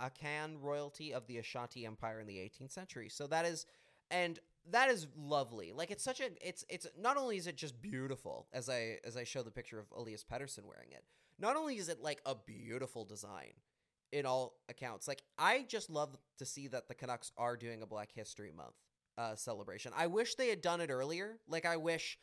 Akan 0.00 0.56
royalty 0.60 1.14
of 1.14 1.26
the 1.26 1.38
Ashanti 1.38 1.86
Empire 1.86 2.20
in 2.20 2.26
the 2.26 2.36
18th 2.36 2.72
century. 2.72 3.08
So 3.08 3.26
that 3.28 3.44
is, 3.44 3.66
and 4.10 4.38
that 4.70 4.90
is 4.90 5.06
lovely. 5.16 5.72
Like 5.72 5.90
it's 5.90 6.02
such 6.02 6.20
a, 6.20 6.30
it's 6.40 6.64
it's 6.68 6.86
not 6.98 7.16
only 7.16 7.36
is 7.36 7.46
it 7.46 7.56
just 7.56 7.80
beautiful 7.80 8.48
as 8.52 8.68
I 8.68 8.98
as 9.04 9.16
I 9.16 9.24
show 9.24 9.42
the 9.42 9.50
picture 9.50 9.78
of 9.78 9.86
Elias 9.96 10.24
Pettersson 10.24 10.64
wearing 10.64 10.90
it. 10.90 11.04
Not 11.38 11.56
only 11.56 11.76
is 11.76 11.88
it 11.88 12.02
like 12.02 12.20
a 12.24 12.34
beautiful 12.34 13.04
design 13.04 13.52
in 14.12 14.26
all 14.26 14.54
accounts, 14.68 15.06
like 15.06 15.22
I 15.38 15.64
just 15.68 15.90
love 15.90 16.16
to 16.38 16.46
see 16.46 16.68
that 16.68 16.88
the 16.88 16.94
Canucks 16.94 17.32
are 17.36 17.56
doing 17.56 17.82
a 17.82 17.86
Black 17.86 18.10
History 18.12 18.52
Month 18.56 18.74
uh, 19.18 19.36
celebration. 19.36 19.92
I 19.96 20.06
wish 20.06 20.34
they 20.34 20.48
had 20.48 20.60
done 20.60 20.80
it 20.80 20.90
earlier. 20.90 21.38
Like 21.48 21.66
I 21.66 21.76
wish, 21.76 22.18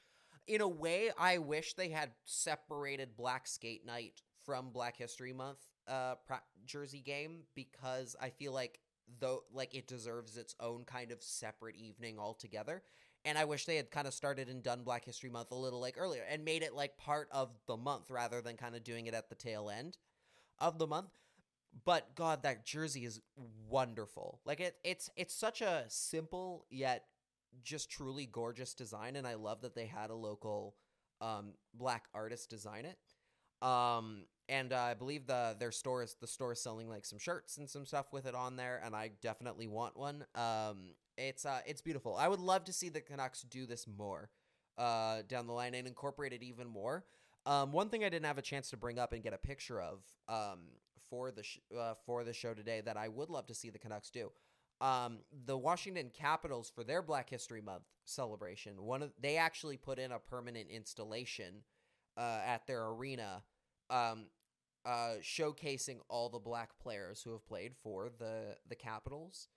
in 0.48 0.62
a 0.62 0.68
way, 0.68 1.12
I 1.18 1.38
wish 1.38 1.74
they 1.74 1.90
had 1.90 2.12
separated 2.26 3.16
Black 3.16 3.48
Skate 3.48 3.86
Night 3.86 4.22
from 4.46 4.72
Black 4.72 4.98
History 4.98 5.34
Month 5.34 5.60
uh 5.88 6.16
pra- 6.26 6.44
jersey 6.66 7.02
game 7.02 7.42
because 7.56 8.16
I 8.22 8.30
feel 8.30 8.54
like 8.54 8.80
though 9.20 9.44
like 9.54 9.74
it 9.76 9.88
deserves 9.88 10.38
its 10.38 10.56
own 10.60 10.86
kind 10.86 11.12
of 11.12 11.22
separate 11.22 11.76
evening 11.76 12.20
altogether. 12.20 12.84
And 13.24 13.38
I 13.38 13.46
wish 13.46 13.66
they 13.66 13.76
had 13.76 13.92
kind 13.92 14.08
of 14.08 14.16
started 14.16 14.50
and 14.50 14.64
done 14.64 14.84
Black 14.84 15.06
History 15.06 15.30
Month 15.30 15.52
a 15.52 15.56
little 15.56 15.80
like 15.80 15.96
earlier 15.98 16.24
and 16.28 16.44
made 16.44 16.64
it 16.64 16.74
like 16.74 16.98
part 16.98 17.28
of 17.32 17.52
the 17.68 17.78
month 17.78 18.10
rather 18.10 18.42
than 18.42 18.58
kind 18.58 18.76
of 18.76 18.84
doing 18.84 19.06
it 19.06 19.14
at 19.14 19.30
the 19.30 19.36
tail 19.36 19.70
end 19.70 19.98
of 20.60 20.80
the 20.80 20.88
month. 20.88 21.12
But 21.86 22.16
God, 22.16 22.44
that 22.44 22.66
jersey 22.66 23.06
is 23.06 23.22
wonderful. 23.70 24.42
Like 24.46 24.60
it, 24.60 24.76
it's 24.84 25.10
it's 25.16 25.34
such 25.34 25.62
a 25.62 25.86
simple 25.88 26.66
yet 26.70 27.06
just 27.64 27.90
truly 27.90 28.26
gorgeous 28.26 28.74
design, 28.74 29.16
and 29.16 29.28
I 29.28 29.36
love 29.36 29.62
that 29.62 29.76
they 29.76 29.86
had 29.86 30.10
a 30.10 30.16
local 30.16 30.76
um, 31.22 31.54
black 31.74 32.06
artist 32.14 32.50
design 32.50 32.86
it. 32.86 32.98
Um, 33.62 34.24
and 34.50 34.74
uh, 34.74 34.80
I 34.80 34.94
believe 34.96 35.28
the 35.28 35.56
their 35.60 35.72
store 35.72 36.04
is 36.04 36.16
the 36.20 36.28
store 36.28 36.52
is 36.52 36.62
selling 36.62 36.90
like 36.90 37.06
some 37.06 37.20
shirts 37.20 37.58
and 37.58 37.70
some 37.70 37.86
stuff 37.86 38.08
with 38.12 38.26
it 38.26 38.36
on 38.36 38.56
there, 38.58 38.82
and 38.84 38.96
I 38.96 39.12
definitely 39.22 39.68
want 39.68 39.98
one. 39.98 40.26
Um, 40.36 40.96
it's 41.18 41.46
uh, 41.46 41.62
it's 41.66 41.82
beautiful. 41.82 42.16
I 42.16 42.28
would 42.28 42.40
love 42.40 42.66
to 42.66 42.74
see 42.74 42.90
the 42.90 43.02
Canucks 43.02 43.44
do 43.44 43.66
this 43.66 43.88
more 43.88 44.30
uh, 44.78 45.22
down 45.28 45.48
the 45.48 45.54
line 45.54 45.74
and 45.74 45.88
incorporate 45.88 46.34
it 46.34 46.44
even 46.44 46.68
more. 46.68 47.06
Um, 47.46 47.72
one 47.72 47.90
thing 47.90 48.04
I 48.04 48.10
didn't 48.10 48.26
have 48.26 48.38
a 48.38 48.44
chance 48.44 48.70
to 48.70 48.78
bring 48.78 49.00
up 49.00 49.14
and 49.14 49.24
get 49.24 49.34
a 49.34 49.38
picture 49.38 49.82
of 49.82 50.04
um, 50.28 50.60
for 51.10 51.32
the 51.32 51.44
sh- 51.44 51.60
uh, 51.78 51.94
for 52.06 52.24
the 52.24 52.34
show 52.34 52.54
today 52.54 52.82
that 52.82 52.98
I 52.98 53.08
would 53.08 53.30
love 53.30 53.48
to 53.48 53.56
see 53.56 53.70
the 53.70 53.80
Canucks 53.80 54.10
do. 54.10 54.32
Um, 54.80 55.20
the 55.46 55.58
Washington 55.58 56.12
Capitals 56.14 56.72
for 56.74 56.84
their 56.84 57.02
Black 57.02 57.30
History 57.30 57.62
Month 57.62 57.84
celebration, 58.04 58.84
one 58.84 59.04
of 59.04 59.12
they 59.22 59.38
actually 59.38 59.78
put 59.78 60.00
in 60.00 60.12
a 60.12 60.20
permanent 60.20 60.70
installation 60.70 61.64
uh, 62.18 62.40
at 62.46 62.68
their 62.68 62.88
arena, 62.88 63.44
um, 63.90 64.26
uh, 64.86 65.16
showcasing 65.22 66.00
all 66.10 66.30
the 66.30 66.40
black 66.40 66.72
players 66.82 67.22
who 67.22 67.32
have 67.32 67.46
played 67.46 67.74
for 67.84 68.10
the 68.18 68.58
the 68.68 68.76
Capitals 68.76 69.48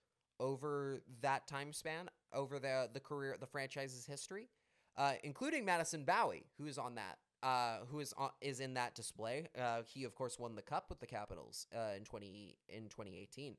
over 0.40 1.01
that 1.23 1.47
time 1.47 1.73
span, 1.73 2.09
over 2.33 2.59
the 2.59 2.88
the 2.93 3.01
career, 3.01 3.37
the 3.38 3.47
franchise's 3.47 4.07
history, 4.07 4.49
uh, 4.97 5.14
including 5.23 5.64
Madison 5.64 6.05
Bowey, 6.05 6.45
who 6.59 6.67
is 6.67 6.79
on 6.79 6.97
that, 6.97 7.19
uh, 7.43 7.79
who 7.90 8.01
is 8.01 8.12
on, 8.17 8.31
is 8.40 8.61
in 8.61 8.75
that 8.75 8.95
display. 8.95 9.49
Uh, 9.59 9.83
he 9.87 10.05
of 10.05 10.14
course 10.14 10.38
won 10.38 10.55
the 10.55 10.62
cup 10.62 10.87
with 10.88 11.01
the 11.01 11.07
Capitals 11.07 11.67
uh, 11.75 11.97
in 11.97 12.05
twenty 12.05 12.59
in 12.69 12.88
twenty 12.88 13.17
eighteen, 13.17 13.57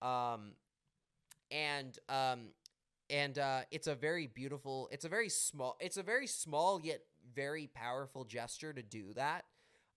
um, 0.00 0.52
and 1.50 1.98
um, 2.08 2.48
and 3.10 3.38
uh, 3.38 3.60
it's 3.70 3.86
a 3.86 3.94
very 3.94 4.26
beautiful. 4.26 4.88
It's 4.90 5.04
a 5.04 5.08
very 5.08 5.28
small. 5.28 5.76
It's 5.80 5.96
a 5.96 6.02
very 6.02 6.26
small 6.26 6.80
yet 6.82 7.02
very 7.34 7.68
powerful 7.72 8.24
gesture 8.24 8.72
to 8.72 8.82
do 8.82 9.12
that. 9.14 9.44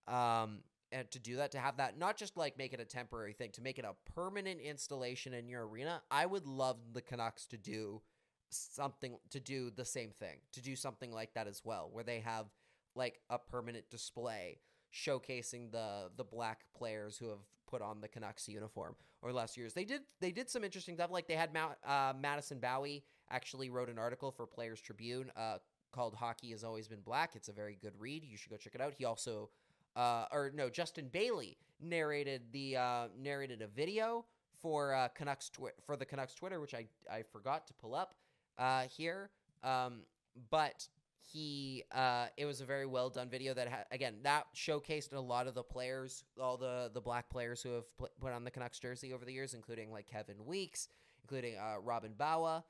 Um, 0.08 0.60
and 0.92 1.10
to 1.12 1.20
do 1.20 1.38
that, 1.38 1.52
to 1.52 1.60
have 1.60 1.78
that, 1.78 1.98
not 1.98 2.16
just 2.16 2.38
like 2.38 2.58
make 2.58 2.72
it 2.72 2.80
a 2.80 2.86
temporary 2.86 3.34
thing, 3.34 3.52
to 3.54 3.62
make 3.62 3.80
it 3.80 3.86
a 3.86 3.96
permanent 4.14 4.62
installation 4.62 5.34
in 5.34 5.50
your 5.50 5.68
arena. 5.68 6.02
I 6.12 6.26
would 6.26 6.46
love 6.46 6.78
the 6.94 7.02
Canucks 7.02 7.48
to 7.48 7.58
do 7.58 8.02
something 8.50 9.18
to 9.32 9.40
do 9.40 9.72
the 9.72 9.84
same 9.84 10.12
thing, 10.12 10.38
to 10.54 10.62
do 10.62 10.76
something 10.76 11.12
like 11.12 11.34
that 11.34 11.48
as 11.48 11.62
well, 11.66 11.90
where 11.92 12.04
they 12.04 12.20
have 12.20 12.46
like 12.96 13.20
a 13.30 13.38
permanent 13.38 13.90
display 13.90 14.60
showcasing 14.94 15.72
the 15.72 16.12
the 16.16 16.24
black 16.24 16.62
players 16.78 17.18
who 17.18 17.30
have 17.30 17.40
put 17.68 17.82
on 17.82 18.00
the 18.00 18.08
Canucks 18.08 18.48
uniform 18.48 18.96
the 19.24 19.34
last 19.34 19.58
years. 19.58 19.74
They 19.74 19.86
did 19.86 20.02
they 20.20 20.32
did 20.32 20.50
some 20.50 20.64
interesting 20.64 20.96
stuff. 20.96 21.12
Like 21.12 21.28
they 21.28 21.36
had 21.36 21.54
Ma- 21.54 21.76
uh, 21.86 22.14
Madison 22.20 22.60
Bowey 22.60 23.04
actually 23.30 23.70
wrote 23.70 23.90
an 23.90 23.98
article 23.98 24.32
for 24.32 24.46
Players 24.46 24.80
Tribune 24.80 25.32
uh, 25.36 25.58
called 25.96 26.14
Hockey 26.14 26.52
Has 26.52 26.64
Always 26.64 26.88
Been 26.88 27.00
Black. 27.00 27.32
It's 27.36 27.48
a 27.48 27.54
very 27.54 27.78
good 27.82 27.94
read. 27.98 28.24
You 28.24 28.36
should 28.38 28.52
go 28.52 28.58
check 28.58 28.76
it 28.76 28.82
out. 28.82 28.94
He 28.98 29.06
also, 29.06 29.50
uh, 29.96 30.26
or 30.32 30.52
no, 30.54 30.70
Justin 30.70 31.08
Bailey 31.12 31.58
narrated 31.82 32.42
the 32.52 32.76
uh, 32.76 33.08
narrated 33.18 33.62
a 33.62 33.68
video 33.68 34.26
for 34.62 34.94
uh, 34.94 35.08
Canucks 35.10 35.50
twi- 35.50 35.72
for 35.86 35.96
the 35.96 36.06
Canucks 36.06 36.36
Twitter, 36.36 36.60
which 36.60 36.74
I 36.74 36.88
I 37.10 37.24
forgot 37.24 37.66
to 37.68 37.74
pull 37.74 37.96
up 37.96 38.16
uh, 38.58 38.84
here. 38.84 39.30
Um, 39.64 40.02
but 40.50 40.88
he 41.22 41.84
uh, 41.94 42.28
it 42.38 42.46
was 42.46 42.60
a 42.60 42.66
very 42.66 42.86
well 42.86 43.10
done 43.10 43.30
video 43.30 43.54
that 43.54 43.70
ha- 43.70 43.86
again 43.92 44.16
that 44.24 44.48
showcased 44.54 45.14
a 45.14 45.20
lot 45.20 45.48
of 45.48 45.56
the 45.56 45.64
players, 45.64 46.26
all 46.42 46.58
the 46.58 46.92
the 46.94 47.02
black 47.02 47.30
players 47.30 47.62
who 47.64 47.72
have 47.74 47.98
pl- 47.98 48.10
put 48.20 48.34
on 48.34 48.44
the 48.44 48.52
Canucks 48.52 48.80
jersey 48.80 49.14
over 49.14 49.24
the 49.24 49.34
years, 49.34 49.54
including 49.54 49.92
like 49.92 50.08
Kevin 50.08 50.46
Weekes, 50.46 50.90
including 51.24 51.56
uh, 51.58 51.80
Robin 51.82 52.14
Bawa. 52.18 52.64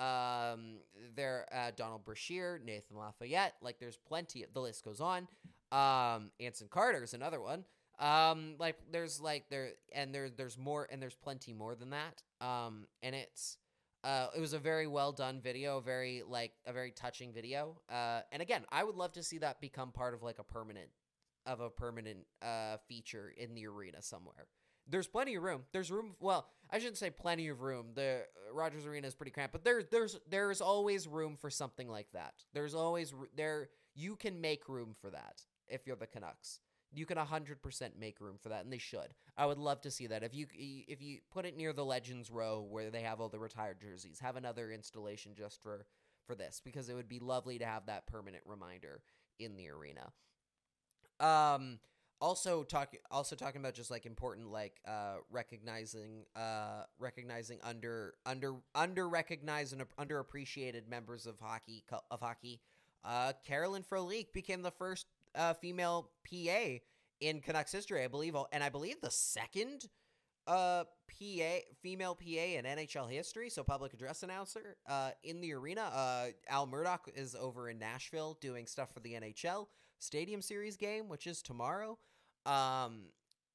Um, 0.00 0.78
there, 1.14 1.46
uh, 1.52 1.72
Donald 1.76 2.04
Brashear, 2.04 2.60
Nathan 2.64 2.96
Lafayette. 2.96 3.54
Like, 3.60 3.78
there's 3.78 3.98
plenty. 3.98 4.44
The 4.52 4.60
list 4.60 4.84
goes 4.84 5.00
on. 5.00 5.28
Um, 5.70 6.30
Anson 6.40 6.68
Carter 6.70 7.02
is 7.02 7.14
another 7.14 7.40
one. 7.40 7.64
Um, 7.98 8.54
like, 8.58 8.76
there's 8.90 9.20
like 9.20 9.50
there, 9.50 9.72
and 9.92 10.14
there, 10.14 10.30
there's 10.30 10.56
more, 10.56 10.88
and 10.90 11.02
there's 11.02 11.14
plenty 11.14 11.52
more 11.52 11.74
than 11.74 11.90
that. 11.90 12.22
Um, 12.40 12.86
and 13.02 13.14
it's, 13.14 13.58
uh, 14.02 14.28
it 14.34 14.40
was 14.40 14.54
a 14.54 14.58
very 14.58 14.86
well 14.86 15.12
done 15.12 15.40
video, 15.40 15.80
very 15.80 16.22
like 16.26 16.52
a 16.66 16.72
very 16.72 16.92
touching 16.92 17.32
video. 17.32 17.78
Uh, 17.92 18.22
and 18.32 18.40
again, 18.40 18.64
I 18.72 18.82
would 18.84 18.96
love 18.96 19.12
to 19.12 19.22
see 19.22 19.38
that 19.38 19.60
become 19.60 19.92
part 19.92 20.14
of 20.14 20.22
like 20.22 20.38
a 20.38 20.44
permanent, 20.44 20.88
of 21.46 21.60
a 21.60 21.70
permanent 21.70 22.26
uh 22.42 22.76
feature 22.86 23.32
in 23.36 23.54
the 23.54 23.66
arena 23.66 24.02
somewhere 24.02 24.46
there's 24.90 25.06
plenty 25.06 25.34
of 25.36 25.42
room. 25.42 25.62
There's 25.72 25.90
room. 25.90 26.14
Well, 26.20 26.48
I 26.70 26.78
shouldn't 26.78 26.98
say 26.98 27.10
plenty 27.10 27.48
of 27.48 27.62
room. 27.62 27.88
The 27.94 28.22
uh, 28.48 28.54
Rogers 28.54 28.86
Arena 28.86 29.06
is 29.06 29.14
pretty 29.14 29.32
cramped, 29.32 29.52
but 29.52 29.64
there, 29.64 29.82
there's 29.82 30.18
there's 30.28 30.60
always 30.60 31.06
room 31.08 31.36
for 31.36 31.50
something 31.50 31.88
like 31.88 32.08
that. 32.12 32.34
There's 32.52 32.74
always 32.74 33.14
there. 33.36 33.70
You 33.94 34.16
can 34.16 34.40
make 34.40 34.68
room 34.68 34.94
for 35.00 35.10
that 35.10 35.42
if 35.68 35.86
you're 35.86 35.96
the 35.96 36.06
Canucks. 36.06 36.60
You 36.92 37.06
can 37.06 37.18
100% 37.18 37.56
make 38.00 38.20
room 38.20 38.36
for 38.42 38.48
that, 38.48 38.64
and 38.64 38.72
they 38.72 38.78
should. 38.78 39.14
I 39.36 39.46
would 39.46 39.58
love 39.58 39.80
to 39.82 39.92
see 39.92 40.08
that. 40.08 40.24
If 40.24 40.34
you 40.34 40.46
if 40.52 41.00
you 41.00 41.18
put 41.30 41.46
it 41.46 41.56
near 41.56 41.72
the 41.72 41.84
Legends 41.84 42.30
row 42.30 42.66
where 42.68 42.90
they 42.90 43.02
have 43.02 43.20
all 43.20 43.28
the 43.28 43.38
retired 43.38 43.80
jerseys, 43.80 44.18
have 44.20 44.36
another 44.36 44.70
installation 44.72 45.32
just 45.36 45.62
for 45.62 45.86
for 46.26 46.34
this 46.34 46.60
because 46.64 46.88
it 46.88 46.94
would 46.94 47.08
be 47.08 47.18
lovely 47.18 47.58
to 47.58 47.64
have 47.64 47.86
that 47.86 48.06
permanent 48.06 48.42
reminder 48.46 49.02
in 49.38 49.56
the 49.56 49.68
arena. 49.70 50.12
Um 51.18 51.78
also 52.20 52.62
talking 52.62 53.00
also 53.10 53.34
talking 53.34 53.60
about 53.60 53.74
just 53.74 53.90
like 53.90 54.04
important 54.06 54.50
like 54.50 54.80
uh 54.86 55.16
recognizing 55.30 56.24
uh 56.36 56.82
recognizing 56.98 57.58
under 57.62 58.14
under 58.26 58.56
under 58.74 59.08
recognized 59.08 59.72
and 59.72 59.82
underappreciated 59.98 60.88
members 60.88 61.26
of 61.26 61.38
hockey 61.40 61.82
of 62.10 62.20
hockey. 62.20 62.60
Uh 63.04 63.32
Carolyn 63.46 63.82
Frolik 63.82 64.32
became 64.32 64.62
the 64.62 64.70
first 64.70 65.06
uh 65.34 65.54
female 65.54 66.10
PA 66.30 66.78
in 67.20 67.40
Canucks 67.40 67.72
history 67.72 68.04
I 68.04 68.08
believe 68.08 68.36
and 68.52 68.62
I 68.62 68.68
believe 68.68 69.00
the 69.00 69.10
second 69.10 69.88
uh 70.46 70.84
PA 71.08 71.58
female 71.82 72.14
PA 72.14 72.24
in 72.24 72.64
NHL 72.64 73.10
history. 73.10 73.48
So 73.48 73.64
public 73.64 73.94
address 73.94 74.22
announcer 74.22 74.76
uh 74.86 75.12
in 75.24 75.40
the 75.40 75.54
arena. 75.54 75.82
Uh 75.92 76.26
Al 76.48 76.66
Murdoch 76.66 77.08
is 77.14 77.34
over 77.34 77.70
in 77.70 77.78
Nashville 77.78 78.36
doing 78.42 78.66
stuff 78.66 78.92
for 78.92 79.00
the 79.00 79.14
NHL 79.14 79.68
Stadium 79.98 80.42
Series 80.42 80.76
game 80.76 81.08
which 81.08 81.26
is 81.26 81.40
tomorrow 81.40 81.98
um, 82.46 83.02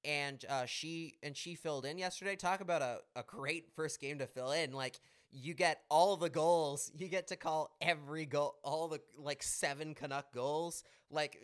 and 0.03 0.43
uh, 0.49 0.65
she 0.65 1.15
and 1.23 1.35
she 1.35 1.55
filled 1.55 1.85
in 1.85 1.97
yesterday. 1.97 2.35
Talk 2.35 2.61
about 2.61 2.81
a, 2.81 2.99
a 3.15 3.23
great 3.23 3.65
first 3.75 3.99
game 3.99 4.19
to 4.19 4.27
fill 4.27 4.51
in. 4.51 4.71
Like 4.73 4.99
you 5.31 5.53
get 5.53 5.81
all 5.89 6.15
the 6.17 6.29
goals. 6.29 6.91
You 6.95 7.07
get 7.07 7.27
to 7.27 7.35
call 7.35 7.75
every 7.81 8.25
goal, 8.25 8.55
all 8.63 8.87
the 8.87 8.99
like 9.17 9.41
seven 9.43 9.95
Canuck 9.95 10.33
goals. 10.33 10.83
Like 11.09 11.39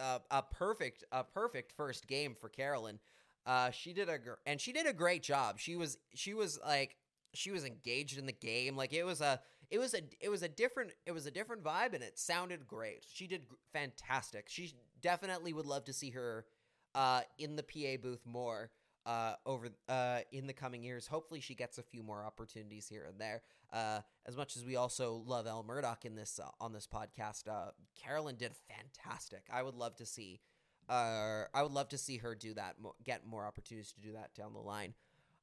uh, 0.00 0.18
a 0.30 0.42
perfect 0.42 1.04
a 1.12 1.24
perfect 1.24 1.72
first 1.72 2.06
game 2.06 2.34
for 2.38 2.48
Carolyn. 2.48 2.98
Uh, 3.44 3.70
she 3.70 3.92
did 3.92 4.08
a 4.08 4.18
gr- 4.18 4.34
and 4.46 4.60
she 4.60 4.72
did 4.72 4.86
a 4.86 4.92
great 4.92 5.22
job. 5.22 5.58
She 5.58 5.76
was 5.76 5.98
she 6.14 6.32
was 6.34 6.58
like 6.64 6.96
she 7.34 7.50
was 7.50 7.64
engaged 7.64 8.18
in 8.18 8.26
the 8.26 8.32
game. 8.32 8.76
Like 8.76 8.92
it 8.92 9.04
was 9.04 9.20
a 9.20 9.40
it 9.70 9.78
was 9.78 9.94
a 9.94 10.00
it 10.20 10.28
was 10.28 10.42
a 10.42 10.48
different 10.48 10.92
it 11.06 11.12
was 11.12 11.26
a 11.26 11.30
different 11.30 11.62
vibe 11.62 11.94
and 11.94 12.02
it 12.02 12.18
sounded 12.18 12.66
great. 12.66 13.04
She 13.12 13.26
did 13.26 13.42
fantastic. 13.72 14.46
She 14.48 14.74
definitely 15.00 15.52
would 15.52 15.66
love 15.66 15.84
to 15.86 15.92
see 15.92 16.10
her 16.10 16.46
uh, 16.94 17.22
in 17.38 17.56
the 17.56 17.62
PA 17.62 18.00
booth 18.00 18.24
more 18.24 18.70
uh, 19.06 19.34
over 19.46 19.68
uh, 19.88 20.20
in 20.30 20.46
the 20.46 20.52
coming 20.52 20.82
years. 20.82 21.06
Hopefully, 21.06 21.40
she 21.40 21.54
gets 21.54 21.78
a 21.78 21.82
few 21.82 22.02
more 22.02 22.24
opportunities 22.24 22.88
here 22.88 23.06
and 23.08 23.20
there. 23.20 23.42
Uh, 23.72 24.00
as 24.26 24.36
much 24.36 24.56
as 24.56 24.64
we 24.64 24.76
also 24.76 25.22
love 25.26 25.46
Al 25.46 25.62
Murdoch 25.62 26.04
in 26.04 26.14
this 26.14 26.38
uh, 26.42 26.48
on 26.60 26.72
this 26.72 26.86
podcast, 26.86 27.48
uh, 27.48 27.70
Carolyn 28.00 28.36
did 28.36 28.52
fantastic. 28.68 29.42
I 29.52 29.62
would 29.62 29.74
love 29.74 29.96
to 29.96 30.06
see. 30.06 30.40
Uh, 30.88 31.44
I 31.54 31.62
would 31.62 31.72
love 31.72 31.88
to 31.90 31.98
see 31.98 32.18
her 32.18 32.34
do 32.34 32.54
that. 32.54 32.76
Get 33.04 33.26
more 33.26 33.46
opportunities 33.46 33.92
to 33.92 34.00
do 34.00 34.12
that 34.12 34.34
down 34.34 34.52
the 34.52 34.60
line. 34.60 34.94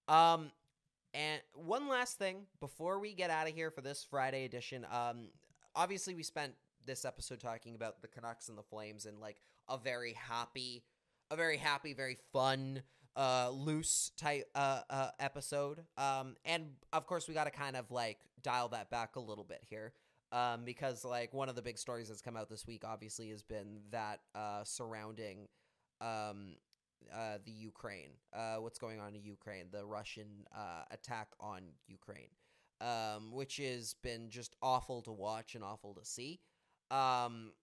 Um, 0.08 0.52
and 1.14 1.42
one 1.54 1.88
last 1.88 2.18
thing 2.18 2.46
before 2.60 3.00
we 3.00 3.14
get 3.14 3.30
out 3.30 3.48
of 3.48 3.56
here 3.56 3.72
for 3.72 3.82
this 3.82 4.06
Friday 4.10 4.46
edition. 4.46 4.86
Um, 4.92 5.30
obviously, 5.76 6.14
we 6.14 6.24
spent 6.24 6.54
this 6.86 7.04
episode 7.04 7.40
talking 7.40 7.76
about 7.76 8.02
the 8.02 8.08
Canucks 8.08 8.50
and 8.50 8.58
the 8.58 8.64
Flames 8.64 9.06
and 9.06 9.20
like 9.20 9.38
a 9.68 9.78
very 9.78 10.14
happy 10.14 10.84
a 11.32 11.36
very 11.36 11.58
happy, 11.58 11.94
very 11.94 12.18
fun, 12.34 12.82
uh, 13.16 13.50
loose 13.52 14.12
type 14.18 14.50
uh, 14.56 14.82
uh, 14.90 15.10
episode. 15.20 15.84
Um, 15.98 16.36
and 16.46 16.68
of 16.94 17.06
course, 17.06 17.28
we 17.28 17.34
got 17.34 17.46
to 17.46 17.52
kind 17.52 17.76
of 17.76 17.92
like 17.92 18.20
dial 18.42 18.70
that 18.70 18.90
back 18.90 19.16
a 19.16 19.20
little 19.20 19.44
bit 19.44 19.64
here. 19.70 19.94
Um, 20.32 20.64
because 20.64 21.04
like 21.04 21.34
one 21.34 21.50
of 21.50 21.56
the 21.56 21.62
big 21.62 21.78
stories 21.78 22.08
that's 22.08 22.22
come 22.22 22.38
out 22.38 22.50
this 22.50 22.68
week, 22.68 22.84
obviously, 22.86 23.30
has 23.30 23.42
been 23.42 23.80
that 23.92 24.20
uh, 24.36 24.64
surrounding 24.64 25.48
um, 26.02 26.56
uh, 27.14 27.40
the 27.44 27.52
Ukraine, 27.52 28.12
uh, 28.34 28.58
what's 28.58 28.78
going 28.78 29.00
on 29.00 29.16
in 29.16 29.24
Ukraine, 29.24 29.66
the 29.72 29.86
Russian 29.86 30.46
uh, 30.56 30.84
attack 30.92 31.30
on 31.40 31.62
Ukraine, 31.88 32.30
um, 32.80 33.32
which 33.32 33.58
has 33.58 33.96
been 34.04 34.30
just 34.30 34.56
awful 34.62 35.02
to 35.04 35.12
watch 35.12 35.56
and 35.56 35.64
awful 35.64 35.96
to 35.96 36.06
see. 36.06 36.40
Um, 36.92 37.54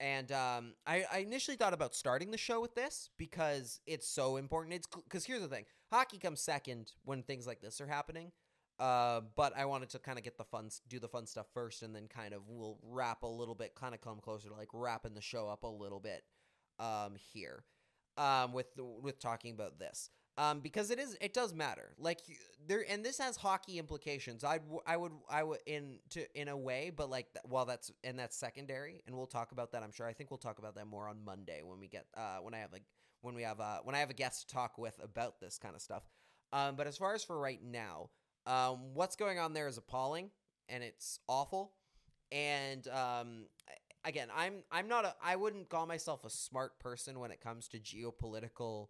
and 0.00 0.30
um, 0.32 0.74
I, 0.86 1.04
I 1.12 1.18
initially 1.18 1.56
thought 1.56 1.74
about 1.74 1.94
starting 1.94 2.30
the 2.30 2.38
show 2.38 2.60
with 2.60 2.74
this 2.74 3.10
because 3.18 3.80
it's 3.86 4.08
so 4.08 4.36
important. 4.36 4.74
It's 4.74 4.86
because 4.86 5.24
here's 5.24 5.42
the 5.42 5.48
thing: 5.48 5.64
hockey 5.90 6.18
comes 6.18 6.40
second 6.40 6.92
when 7.04 7.22
things 7.22 7.46
like 7.46 7.60
this 7.60 7.80
are 7.80 7.86
happening. 7.86 8.32
Uh, 8.78 9.22
but 9.34 9.52
I 9.56 9.64
wanted 9.64 9.88
to 9.90 9.98
kind 9.98 10.18
of 10.18 10.24
get 10.24 10.38
the 10.38 10.44
fun, 10.44 10.68
do 10.88 11.00
the 11.00 11.08
fun 11.08 11.26
stuff 11.26 11.46
first, 11.52 11.82
and 11.82 11.94
then 11.94 12.06
kind 12.06 12.32
of 12.32 12.42
we'll 12.46 12.78
wrap 12.82 13.24
a 13.24 13.26
little 13.26 13.56
bit, 13.56 13.74
kind 13.74 13.92
of 13.92 14.00
come 14.00 14.20
closer 14.20 14.48
to 14.48 14.54
like 14.54 14.68
wrapping 14.72 15.14
the 15.14 15.20
show 15.20 15.48
up 15.48 15.64
a 15.64 15.68
little 15.68 15.98
bit 15.98 16.22
um, 16.78 17.16
here 17.32 17.64
um, 18.16 18.52
with 18.52 18.66
with 18.76 19.18
talking 19.18 19.54
about 19.54 19.78
this 19.78 20.10
um, 20.38 20.60
because 20.60 20.90
it 20.90 21.00
is 21.00 21.16
it 21.20 21.34
does 21.34 21.52
matter. 21.52 21.90
Like 21.98 22.20
there, 22.66 22.84
and 22.88 23.04
this 23.04 23.18
has 23.18 23.36
hockey 23.36 23.78
implications. 23.78 24.44
I'd 24.44 24.62
I 24.86 24.96
would 24.96 25.12
I 25.28 25.42
would 25.42 25.58
in 25.66 25.98
to 26.10 26.24
in 26.40 26.48
a 26.48 26.56
way, 26.56 26.90
but 26.96 27.10
like 27.10 27.26
while 27.44 27.66
that's 27.66 27.90
and 28.04 28.18
that's 28.18 28.36
secondary, 28.36 29.02
and 29.06 29.16
we'll 29.16 29.26
talk 29.26 29.50
about 29.52 29.72
that. 29.72 29.82
I'm 29.82 29.90
sure. 29.92 30.06
I 30.06 30.12
think 30.12 30.30
we'll 30.30 30.38
talk 30.38 30.60
about 30.60 30.76
that 30.76 30.86
more 30.86 31.08
on 31.08 31.24
Monday 31.24 31.62
when 31.64 31.80
we 31.80 31.88
get 31.88 32.06
uh, 32.16 32.38
when 32.40 32.54
I 32.54 32.58
have 32.58 32.72
like 32.72 32.84
when 33.20 33.34
we 33.34 33.42
have 33.42 33.60
uh, 33.60 33.80
when 33.82 33.96
I 33.96 33.98
have 33.98 34.10
a 34.10 34.14
guest 34.14 34.48
to 34.48 34.54
talk 34.54 34.78
with 34.78 34.98
about 35.02 35.40
this 35.40 35.58
kind 35.58 35.74
of 35.74 35.82
stuff. 35.82 36.04
Um, 36.52 36.76
but 36.76 36.86
as 36.86 36.96
far 36.96 37.14
as 37.14 37.24
for 37.24 37.38
right 37.38 37.60
now, 37.62 38.10
um, 38.46 38.94
what's 38.94 39.16
going 39.16 39.38
on 39.40 39.52
there 39.52 39.66
is 39.66 39.76
appalling 39.76 40.30
and 40.68 40.84
it's 40.84 41.18
awful. 41.28 41.72
And 42.30 42.86
um, 42.88 43.46
again, 44.04 44.28
I'm 44.36 44.62
I'm 44.70 44.86
not 44.86 45.04
a 45.04 45.16
I 45.22 45.34
wouldn't 45.34 45.68
call 45.68 45.86
myself 45.86 46.24
a 46.24 46.30
smart 46.30 46.78
person 46.78 47.18
when 47.18 47.32
it 47.32 47.40
comes 47.40 47.66
to 47.68 47.78
geopolitical 47.78 48.88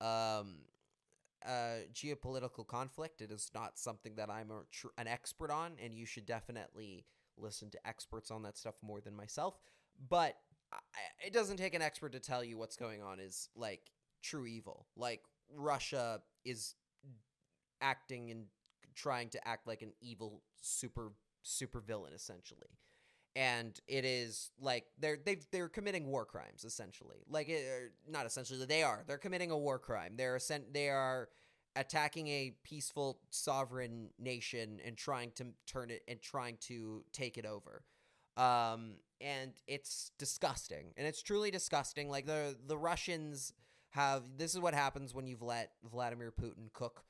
um 0.00 0.56
uh, 1.46 1.86
geopolitical 1.92 2.66
conflict. 2.66 3.20
It 3.20 3.30
is 3.30 3.50
not 3.54 3.78
something 3.78 4.14
that 4.16 4.30
I'm 4.30 4.50
a 4.50 4.62
tr- 4.70 4.88
an 4.98 5.06
expert 5.06 5.50
on, 5.50 5.72
and 5.82 5.94
you 5.94 6.06
should 6.06 6.26
definitely 6.26 7.06
listen 7.36 7.70
to 7.70 7.86
experts 7.86 8.30
on 8.30 8.42
that 8.42 8.56
stuff 8.56 8.74
more 8.82 9.00
than 9.00 9.16
myself. 9.16 9.58
But 10.08 10.36
I, 10.72 10.78
it 11.26 11.32
doesn't 11.32 11.56
take 11.56 11.74
an 11.74 11.82
expert 11.82 12.12
to 12.12 12.20
tell 12.20 12.42
you 12.42 12.58
what's 12.58 12.76
going 12.76 13.02
on 13.02 13.20
is 13.20 13.48
like 13.54 13.90
true 14.22 14.46
evil. 14.46 14.86
Like 14.96 15.22
Russia 15.54 16.20
is 16.44 16.74
acting 17.80 18.30
and 18.30 18.44
trying 18.94 19.28
to 19.30 19.48
act 19.48 19.66
like 19.66 19.82
an 19.82 19.92
evil 20.00 20.42
super 20.60 21.12
super 21.42 21.80
villain 21.80 22.12
essentially 22.14 22.68
and 23.34 23.78
it 23.86 24.04
is 24.04 24.50
like 24.60 24.84
they're 24.98 25.18
they 25.24 25.38
they're 25.50 25.68
committing 25.68 26.06
war 26.06 26.24
crimes 26.24 26.64
essentially. 26.64 27.24
Like 27.28 27.48
it, 27.48 27.92
not 28.08 28.26
essentially, 28.26 28.64
they 28.66 28.82
are. 28.82 29.04
They're 29.06 29.18
committing 29.18 29.50
a 29.50 29.58
war 29.58 29.78
crime. 29.78 30.14
They're. 30.16 30.38
They 30.72 30.88
are 30.88 31.28
attacking 31.74 32.28
a 32.28 32.54
peaceful 32.62 33.18
sovereign 33.30 34.10
nation 34.18 34.80
and 34.84 34.96
trying 34.96 35.30
to 35.32 35.46
turn 35.66 35.90
it 35.90 36.02
and 36.06 36.20
trying 36.20 36.58
to 36.60 37.04
take 37.12 37.38
it 37.38 37.46
over. 37.46 37.84
Um, 38.36 38.96
and 39.20 39.52
it's 39.66 40.10
disgusting, 40.18 40.92
and 40.96 41.06
it's 41.06 41.22
truly 41.22 41.50
disgusting. 41.50 42.10
Like 42.10 42.26
the 42.26 42.56
the 42.66 42.76
Russians 42.76 43.52
have. 43.90 44.22
This 44.36 44.54
is 44.54 44.60
what 44.60 44.74
happens 44.74 45.14
when 45.14 45.26
you've 45.26 45.42
let 45.42 45.72
Vladimir 45.90 46.32
Putin 46.32 46.72
cook 46.72 47.04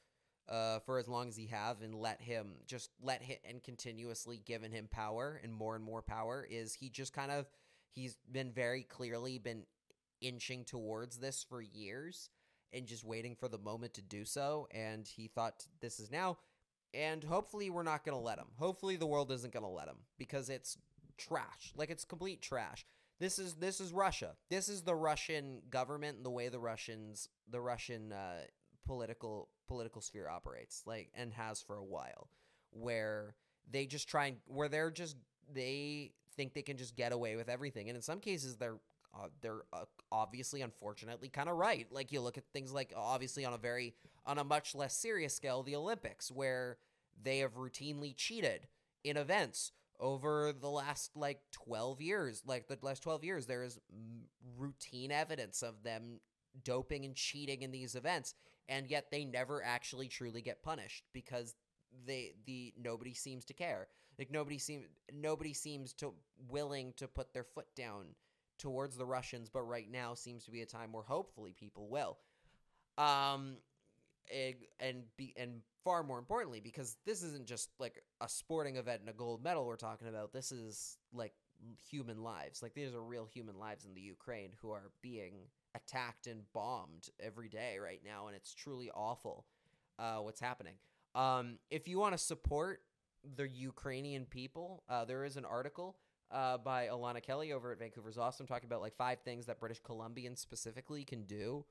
uh, 0.53 0.79
for 0.81 0.99
as 0.99 1.09
long 1.09 1.29
as 1.29 1.37
he 1.37 1.47
have 1.47 1.81
and 1.81 1.95
let 1.95 2.21
him 2.21 2.53
just 2.67 2.91
let 3.03 3.23
him 3.23 3.39
and 3.49 3.63
continuously 3.63 4.41
given 4.45 4.71
him 4.71 4.87
power 4.91 5.41
and 5.43 5.53
more 5.53 5.75
and 5.75 5.83
more 5.83 6.03
power 6.03 6.47
is 6.49 6.75
he 6.75 6.91
just 6.91 7.15
kind 7.15 7.33
of 7.33 7.47
he's 7.95 8.19
been 8.31 8.53
very 8.53 8.83
clearly 8.83 9.39
been 9.39 9.63
inching 10.21 10.65
towards 10.65 11.19
this 11.19 11.45
for 11.49 11.63
years 11.63 12.29
and 12.71 12.87
just 12.87 13.03
waiting 13.03 13.35
for 13.35 13.49
the 13.49 13.59
moment 13.59 13.95
to 13.95 14.03
do 14.03 14.25
so. 14.25 14.69
And 14.71 15.09
he 15.09 15.27
thought 15.27 15.67
this 15.81 15.99
is 15.99 16.11
now 16.11 16.37
and 16.93 17.25
hopefully 17.25 17.71
we're 17.71 17.83
not 17.83 18.05
going 18.05 18.17
to 18.17 18.23
let 18.23 18.39
him. 18.39 18.49
Hopefully 18.59 18.97
the 18.97 19.07
world 19.07 19.33
isn't 19.33 19.55
going 19.55 19.65
to 19.65 19.71
let 19.71 19.89
him 19.89 19.97
because 20.19 20.51
it's 20.51 20.77
trash 21.17 21.73
like 21.77 21.89
it's 21.89 22.05
complete 22.05 22.43
trash. 22.43 22.85
This 23.19 23.39
is 23.39 23.55
this 23.55 23.81
is 23.81 23.91
russia. 23.91 24.33
This 24.51 24.69
is 24.69 24.83
the 24.83 24.95
russian 24.95 25.63
government 25.71 26.19
and 26.19 26.27
the 26.27 26.31
way 26.31 26.51
the 26.51 26.61
russians 26.61 27.31
the 27.51 27.61
russian 27.61 28.13
uh, 28.13 28.43
political 28.85 29.49
political 29.69 30.01
sphere 30.01 30.29
operates 30.29 30.83
like 30.87 31.11
and 31.15 31.33
has 31.33 31.61
for 31.63 31.77
a 31.77 31.85
while 31.85 32.29
where 32.71 33.35
they 33.71 33.87
just 33.87 34.09
try 34.09 34.27
and 34.27 34.37
where 34.47 34.69
they're 34.69 34.91
just 34.91 35.17
they 35.53 36.13
think 36.37 36.55
they 36.55 36.63
can 36.63 36.77
just 36.77 36.97
get 36.97 37.13
away 37.13 37.37
with 37.37 37.49
everything. 37.49 37.89
And 37.89 37.97
in 37.97 38.03
some 38.03 38.21
cases 38.21 38.57
they're 38.57 38.79
uh, 39.15 39.29
they're 39.43 39.63
uh, 39.73 39.85
obviously 40.11 40.63
unfortunately 40.63 41.29
kind 41.29 41.49
of 41.49 41.57
right. 41.57 41.87
Like 41.91 42.13
you 42.13 42.21
look 42.21 42.39
at 42.39 42.45
things 42.53 42.73
like 42.73 42.93
obviously 42.97 43.45
on 43.45 43.53
a 43.53 43.59
very 43.59 43.95
on 44.25 44.39
a 44.39 44.45
much 44.45 44.75
less 44.75 44.97
serious 44.97 45.35
scale 45.35 45.63
the 45.63 45.77
olympics 45.77 46.31
where 46.31 46.79
they 47.23 47.39
have 47.39 47.55
routinely 47.55 48.17
cheated 48.17 48.67
in 49.05 49.17
events 49.17 49.73
over 50.01 50.53
the 50.59 50.69
last 50.69 51.11
like 51.15 51.41
12 51.53 52.01
years. 52.01 52.43
Like 52.47 52.69
the 52.69 52.79
last 52.81 53.03
12 53.03 53.25
years 53.25 53.47
there 53.47 53.63
is 53.63 53.79
routine 54.59 55.13
evidence 55.13 55.63
of 55.63 55.83
them 55.83 56.21
doping 56.65 57.05
and 57.05 57.15
cheating 57.15 57.63
in 57.63 57.71
these 57.71 57.95
events 57.95 58.35
and 58.69 58.91
yet 58.91 59.11
they 59.11 59.25
never 59.25 59.63
actually 59.63 60.09
truly 60.09 60.43
get 60.43 60.63
punished 60.63 61.05
because 61.13 61.55
they 62.07 62.35
the 62.47 62.73
nobody 62.77 63.15
seems 63.15 63.45
to 63.47 63.55
care. 63.55 63.89
Like 64.19 64.31
nobody 64.31 64.59
seems 64.59 64.87
nobody 65.13 65.53
seems 65.53 65.93
to 65.95 66.13
willing 66.49 66.93
to 66.97 67.09
put 67.09 67.33
their 67.33 67.45
foot 67.45 67.69
down 67.77 68.07
towards 68.59 68.97
the 68.97 69.07
Russians 69.07 69.49
but 69.49 69.63
right 69.63 69.91
now 69.91 70.15
seems 70.15 70.45
to 70.45 70.51
be 70.51 70.63
a 70.63 70.67
time 70.67 70.93
where 70.93 71.03
hopefully 71.03 71.55
people 71.59 71.89
will. 71.89 72.19
Um 72.99 73.57
and 74.33 74.55
and 74.81 75.03
be 75.17 75.35
and 75.37 75.63
far 75.85 76.03
more 76.03 76.19
importantly 76.19 76.61
because 76.61 76.97
this 77.05 77.23
isn't 77.23 77.47
just 77.47 77.71
like 77.79 78.03
a 78.21 78.29
sporting 78.29 78.77
event 78.77 79.01
and 79.01 79.11
a 79.11 79.13
gold 79.13 79.43
medal 79.43 79.67
we're 79.67 79.77
talking 79.77 80.09
about. 80.09 80.33
This 80.33 80.53
is 80.53 80.97
like 81.13 81.33
human 81.91 82.23
lives. 82.23 82.63
Like 82.63 82.75
these 82.75 82.95
are 82.95 83.03
real 83.03 83.27
human 83.27 83.59
lives 83.59 83.85
in 83.85 83.95
the 83.95 84.01
Ukraine 84.01 84.51
who 84.61 84.71
are 84.71 84.91
being 85.03 85.35
attacked 85.75 86.27
and 86.27 86.43
bombed 86.53 87.09
every 87.21 87.49
day 87.49 87.79
right 87.79 88.01
now 88.05 88.27
and 88.27 88.37
it's 88.37 88.55
truly 88.55 88.91
awful 88.95 89.47
uh, 89.99 90.17
what's 90.17 90.41
happening 90.41 90.75
um, 91.15 91.59
if 91.71 91.89
you 91.89 91.99
want 91.99 92.13
to 92.13 92.19
support 92.19 92.81
the 93.37 93.49
Ukrainian 93.49 94.25
people 94.27 94.83
uh, 94.89 95.05
there 95.05 95.25
is 95.25 95.37
an 95.37 95.45
article 95.45 95.97
uh, 96.33 96.59
by 96.59 96.87
Alana 96.87 97.23
Kelly 97.23 97.53
over 97.53 97.73
at 97.73 97.79
Vancouver's 97.79 98.19
Awesome 98.19 98.47
talking 98.47 98.67
about 98.67 98.81
like 98.81 98.97
five 98.97 99.19
things 99.21 99.47
that 99.47 99.61
British 99.61 99.83
Columbians 99.83 100.39
specifically 100.39 101.05
can 101.05 101.25
do 101.25 101.65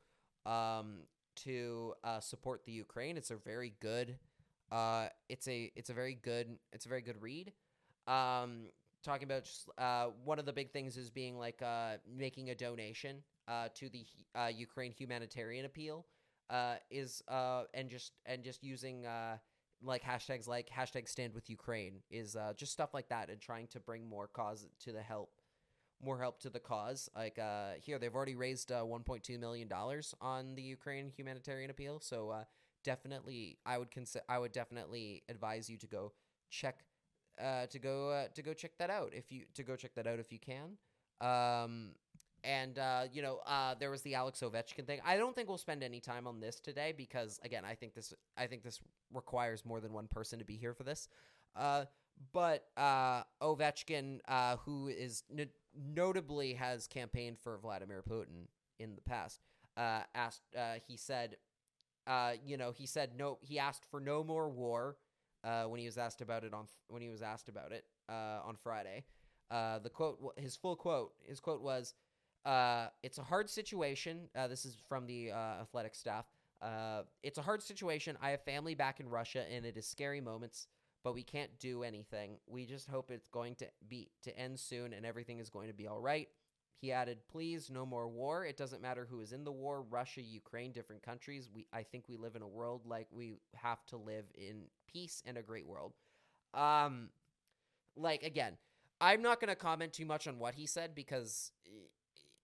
um, 0.45 0.99
to 1.37 1.93
uh, 2.03 2.19
support 2.19 2.63
the 2.65 2.71
Ukraine. 2.71 3.17
It's 3.17 3.31
a 3.31 3.35
very 3.35 3.73
good. 3.79 4.17
Uh, 4.71 5.07
it's 5.27 5.47
a 5.47 5.71
it's 5.75 5.89
a 5.89 5.93
very 5.93 6.15
good 6.15 6.57
it's 6.71 6.85
a 6.85 6.89
very 6.89 7.01
good 7.01 7.21
read. 7.21 7.51
Um, 8.07 8.67
talking 9.03 9.23
about 9.23 9.45
just 9.45 9.67
uh, 9.77 10.07
one 10.23 10.39
of 10.39 10.45
the 10.45 10.53
big 10.53 10.71
things 10.71 10.95
is 10.95 11.09
being 11.09 11.37
like 11.37 11.61
making 12.15 12.51
a 12.51 12.55
donation 12.55 13.17
uh, 13.47 13.67
to 13.75 13.89
the 13.89 14.05
uh, 14.35 14.47
Ukraine 14.47 14.91
humanitarian 14.91 15.65
appeal 15.65 16.05
uh, 16.49 16.75
is 16.89 17.23
uh, 17.27 17.63
and 17.73 17.89
just 17.89 18.13
and 18.25 18.43
just 18.43 18.63
using 18.63 19.05
uh, 19.05 19.37
like 19.83 20.03
hashtags 20.03 20.47
like 20.47 20.69
hashtag 20.69 21.07
stand 21.07 21.33
with 21.33 21.49
Ukraine 21.49 22.01
is 22.09 22.35
uh, 22.35 22.53
just 22.55 22.71
stuff 22.71 22.93
like 22.93 23.09
that 23.09 23.29
and 23.29 23.39
trying 23.39 23.67
to 23.67 23.79
bring 23.79 24.07
more 24.07 24.27
cause 24.27 24.67
to 24.81 24.91
the 24.91 25.01
help 25.01 25.31
more 26.03 26.19
help 26.19 26.39
to 26.41 26.49
the 26.49 26.59
cause. 26.59 27.09
Like 27.15 27.39
uh, 27.39 27.73
here, 27.79 27.99
they've 27.99 28.13
already 28.13 28.35
raised 28.35 28.71
uh, 28.71 28.81
1.2 28.83 29.39
million 29.39 29.67
dollars 29.67 30.13
on 30.21 30.55
the 30.55 30.61
Ukraine 30.61 31.11
humanitarian 31.15 31.69
appeal. 31.69 31.99
So 31.99 32.29
uh, 32.29 32.43
definitely, 32.83 33.59
I 33.65 33.77
would 33.77 33.91
consider. 33.91 34.25
I 34.27 34.39
would 34.39 34.51
definitely 34.51 35.23
advise 35.29 35.69
you 35.69 35.77
to 35.77 35.87
go 35.87 36.13
check 36.49 36.79
uh, 37.41 37.65
to 37.67 37.79
go 37.79 38.09
uh, 38.09 38.27
to 38.35 38.41
go 38.41 38.53
check 38.53 38.71
that 38.79 38.89
out 38.89 39.13
if 39.13 39.31
you 39.31 39.43
to 39.55 39.63
go 39.63 39.75
check 39.75 39.93
that 39.95 40.07
out 40.07 40.19
if 40.19 40.31
you 40.31 40.39
can. 40.39 40.77
Um, 41.21 41.91
and 42.43 42.79
uh, 42.79 43.03
you 43.11 43.21
know, 43.21 43.39
uh, 43.45 43.75
there 43.79 43.91
was 43.91 44.01
the 44.01 44.15
Alex 44.15 44.41
Ovechkin 44.41 44.85
thing. 44.85 44.99
I 45.05 45.17
don't 45.17 45.35
think 45.35 45.47
we'll 45.47 45.57
spend 45.57 45.83
any 45.83 45.99
time 45.99 46.27
on 46.27 46.39
this 46.39 46.59
today 46.59 46.93
because, 46.95 47.39
again, 47.43 47.63
I 47.65 47.75
think 47.75 47.93
this 47.93 48.13
I 48.37 48.47
think 48.47 48.63
this 48.63 48.79
requires 49.13 49.65
more 49.65 49.79
than 49.79 49.93
one 49.93 50.07
person 50.07 50.39
to 50.39 50.45
be 50.45 50.55
here 50.57 50.73
for 50.73 50.83
this. 50.83 51.07
Uh, 51.55 51.85
but 52.33 52.65
uh, 52.77 53.23
Ovechkin, 53.41 54.19
uh, 54.27 54.57
who 54.57 54.87
is 54.87 55.23
n- 55.37 55.49
notably 55.75 56.53
has 56.53 56.87
campaigned 56.87 57.37
for 57.39 57.57
Vladimir 57.57 58.03
Putin 58.07 58.47
in 58.79 58.95
the 58.95 59.01
past, 59.01 59.41
uh, 59.77 60.01
asked. 60.15 60.43
He 60.87 60.97
said, 60.97 61.37
you 62.43 62.57
know, 62.57 62.71
he 62.71 62.85
said 62.85 63.11
no. 63.17 63.37
He 63.41 63.59
asked 63.59 63.85
for 63.89 63.99
no 63.99 64.23
more 64.23 64.49
war 64.49 64.97
when 65.43 65.79
he 65.79 65.85
was 65.85 65.97
asked 65.97 66.21
about 66.21 66.43
it 66.43 66.53
on 66.53 66.67
when 66.87 67.01
he 67.01 67.09
was 67.09 67.21
asked 67.21 67.49
about 67.49 67.71
it 67.71 67.85
on 68.09 68.55
Friday. 68.55 69.03
The 69.49 69.89
quote, 69.91 70.19
his 70.37 70.55
full 70.55 70.75
quote, 70.75 71.13
his 71.27 71.39
quote 71.39 71.61
was, 71.61 71.93
uh, 72.45 72.87
"It's 73.03 73.17
a 73.17 73.23
hard 73.23 73.49
situation." 73.49 74.29
Uh, 74.35 74.47
this 74.47 74.65
is 74.65 74.77
from 74.87 75.05
the 75.07 75.31
uh, 75.31 75.61
athletic 75.61 75.95
staff. 75.95 76.25
Uh, 76.61 77.03
it's 77.23 77.37
a 77.37 77.41
hard 77.41 77.61
situation. 77.61 78.17
I 78.21 78.31
have 78.31 78.43
family 78.43 78.75
back 78.75 78.99
in 78.99 79.09
Russia, 79.09 79.45
and 79.51 79.65
it 79.65 79.77
is 79.77 79.87
scary 79.87 80.21
moments 80.21 80.67
but 81.03 81.13
we 81.13 81.23
can't 81.23 81.59
do 81.59 81.83
anything. 81.83 82.37
We 82.47 82.65
just 82.65 82.87
hope 82.87 83.11
it's 83.11 83.27
going 83.27 83.55
to 83.55 83.67
be 83.87 84.09
to 84.23 84.37
end 84.37 84.59
soon 84.59 84.93
and 84.93 85.05
everything 85.05 85.39
is 85.39 85.49
going 85.49 85.67
to 85.67 85.73
be 85.73 85.87
all 85.87 85.99
right. 85.99 86.27
He 86.79 86.91
added, 86.91 87.19
"Please, 87.31 87.69
no 87.69 87.85
more 87.85 88.07
war. 88.07 88.43
It 88.43 88.57
doesn't 88.57 88.81
matter 88.81 89.05
who 89.09 89.21
is 89.21 89.33
in 89.33 89.43
the 89.43 89.51
war, 89.51 89.83
Russia, 89.83 90.21
Ukraine, 90.21 90.71
different 90.71 91.03
countries. 91.03 91.49
We 91.53 91.67
I 91.71 91.83
think 91.83 92.05
we 92.07 92.17
live 92.17 92.35
in 92.35 92.41
a 92.41 92.47
world 92.47 92.85
like 92.85 93.07
we 93.11 93.35
have 93.55 93.85
to 93.87 93.97
live 93.97 94.25
in 94.33 94.63
peace 94.87 95.21
and 95.25 95.37
a 95.37 95.43
great 95.43 95.67
world." 95.67 95.93
Um 96.53 97.09
like 97.95 98.23
again, 98.23 98.57
I'm 98.99 99.21
not 99.21 99.39
going 99.39 99.49
to 99.49 99.55
comment 99.55 99.93
too 99.93 100.05
much 100.05 100.27
on 100.27 100.39
what 100.39 100.55
he 100.55 100.65
said 100.65 100.95
because 100.95 101.51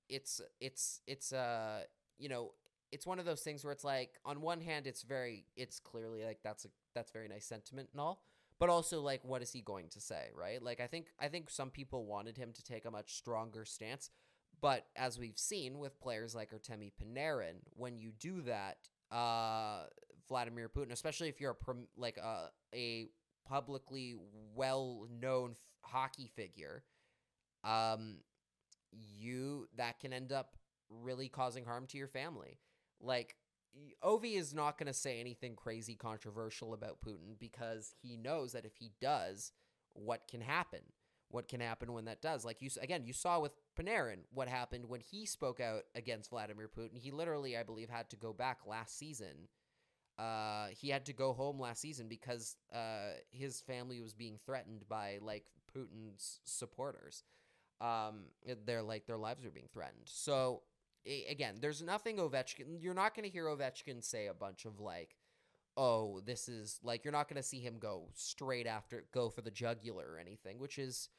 it's 0.09 0.41
it's 0.59 1.01
it's 1.07 1.33
uh 1.33 1.81
you 2.19 2.29
know, 2.29 2.51
it's 2.91 3.05
one 3.05 3.19
of 3.19 3.25
those 3.25 3.41
things 3.41 3.63
where 3.63 3.71
it's 3.71 3.83
like 3.83 4.11
on 4.25 4.41
one 4.41 4.61
hand 4.61 4.87
it's 4.87 5.03
very 5.03 5.45
it's 5.55 5.79
clearly 5.79 6.23
like 6.23 6.39
that's 6.43 6.65
a 6.65 6.69
that's 6.95 7.11
very 7.11 7.27
nice 7.27 7.45
sentiment 7.45 7.89
and 7.91 8.01
all 8.01 8.23
but 8.59 8.69
also 8.69 9.01
like 9.01 9.23
what 9.23 9.41
is 9.41 9.51
he 9.51 9.61
going 9.61 9.87
to 9.89 9.99
say 9.99 10.29
right? 10.35 10.63
Like 10.63 10.79
i 10.79 10.87
think 10.87 11.07
i 11.19 11.27
think 11.27 11.49
some 11.49 11.69
people 11.69 12.05
wanted 12.05 12.37
him 12.37 12.51
to 12.53 12.63
take 12.63 12.85
a 12.85 12.91
much 12.91 13.15
stronger 13.15 13.65
stance 13.65 14.09
but 14.61 14.85
as 14.95 15.19
we've 15.19 15.37
seen 15.37 15.79
with 15.79 15.99
players 15.99 16.33
like 16.33 16.51
artemi 16.51 16.91
panarin 16.91 17.57
when 17.75 17.99
you 17.99 18.11
do 18.19 18.41
that 18.41 18.77
uh 19.11 19.83
vladimir 20.27 20.69
putin 20.69 20.91
especially 20.91 21.29
if 21.29 21.39
you're 21.39 21.51
a 21.67 21.73
like 21.95 22.17
a, 22.17 22.49
a 22.73 23.07
publicly 23.47 24.15
well 24.55 25.07
known 25.21 25.51
f- 25.51 25.57
hockey 25.91 26.29
figure 26.35 26.83
um 27.63 28.17
you 28.91 29.67
that 29.75 29.99
can 29.99 30.13
end 30.13 30.31
up 30.31 30.55
really 30.89 31.27
causing 31.27 31.65
harm 31.65 31.85
to 31.87 31.97
your 31.97 32.07
family 32.07 32.59
like 33.01 33.35
Ovi 34.03 34.37
is 34.37 34.53
not 34.53 34.77
going 34.77 34.87
to 34.87 34.93
say 34.93 35.19
anything 35.19 35.55
crazy 35.55 35.95
controversial 35.95 36.73
about 36.73 37.01
Putin 37.05 37.37
because 37.39 37.93
he 38.01 38.17
knows 38.17 38.53
that 38.53 38.65
if 38.65 38.75
he 38.77 38.91
does, 38.99 39.51
what 39.93 40.27
can 40.29 40.41
happen? 40.41 40.81
What 41.29 41.47
can 41.47 41.59
happen 41.59 41.93
when 41.93 42.05
that 42.05 42.21
does? 42.21 42.45
Like 42.45 42.61
you 42.61 42.69
again, 42.81 43.03
you 43.05 43.13
saw 43.13 43.39
with 43.39 43.51
Panarin 43.77 44.19
what 44.31 44.47
happened 44.47 44.87
when 44.87 45.01
he 45.01 45.25
spoke 45.25 45.59
out 45.59 45.83
against 45.93 46.29
Vladimir 46.29 46.69
Putin. 46.69 46.97
He 46.97 47.11
literally, 47.11 47.57
I 47.57 47.63
believe, 47.63 47.89
had 47.89 48.09
to 48.11 48.15
go 48.15 48.31
back 48.31 48.59
last 48.65 48.97
season. 48.97 49.49
Uh, 50.17 50.67
he 50.69 50.89
had 50.89 51.05
to 51.05 51.13
go 51.13 51.33
home 51.33 51.59
last 51.59 51.81
season 51.81 52.07
because 52.07 52.55
uh, 52.73 53.11
his 53.29 53.61
family 53.61 54.01
was 54.01 54.13
being 54.13 54.39
threatened 54.45 54.87
by 54.87 55.19
like 55.21 55.45
Putin's 55.75 56.39
supporters. 56.45 57.23
Um, 57.79 58.25
they're 58.65 58.81
like 58.81 59.05
their 59.05 59.17
lives 59.17 59.45
are 59.45 59.51
being 59.51 59.69
threatened. 59.71 60.03
So 60.05 60.61
again, 61.29 61.55
there's 61.61 61.81
nothing 61.81 62.17
Ovechkin. 62.17 62.81
You're 62.81 62.93
not 62.93 63.15
going 63.15 63.23
to 63.23 63.31
hear 63.31 63.45
Ovechkin 63.45 64.03
say 64.03 64.27
a 64.27 64.33
bunch 64.33 64.65
of 64.65 64.79
like, 64.79 65.15
"Oh, 65.75 66.21
this 66.21 66.49
is 66.49 66.79
like." 66.83 67.03
You're 67.03 67.11
not 67.13 67.27
going 67.29 67.41
to 67.41 67.47
see 67.47 67.59
him 67.59 67.77
go 67.79 68.09
straight 68.13 68.67
after 68.67 69.05
go 69.13 69.29
for 69.29 69.41
the 69.41 69.51
jugular 69.51 70.05
or 70.11 70.19
anything, 70.19 70.59
which 70.59 70.79
is 70.79 71.09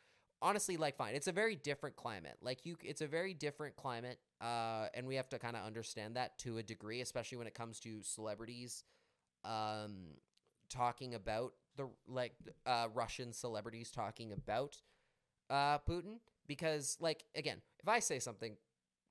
honestly 0.43 0.77
like 0.77 0.97
fine. 0.97 1.15
It's 1.15 1.29
a 1.29 1.33
very 1.33 1.57
different 1.57 1.97
climate. 1.97 2.37
Like 2.43 2.65
you, 2.67 2.77
it's 2.83 3.01
a 3.01 3.07
very 3.07 3.35
different 3.35 3.77
climate, 3.77 4.19
uh, 4.41 4.87
and 4.95 5.07
we 5.07 5.17
have 5.17 5.29
to 5.31 5.39
kind 5.39 5.57
of 5.57 5.65
understand 5.65 6.17
that 6.17 6.39
to 6.41 6.59
a 6.59 6.63
degree, 6.63 7.01
especially 7.01 7.39
when 7.39 7.47
it 7.47 7.55
comes 7.55 7.81
to 7.81 8.03
celebrities, 8.03 8.85
um, 9.45 10.17
talking 10.69 11.15
about 11.15 11.53
the 11.77 11.89
like 12.07 12.33
uh, 12.67 12.89
Russian 12.93 13.33
celebrities 13.33 13.91
talking 13.91 14.33
about 14.33 14.77
uh, 15.51 15.79
Putin 15.79 16.19
because 16.49 16.97
like 17.01 17.25
again, 17.37 17.59
if 17.81 17.89
I 17.89 18.01
say 18.01 18.19
something 18.19 18.57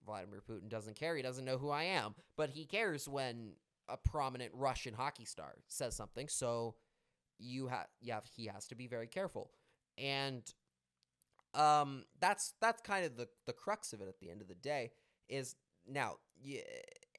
Vladimir 0.08 0.42
Putin 0.50 0.70
doesn't 0.70 0.96
care. 0.96 1.16
He 1.16 1.22
doesn't 1.22 1.46
know 1.46 1.58
who 1.58 1.70
I 1.70 1.84
am, 1.84 2.16
but 2.36 2.50
he 2.50 2.66
cares 2.66 3.08
when 3.08 3.52
a 3.88 3.98
prominent 3.98 4.52
Russian 4.56 4.94
hockey 4.94 5.26
star 5.26 5.56
says 5.68 5.96
something, 5.96 6.28
so 6.28 6.76
you 7.38 7.68
have 7.68 7.88
yeah 8.02 8.20
he 8.36 8.48
has 8.48 8.66
to 8.68 8.76
be 8.76 8.88
very 8.88 9.08
careful, 9.08 9.52
and 9.98 10.42
um 11.54 12.04
that's 12.20 12.54
that's 12.62 12.82
kind 12.82 13.06
of 13.06 13.16
the 13.16 13.28
the 13.46 13.54
crux 13.54 13.94
of 13.94 14.02
it 14.02 14.08
at 14.08 14.20
the 14.20 14.30
end 14.30 14.42
of 14.42 14.48
the 14.48 14.56
day 14.56 14.92
is 15.30 15.56
now 15.88 16.16
yeah, 16.42 16.62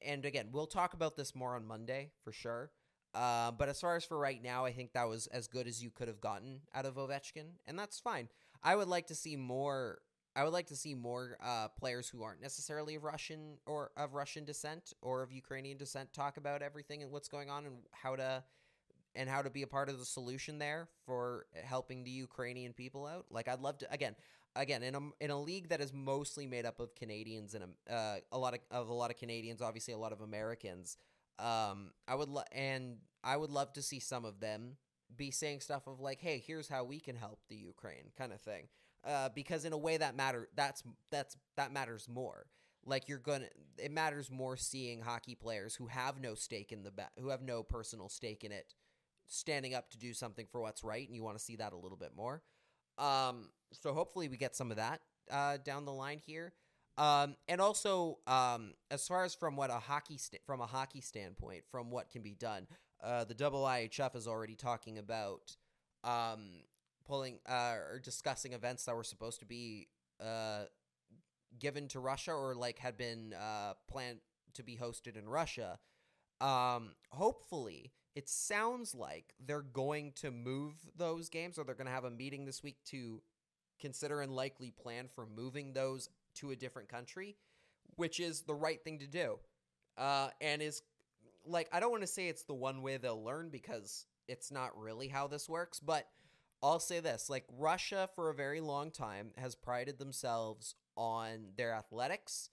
and 0.05 0.25
again 0.25 0.49
we'll 0.51 0.67
talk 0.67 0.93
about 0.93 1.15
this 1.15 1.33
more 1.35 1.55
on 1.55 1.65
Monday 1.65 2.11
for 2.23 2.31
sure. 2.31 2.71
Uh, 3.15 3.49
but 3.51 3.69
as 3.69 3.81
far 3.81 3.95
as 3.95 4.05
for 4.05 4.19
right 4.19 4.41
now, 4.43 4.65
I 4.65 4.71
think 4.71 4.93
that 4.93 5.09
was 5.09 5.25
as 5.27 5.47
good 5.47 5.67
as 5.67 5.81
you 5.81 5.89
could 5.89 6.07
have 6.07 6.21
gotten 6.21 6.61
out 6.75 6.85
of 6.85 6.93
Ovechkin, 6.95 7.53
and 7.65 7.77
that's 7.77 7.99
fine. 7.99 8.29
I 8.61 8.75
would 8.75 8.87
like 8.87 9.07
to 9.07 9.15
see 9.15 9.35
more. 9.35 9.99
I 10.39 10.43
would 10.45 10.53
like 10.53 10.67
to 10.67 10.75
see 10.77 10.95
more 10.95 11.37
uh, 11.43 11.67
players 11.77 12.07
who 12.07 12.23
aren't 12.23 12.41
necessarily 12.41 12.95
of 12.95 13.03
Russian 13.03 13.57
or 13.65 13.91
of 13.97 14.13
Russian 14.13 14.45
descent 14.45 14.93
or 15.01 15.21
of 15.21 15.33
Ukrainian 15.33 15.77
descent 15.77 16.13
talk 16.13 16.37
about 16.37 16.61
everything 16.61 17.03
and 17.03 17.11
what's 17.11 17.27
going 17.27 17.49
on 17.49 17.65
and 17.65 17.75
how 17.91 18.15
to 18.15 18.41
and 19.15 19.29
how 19.29 19.41
to 19.41 19.49
be 19.49 19.63
a 19.63 19.67
part 19.67 19.89
of 19.89 19.99
the 19.99 20.05
solution 20.05 20.57
there 20.57 20.87
for 21.05 21.47
helping 21.61 22.05
the 22.05 22.09
Ukrainian 22.11 22.71
people 22.71 23.05
out. 23.05 23.25
Like 23.29 23.49
I'd 23.49 23.59
love 23.59 23.79
to 23.79 23.91
again, 23.91 24.15
again 24.55 24.81
in 24.81 24.95
a 24.95 24.99
in 25.19 25.29
a 25.29 25.37
league 25.37 25.67
that 25.69 25.81
is 25.81 25.91
mostly 25.91 26.47
made 26.47 26.65
up 26.65 26.79
of 26.79 26.95
Canadians 26.95 27.53
and 27.53 27.65
uh, 27.89 28.15
a 28.31 28.37
lot 28.37 28.53
of, 28.53 28.61
of 28.71 28.87
a 28.87 28.93
lot 28.93 29.11
of 29.11 29.17
Canadians, 29.17 29.61
obviously 29.61 29.93
a 29.93 29.97
lot 29.97 30.13
of 30.13 30.21
Americans. 30.21 30.95
Um, 31.37 31.91
I 32.07 32.15
would 32.15 32.29
lo- 32.29 32.53
and 32.53 32.99
I 33.25 33.35
would 33.35 33.51
love 33.51 33.73
to 33.73 33.81
see 33.81 33.99
some 33.99 34.23
of 34.23 34.39
them 34.39 34.77
be 35.13 35.31
saying 35.31 35.59
stuff 35.59 35.85
of 35.85 35.99
like, 35.99 36.21
"Hey, 36.21 36.41
here's 36.47 36.69
how 36.69 36.85
we 36.85 37.01
can 37.01 37.17
help 37.17 37.39
the 37.49 37.57
Ukraine," 37.57 38.11
kind 38.17 38.31
of 38.31 38.39
thing. 38.39 38.69
Uh, 39.07 39.29
because 39.33 39.63
in 39.63 39.71
a 39.71 39.77
way 39.77 39.95
that 39.95 40.15
matter 40.15 40.49
that's 40.55 40.83
that's 41.11 41.37
that 41.55 41.71
matters 41.71 42.07
more. 42.09 42.45
Like 42.85 43.07
you're 43.07 43.19
gonna, 43.19 43.47
it 43.77 43.91
matters 43.91 44.31
more 44.31 44.57
seeing 44.57 45.01
hockey 45.01 45.35
players 45.35 45.75
who 45.75 45.87
have 45.87 46.19
no 46.19 46.33
stake 46.33 46.71
in 46.71 46.83
the 46.83 46.91
bet, 46.91 47.11
who 47.19 47.29
have 47.29 47.41
no 47.41 47.61
personal 47.63 48.09
stake 48.09 48.43
in 48.43 48.51
it, 48.51 48.73
standing 49.27 49.73
up 49.73 49.89
to 49.91 49.97
do 49.97 50.13
something 50.13 50.47
for 50.51 50.61
what's 50.61 50.83
right, 50.83 51.05
and 51.05 51.15
you 51.15 51.23
want 51.23 51.37
to 51.37 51.43
see 51.43 51.55
that 51.57 51.73
a 51.73 51.77
little 51.77 51.97
bit 51.97 52.11
more. 52.15 52.41
Um, 52.97 53.49
so 53.71 53.93
hopefully 53.93 54.27
we 54.27 54.37
get 54.37 54.55
some 54.55 54.71
of 54.71 54.77
that 54.77 55.01
uh, 55.31 55.57
down 55.63 55.85
the 55.85 55.93
line 55.93 56.19
here. 56.25 56.53
Um, 56.97 57.35
and 57.47 57.61
also, 57.61 58.19
um, 58.27 58.73
as 58.91 59.07
far 59.07 59.23
as 59.23 59.33
from 59.33 59.55
what 59.55 59.69
a 59.69 59.79
hockey 59.79 60.17
st- 60.17 60.41
from 60.45 60.59
a 60.59 60.65
hockey 60.65 60.99
standpoint, 60.99 61.63
from 61.71 61.91
what 61.91 62.09
can 62.09 62.21
be 62.21 62.33
done, 62.33 62.67
uh, 63.01 63.23
the 63.23 63.33
double 63.33 63.63
IHF 63.63 64.15
is 64.15 64.27
already 64.27 64.55
talking 64.55 64.97
about 64.97 65.55
um, 66.03 66.63
pulling 67.09 67.39
uh, 67.49 67.75
or 67.91 67.99
discussing 68.01 68.53
events 68.53 68.85
that 68.85 68.95
were 68.95 69.03
supposed 69.03 69.39
to 69.39 69.45
be 69.45 69.87
uh, 70.23 70.65
given 71.59 71.87
to 71.89 71.99
Russia 71.99 72.31
or 72.31 72.53
like 72.53 72.77
had 72.77 72.95
been 72.95 73.33
uh, 73.33 73.73
planned 73.89 74.19
to 74.53 74.63
be 74.63 74.77
hosted 74.77 75.17
in 75.17 75.27
Russia. 75.27 75.79
Um, 76.39 76.91
hopefully, 77.09 77.91
it 78.15 78.29
sounds 78.29 78.93
like 78.93 79.33
they're 79.45 79.61
going 79.61 80.13
to 80.17 80.31
move 80.31 80.73
those 80.95 81.29
games, 81.29 81.57
or 81.57 81.63
they're 81.63 81.75
going 81.75 81.87
to 81.87 81.93
have 81.93 82.05
a 82.05 82.11
meeting 82.11 82.45
this 82.45 82.63
week 82.63 82.77
to 82.85 83.21
consider 83.79 84.21
and 84.21 84.35
likely 84.35 84.71
plan 84.71 85.07
for 85.13 85.25
moving 85.25 85.73
those 85.73 86.09
to 86.35 86.51
a 86.51 86.55
different 86.55 86.89
country, 86.89 87.35
which 87.95 88.19
is 88.19 88.41
the 88.41 88.53
right 88.53 88.83
thing 88.83 88.99
to 88.99 89.07
do. 89.07 89.39
Uh, 89.97 90.29
and 90.39 90.61
is 90.61 90.81
like, 91.45 91.67
I 91.73 91.79
don't 91.79 91.91
want 91.91 92.03
to 92.03 92.07
say 92.07 92.27
it's 92.27 92.43
the 92.43 92.53
one 92.53 92.81
way 92.81 92.97
they'll 92.97 93.23
learn 93.23 93.49
because 93.49 94.05
it's 94.27 94.51
not 94.51 94.79
really 94.79 95.07
how 95.07 95.27
this 95.27 95.49
works, 95.49 95.79
but 95.79 96.07
I'll 96.61 96.79
say 96.79 96.99
this 96.99 97.29
like, 97.29 97.45
Russia 97.57 98.09
for 98.15 98.29
a 98.29 98.35
very 98.35 98.61
long 98.61 98.91
time 98.91 99.31
has 99.37 99.55
prided 99.55 99.97
themselves 99.97 100.75
on 100.97 101.51
their 101.57 101.73
athletics. 101.73 102.49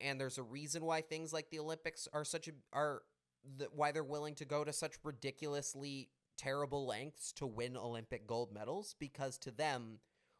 And 0.00 0.20
there's 0.20 0.38
a 0.38 0.42
reason 0.42 0.84
why 0.84 1.02
things 1.02 1.32
like 1.32 1.50
the 1.50 1.58
Olympics 1.58 2.08
are 2.12 2.24
such 2.24 2.48
a, 2.48 2.52
are, 2.72 3.02
the, 3.58 3.68
why 3.74 3.92
they're 3.92 4.02
willing 4.02 4.34
to 4.36 4.44
go 4.44 4.64
to 4.64 4.72
such 4.72 4.94
ridiculously 5.02 6.08
terrible 6.38 6.86
lengths 6.86 7.32
to 7.32 7.46
win 7.46 7.76
Olympic 7.76 8.26
gold 8.26 8.52
medals 8.52 8.94
because 8.98 9.36
to 9.38 9.50
them, 9.50 9.98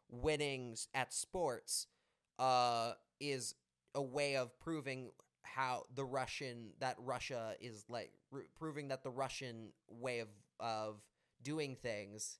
winnings 0.09 0.87
at 0.93 1.13
sports 1.13 1.87
uh, 2.39 2.93
is 3.19 3.55
a 3.95 4.01
way 4.01 4.35
of 4.35 4.57
proving 4.59 5.11
how 5.43 5.85
the 5.93 6.05
Russian 6.05 6.71
that 6.79 6.95
Russia 6.99 7.55
is 7.59 7.85
like 7.89 8.11
r- 8.33 8.45
proving 8.57 8.89
that 8.89 9.03
the 9.03 9.09
Russian 9.09 9.69
way 9.89 10.19
of 10.19 10.27
of 10.59 11.01
doing 11.41 11.75
things 11.75 12.37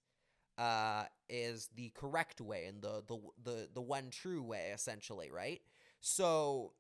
uh, 0.62 1.06
is 1.28 1.70
the 1.76 1.90
correct 1.96 2.40
way 2.40 2.66
and 2.66 2.84
the, 2.84 3.04
the 3.08 3.18
the 3.44 3.70
the 3.74 3.82
one 3.82 4.12
true 4.12 4.44
way 4.44 4.72
essentially, 4.74 5.32
right? 5.32 5.60
So 6.02 6.74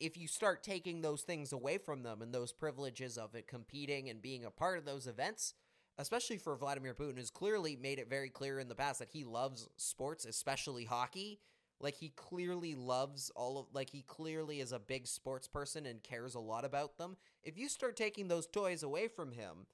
if 0.00 0.16
you 0.16 0.26
start 0.26 0.62
taking 0.62 1.02
those 1.02 1.22
things 1.22 1.52
away 1.52 1.78
from 1.78 2.02
them 2.02 2.22
and 2.22 2.32
those 2.34 2.52
privileges 2.52 3.18
of 3.18 3.34
it 3.34 3.46
competing 3.46 4.08
and 4.08 4.22
being 4.22 4.44
a 4.44 4.50
part 4.50 4.78
of 4.78 4.86
those 4.86 5.06
events, 5.06 5.54
especially 5.98 6.38
for 6.38 6.56
Vladimir 6.56 6.94
Putin, 6.94 7.18
has 7.18 7.30
clearly 7.30 7.76
made 7.76 7.98
it 7.98 8.08
very 8.08 8.30
clear 8.30 8.58
in 8.58 8.68
the 8.68 8.74
past 8.74 9.00
that 9.00 9.10
he 9.10 9.24
loves 9.24 9.68
sports, 9.76 10.24
especially 10.24 10.86
hockey. 10.86 11.40
Like 11.80 11.96
he 11.96 12.10
clearly 12.16 12.74
loves 12.74 13.30
all 13.36 13.58
of 13.58 13.66
like 13.74 13.90
he 13.90 14.02
clearly 14.02 14.60
is 14.60 14.72
a 14.72 14.78
big 14.78 15.06
sports 15.06 15.48
person 15.48 15.84
and 15.86 16.02
cares 16.02 16.34
a 16.34 16.40
lot 16.40 16.64
about 16.64 16.96
them. 16.96 17.16
If 17.42 17.58
you 17.58 17.68
start 17.68 17.96
taking 17.96 18.28
those 18.28 18.46
toys 18.46 18.82
away 18.82 19.08
from 19.08 19.32
him, 19.32 19.66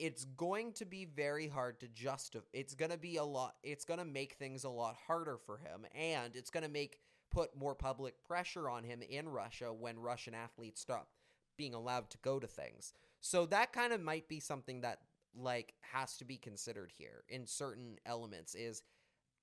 it's 0.00 0.24
going 0.24 0.72
to 0.72 0.86
be 0.86 1.04
very 1.04 1.46
hard 1.46 1.78
to 1.80 1.88
justify. 1.88 2.46
It's 2.54 2.74
going 2.74 2.90
to 2.90 2.98
be 2.98 3.16
a 3.16 3.24
lot 3.24 3.54
it's 3.62 3.84
going 3.84 4.00
to 4.00 4.06
make 4.06 4.34
things 4.34 4.64
a 4.64 4.70
lot 4.70 4.96
harder 5.06 5.38
for 5.44 5.58
him 5.58 5.86
and 5.94 6.34
it's 6.34 6.50
going 6.50 6.64
to 6.64 6.70
make 6.70 6.98
put 7.30 7.56
more 7.56 7.76
public 7.76 8.14
pressure 8.24 8.68
on 8.68 8.82
him 8.82 9.02
in 9.08 9.28
Russia 9.28 9.72
when 9.72 9.98
Russian 10.00 10.34
athletes 10.34 10.80
stop 10.80 11.08
being 11.56 11.74
allowed 11.74 12.10
to 12.10 12.18
go 12.22 12.40
to 12.40 12.46
things. 12.46 12.92
So 13.20 13.46
that 13.46 13.72
kind 13.72 13.92
of 13.92 14.00
might 14.00 14.26
be 14.26 14.40
something 14.40 14.80
that 14.80 15.00
like 15.36 15.74
has 15.92 16.16
to 16.16 16.24
be 16.24 16.38
considered 16.38 16.90
here 16.96 17.22
in 17.28 17.46
certain 17.46 17.98
elements 18.06 18.54
is 18.56 18.82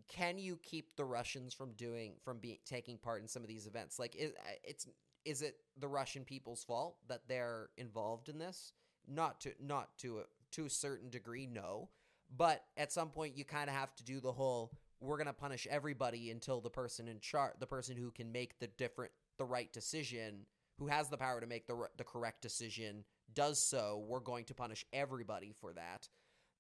can 0.08 0.38
you 0.38 0.58
keep 0.64 0.96
the 0.96 1.06
Russians 1.06 1.54
from 1.54 1.74
doing 1.74 2.14
from 2.24 2.40
being 2.40 2.58
taking 2.66 2.98
part 2.98 3.22
in 3.22 3.28
some 3.28 3.44
of 3.44 3.48
these 3.48 3.68
events? 3.68 4.00
Like, 4.00 4.16
is 4.16 4.32
uh, 4.32 4.54
it's 4.64 4.88
is 5.26 5.42
it 5.42 5.58
the 5.78 5.88
Russian 5.88 6.24
people's 6.24 6.64
fault 6.64 6.96
that 7.10 7.28
they're 7.28 7.70
involved 7.78 8.30
in 8.30 8.40
this? 8.40 8.72
Not 9.08 9.42
to 9.42 9.52
not 9.60 9.98
to 10.00 10.22
to 10.54 10.66
a 10.66 10.70
certain 10.70 11.10
degree, 11.10 11.48
no. 11.48 11.90
But 12.36 12.64
at 12.76 12.92
some 12.92 13.10
point, 13.10 13.38
you 13.38 13.46
kind 13.46 13.70
of 13.70 13.76
have 13.76 13.96
to 13.96 14.04
do 14.04 14.20
the 14.20 14.32
whole 14.32 14.72
we're 15.00 15.18
gonna 15.18 15.34
punish 15.34 15.68
everybody 15.70 16.32
until 16.32 16.60
the 16.60 16.70
person 16.70 17.08
in 17.08 17.20
charge, 17.20 17.54
the 17.60 17.68
person 17.68 17.96
who 17.96 18.12
can 18.12 18.32
make 18.32 18.60
the 18.60 18.68
different 18.68 19.12
the 19.38 19.46
right 19.46 19.72
decision, 19.72 20.46
who 20.80 20.88
has 20.88 21.10
the 21.10 21.18
power 21.18 21.40
to 21.40 21.48
make 21.48 21.68
the 21.68 21.88
the 21.98 22.04
correct 22.04 22.42
decision, 22.42 23.04
does 23.34 23.62
so. 23.62 24.04
We're 24.08 24.20
going 24.20 24.46
to 24.46 24.54
punish 24.54 24.86
everybody 24.92 25.54
for 25.60 25.74
that 25.74 26.10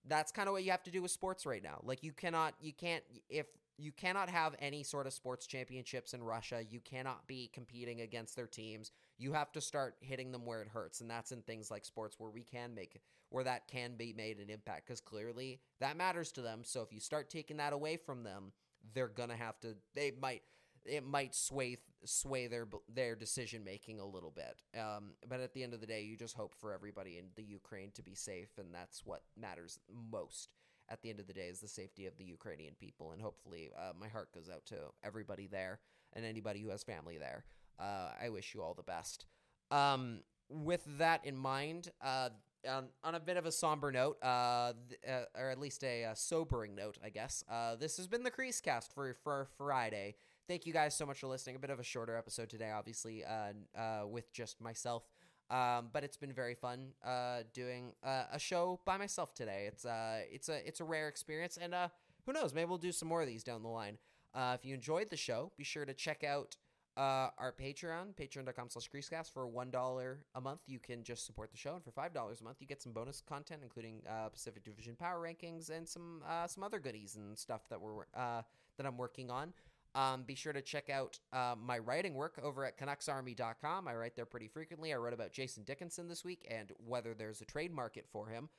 that's 0.07 0.31
kind 0.31 0.47
of 0.47 0.53
what 0.53 0.63
you 0.63 0.71
have 0.71 0.83
to 0.83 0.91
do 0.91 1.01
with 1.01 1.11
sports 1.11 1.45
right 1.45 1.61
now. 1.63 1.79
Like 1.83 2.03
you 2.03 2.13
cannot 2.13 2.53
you 2.61 2.73
can't 2.73 3.03
if 3.29 3.47
you 3.77 3.91
cannot 3.91 4.29
have 4.29 4.55
any 4.59 4.83
sort 4.83 5.07
of 5.07 5.13
sports 5.13 5.45
championships 5.45 6.13
in 6.13 6.23
Russia, 6.23 6.63
you 6.69 6.79
cannot 6.79 7.27
be 7.27 7.49
competing 7.53 8.01
against 8.01 8.35
their 8.35 8.47
teams. 8.47 8.91
You 9.17 9.33
have 9.33 9.51
to 9.51 9.61
start 9.61 9.95
hitting 10.01 10.31
them 10.31 10.45
where 10.45 10.61
it 10.61 10.67
hurts 10.67 11.01
and 11.01 11.09
that's 11.09 11.31
in 11.31 11.41
things 11.43 11.69
like 11.69 11.85
sports 11.85 12.15
where 12.19 12.31
we 12.31 12.43
can 12.43 12.73
make 12.73 12.99
where 13.29 13.43
that 13.43 13.67
can 13.67 13.95
be 13.95 14.13
made 14.13 14.39
an 14.39 14.49
impact 14.49 14.87
cuz 14.87 15.01
clearly 15.01 15.59
that 15.79 15.97
matters 15.97 16.31
to 16.33 16.41
them. 16.41 16.63
So 16.63 16.81
if 16.81 16.91
you 16.91 16.99
start 16.99 17.29
taking 17.29 17.57
that 17.57 17.73
away 17.73 17.97
from 17.97 18.23
them, 18.23 18.51
they're 18.93 19.07
going 19.07 19.29
to 19.29 19.35
have 19.35 19.59
to 19.59 19.75
they 19.93 20.11
might 20.11 20.43
it 20.85 21.05
might 21.05 21.35
sway 21.35 21.77
sway 22.05 22.47
their 22.47 22.67
their 22.87 23.15
decision 23.15 23.63
making 23.63 23.99
a 23.99 24.05
little 24.05 24.31
bit. 24.31 24.63
Um, 24.79 25.11
but 25.27 25.39
at 25.39 25.53
the 25.53 25.63
end 25.63 25.73
of 25.73 25.81
the 25.81 25.87
day, 25.87 26.03
you 26.03 26.15
just 26.15 26.35
hope 26.35 26.55
for 26.55 26.73
everybody 26.73 27.17
in 27.17 27.25
the 27.35 27.43
Ukraine 27.43 27.91
to 27.91 28.01
be 28.01 28.15
safe, 28.15 28.57
and 28.57 28.73
that's 28.73 29.05
what 29.05 29.23
matters 29.35 29.79
most. 29.89 30.49
At 30.89 31.01
the 31.01 31.09
end 31.09 31.19
of 31.19 31.27
the 31.27 31.33
day, 31.33 31.47
is 31.47 31.59
the 31.59 31.67
safety 31.67 32.05
of 32.05 32.17
the 32.17 32.23
Ukrainian 32.23 32.75
people, 32.79 33.11
and 33.11 33.21
hopefully, 33.21 33.71
uh, 33.77 33.91
my 33.99 34.07
heart 34.07 34.31
goes 34.33 34.49
out 34.49 34.65
to 34.67 34.75
everybody 35.03 35.47
there 35.47 35.79
and 36.13 36.25
anybody 36.25 36.61
who 36.61 36.69
has 36.69 36.83
family 36.83 37.17
there. 37.17 37.43
Uh, 37.79 38.11
I 38.21 38.29
wish 38.29 38.53
you 38.53 38.61
all 38.61 38.73
the 38.73 38.83
best. 38.83 39.25
Um, 39.69 40.21
with 40.49 40.83
that 40.97 41.25
in 41.25 41.35
mind, 41.35 41.91
uh, 42.01 42.29
on, 42.67 42.87
on, 43.03 43.15
a 43.15 43.19
bit 43.19 43.37
of 43.37 43.45
a 43.45 43.51
somber 43.51 43.91
note, 43.91 44.17
uh, 44.23 44.73
th- 44.89 45.01
uh, 45.07 45.39
or 45.39 45.49
at 45.49 45.59
least 45.59 45.83
a, 45.83 46.03
a, 46.03 46.15
sobering 46.15 46.73
note, 46.73 46.97
I 47.03 47.09
guess. 47.09 47.43
Uh, 47.49 47.75
this 47.75 47.97
has 47.97 48.07
been 48.07 48.23
the 48.23 48.31
Crease 48.31 48.61
Cast 48.61 48.93
for 48.93 49.13
for 49.13 49.47
Friday 49.57 50.15
thank 50.47 50.65
you 50.65 50.73
guys 50.73 50.95
so 50.95 51.05
much 51.05 51.19
for 51.19 51.27
listening. 51.27 51.55
A 51.55 51.59
bit 51.59 51.69
of 51.69 51.79
a 51.79 51.83
shorter 51.83 52.15
episode 52.15 52.49
today, 52.49 52.71
obviously, 52.71 53.23
uh, 53.23 53.79
uh, 53.79 54.07
with 54.07 54.31
just 54.31 54.61
myself. 54.61 55.03
Um, 55.49 55.89
but 55.93 56.03
it's 56.03 56.17
been 56.17 56.33
very 56.33 56.55
fun 56.55 56.89
uh, 57.05 57.43
doing 57.53 57.93
uh, 58.03 58.23
a 58.33 58.39
show 58.39 58.81
by 58.85 58.97
myself 58.97 59.33
today. 59.33 59.65
It's 59.67 59.85
uh, 59.85 60.19
it's 60.29 60.49
a 60.49 60.67
it's 60.67 60.81
a 60.81 60.83
rare 60.83 61.07
experience, 61.07 61.57
and 61.61 61.73
uh, 61.73 61.87
who 62.25 62.33
knows? 62.33 62.53
Maybe 62.53 62.67
we'll 62.67 62.77
do 62.77 62.91
some 62.91 63.07
more 63.07 63.21
of 63.21 63.27
these 63.27 63.43
down 63.43 63.63
the 63.63 63.69
line. 63.69 63.97
Uh, 64.33 64.55
if 64.59 64.65
you 64.65 64.73
enjoyed 64.73 65.09
the 65.09 65.17
show, 65.17 65.51
be 65.57 65.63
sure 65.63 65.85
to 65.85 65.93
check 65.93 66.23
out 66.23 66.57
uh, 66.97 67.29
our 67.37 67.53
Patreon, 67.57 68.15
patreon.com 68.19 68.69
slash 68.69 68.89
creasecast. 68.89 69.31
For 69.31 69.47
$1 69.47 70.15
a 70.35 70.41
month, 70.41 70.61
you 70.65 70.79
can 70.79 71.03
just 71.03 71.25
support 71.25 71.51
the 71.51 71.57
show. 71.57 71.75
And 71.75 71.83
for 71.83 71.91
$5 71.91 72.41
a 72.41 72.43
month, 72.43 72.57
you 72.59 72.67
get 72.67 72.81
some 72.81 72.91
bonus 72.91 73.21
content, 73.21 73.61
including 73.63 74.01
uh, 74.09 74.29
Pacific 74.29 74.63
Division 74.63 74.95
Power 74.95 75.21
Rankings 75.21 75.69
and 75.69 75.87
some 75.87 76.23
uh, 76.27 76.47
some 76.47 76.63
other 76.63 76.79
goodies 76.79 77.15
and 77.15 77.37
stuff 77.37 77.61
that 77.69 77.79
we're 77.79 78.01
uh, 78.15 78.41
that 78.77 78.85
I'm 78.85 78.97
working 78.97 79.29
on. 79.29 79.53
Um, 79.95 80.23
be 80.23 80.35
sure 80.35 80.53
to 80.53 80.61
check 80.61 80.89
out 80.89 81.19
uh, 81.33 81.55
my 81.59 81.79
writing 81.79 82.13
work 82.13 82.39
over 82.43 82.65
at 82.65 82.77
CanucksArmy.com. 82.77 83.87
I 83.87 83.95
write 83.95 84.15
there 84.15 84.25
pretty 84.25 84.47
frequently. 84.47 84.93
I 84.93 84.97
wrote 84.97 85.13
about 85.13 85.31
Jason 85.31 85.63
Dickinson 85.63 86.07
this 86.07 86.23
week 86.23 86.45
and 86.51 86.71
whether 86.85 87.13
there's 87.13 87.41
a 87.41 87.45
trade 87.45 87.73
market 87.73 88.05
for 88.11 88.27
him. 88.27 88.49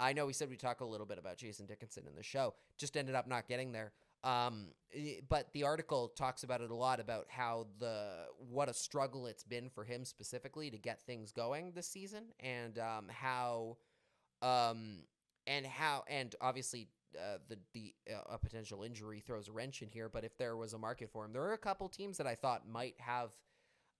I 0.00 0.12
know 0.12 0.26
we 0.26 0.32
said 0.32 0.48
we'd 0.48 0.60
talk 0.60 0.80
a 0.80 0.84
little 0.84 1.06
bit 1.06 1.18
about 1.18 1.36
Jason 1.36 1.66
Dickinson 1.66 2.04
in 2.06 2.14
the 2.14 2.22
show, 2.22 2.54
just 2.76 2.96
ended 2.96 3.14
up 3.14 3.26
not 3.26 3.48
getting 3.48 3.72
there. 3.72 3.92
Um, 4.24 4.68
but 5.28 5.52
the 5.52 5.62
article 5.62 6.08
talks 6.08 6.42
about 6.42 6.60
it 6.60 6.70
a 6.70 6.74
lot 6.74 6.98
about 6.98 7.26
how 7.28 7.66
the 7.78 8.26
what 8.50 8.68
a 8.68 8.74
struggle 8.74 9.26
it's 9.26 9.44
been 9.44 9.68
for 9.68 9.84
him 9.84 10.04
specifically 10.04 10.70
to 10.70 10.78
get 10.78 11.00
things 11.02 11.30
going 11.30 11.72
this 11.74 11.86
season, 11.86 12.24
and 12.40 12.78
um, 12.78 13.06
how, 13.08 13.76
um, 14.42 15.04
and 15.46 15.64
how, 15.66 16.04
and 16.08 16.34
obviously 16.40 16.88
uh, 17.16 17.38
the 17.48 17.58
the 17.72 17.94
uh, 18.12 18.34
a 18.34 18.38
potential 18.38 18.82
injury 18.82 19.20
throws 19.20 19.48
a 19.48 19.52
wrench 19.52 19.82
in 19.82 19.88
here. 19.88 20.08
But 20.08 20.24
if 20.24 20.36
there 20.36 20.56
was 20.56 20.72
a 20.72 20.78
market 20.78 21.10
for 21.10 21.24
him, 21.24 21.32
there 21.32 21.42
are 21.42 21.52
a 21.52 21.58
couple 21.58 21.88
teams 21.88 22.18
that 22.18 22.26
I 22.26 22.34
thought 22.34 22.68
might 22.68 22.94
have 22.98 23.30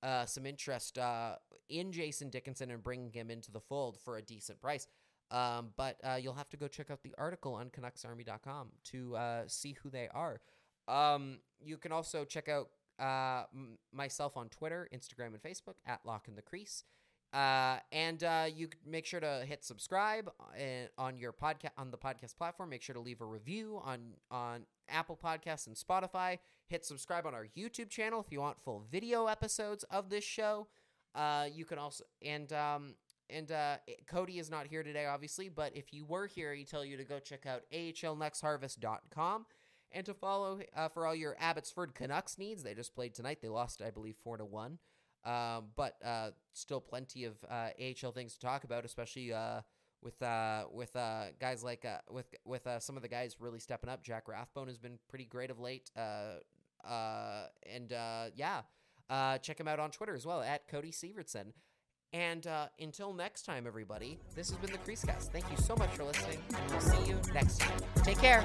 uh, 0.02 0.26
some 0.26 0.46
interest 0.46 0.98
uh, 0.98 1.36
in 1.68 1.92
Jason 1.92 2.30
Dickinson 2.30 2.70
and 2.70 2.82
bringing 2.82 3.12
him 3.12 3.30
into 3.30 3.50
the 3.50 3.60
fold 3.60 3.98
for 4.04 4.16
a 4.16 4.22
decent 4.22 4.60
price. 4.60 4.86
Um, 5.30 5.70
but 5.76 5.96
uh, 6.02 6.14
you'll 6.20 6.34
have 6.34 6.48
to 6.50 6.56
go 6.56 6.68
check 6.68 6.90
out 6.90 7.02
the 7.02 7.14
article 7.18 7.54
on 7.54 7.68
CanucksArmy.com 7.68 8.68
to 8.84 9.16
uh, 9.16 9.42
see 9.46 9.76
who 9.82 9.90
they 9.90 10.08
are. 10.14 10.40
Um, 10.86 11.40
you 11.60 11.76
can 11.76 11.92
also 11.92 12.24
check 12.24 12.48
out 12.48 12.70
uh, 12.98 13.44
m- 13.54 13.78
myself 13.92 14.36
on 14.36 14.48
Twitter, 14.48 14.88
Instagram, 14.94 15.28
and 15.28 15.42
Facebook 15.42 15.74
at 15.86 16.02
Lach 16.04 16.28
in 16.28 16.34
the 16.34 16.42
Crease. 16.42 16.84
Uh, 17.32 17.76
and 17.92 18.24
uh, 18.24 18.46
you 18.54 18.68
make 18.86 19.04
sure 19.04 19.20
to 19.20 19.44
hit 19.46 19.62
subscribe 19.62 20.30
uh, 20.40 21.00
on 21.00 21.18
your 21.18 21.32
podcast 21.32 21.72
on 21.76 21.90
the 21.90 21.98
podcast 21.98 22.36
platform. 22.36 22.70
Make 22.70 22.82
sure 22.82 22.94
to 22.94 23.00
leave 23.00 23.20
a 23.20 23.26
review 23.26 23.80
on 23.84 24.14
on 24.30 24.62
Apple 24.88 25.18
Podcasts 25.22 25.66
and 25.66 25.76
Spotify. 25.76 26.38
Hit 26.68 26.86
subscribe 26.86 27.26
on 27.26 27.34
our 27.34 27.46
YouTube 27.56 27.90
channel 27.90 28.20
if 28.20 28.32
you 28.32 28.40
want 28.40 28.58
full 28.58 28.82
video 28.90 29.26
episodes 29.26 29.84
of 29.84 30.08
this 30.08 30.24
show. 30.24 30.68
Uh, 31.14 31.46
you 31.52 31.66
can 31.66 31.78
also 31.78 32.04
and 32.22 32.50
um, 32.54 32.94
and 33.28 33.52
uh, 33.52 33.76
Cody 34.06 34.38
is 34.38 34.50
not 34.50 34.66
here 34.66 34.82
today, 34.82 35.04
obviously, 35.04 35.50
but 35.50 35.76
if 35.76 35.92
you 35.92 36.06
were 36.06 36.26
here, 36.26 36.54
he 36.54 36.64
tell 36.64 36.84
you 36.84 36.96
to 36.96 37.04
go 37.04 37.18
check 37.18 37.44
out 37.44 37.62
ahlnucksharvest.com 37.72 39.46
and 39.92 40.06
to 40.06 40.14
follow 40.14 40.60
uh, 40.76 40.88
for 40.88 41.06
all 41.06 41.14
your 41.14 41.36
Abbotsford 41.38 41.94
Canucks 41.94 42.38
needs. 42.38 42.62
They 42.62 42.74
just 42.74 42.94
played 42.94 43.14
tonight. 43.14 43.38
They 43.42 43.48
lost, 43.48 43.82
I 43.82 43.90
believe, 43.90 44.16
four 44.22 44.38
to 44.38 44.44
one. 44.44 44.78
Um, 45.24 45.66
but 45.76 45.96
uh, 46.04 46.30
still 46.52 46.80
plenty 46.80 47.24
of 47.24 47.34
uh, 47.50 47.70
AHL 47.80 48.12
things 48.12 48.34
to 48.34 48.40
talk 48.40 48.64
about, 48.64 48.84
especially 48.84 49.32
uh, 49.32 49.60
with 50.02 50.20
uh, 50.22 50.64
with 50.72 50.94
uh, 50.96 51.24
guys 51.40 51.62
like 51.64 51.84
uh, 51.84 51.98
with 52.10 52.26
with 52.44 52.66
some 52.80 52.96
of 52.96 53.02
the 53.02 53.08
guys 53.08 53.36
really 53.40 53.58
stepping 53.58 53.90
up. 53.90 54.02
Jack 54.02 54.28
Rathbone 54.28 54.68
has 54.68 54.78
been 54.78 54.98
pretty 55.08 55.24
great 55.24 55.50
of 55.50 55.58
late, 55.58 55.90
and 55.96 57.90
yeah, 58.34 58.62
check 59.42 59.60
him 59.60 59.68
out 59.68 59.80
on 59.80 59.90
Twitter 59.90 60.14
as 60.14 60.24
well 60.24 60.40
at 60.42 60.68
Cody 60.68 60.92
Sievertson. 60.92 61.52
And 62.14 62.46
until 62.80 63.12
next 63.12 63.42
time, 63.42 63.66
everybody, 63.66 64.18
this 64.34 64.48
has 64.48 64.58
been 64.58 64.72
the 64.72 64.78
Crease 64.78 65.04
Thank 65.04 65.50
you 65.50 65.56
so 65.58 65.76
much 65.76 65.90
for 65.90 66.04
listening. 66.04 66.38
We'll 66.70 66.80
see 66.80 67.04
you 67.04 67.20
next 67.34 67.58
time. 67.58 67.78
Take 68.02 68.18
care. 68.18 68.44